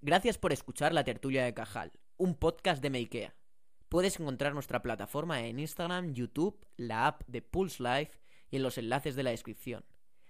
Gracias 0.00 0.38
por 0.38 0.52
escuchar 0.52 0.94
La 0.94 1.04
Tertulia 1.04 1.44
de 1.44 1.54
Cajal, 1.54 1.92
un 2.16 2.34
podcast 2.34 2.82
de 2.82 2.90
Meikea. 2.90 3.34
Puedes 3.88 4.18
encontrar 4.20 4.54
nuestra 4.54 4.80
plataforma 4.80 5.46
en 5.46 5.58
Instagram, 5.58 6.14
YouTube, 6.14 6.66
la 6.76 7.06
app 7.06 7.22
de 7.26 7.42
Pulse 7.42 7.82
Life 7.82 8.20
y 8.50 8.56
en 8.56 8.62
los 8.62 8.78
enlaces 8.78 9.16
de 9.16 9.22
la 9.22 9.30
descripción. 9.30 9.84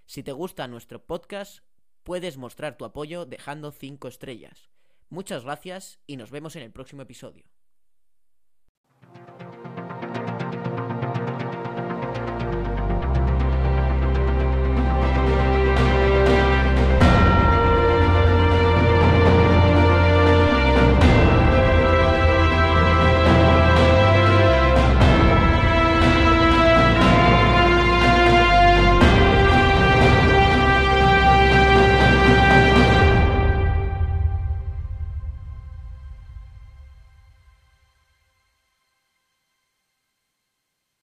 Si 0.05 0.23
te 0.23 0.31
gusta 0.31 0.67
nuestro 0.67 1.05
podcast, 1.05 1.59
puedes 2.03 2.37
mostrar 2.37 2.77
tu 2.77 2.85
apoyo 2.85 3.25
dejando 3.25 3.71
5 3.71 4.07
estrellas. 4.07 4.69
Muchas 5.09 5.43
gracias 5.43 5.99
y 6.07 6.17
nos 6.17 6.31
vemos 6.31 6.55
en 6.55 6.63
el 6.63 6.71
próximo 6.71 7.03
episodio. 7.03 7.45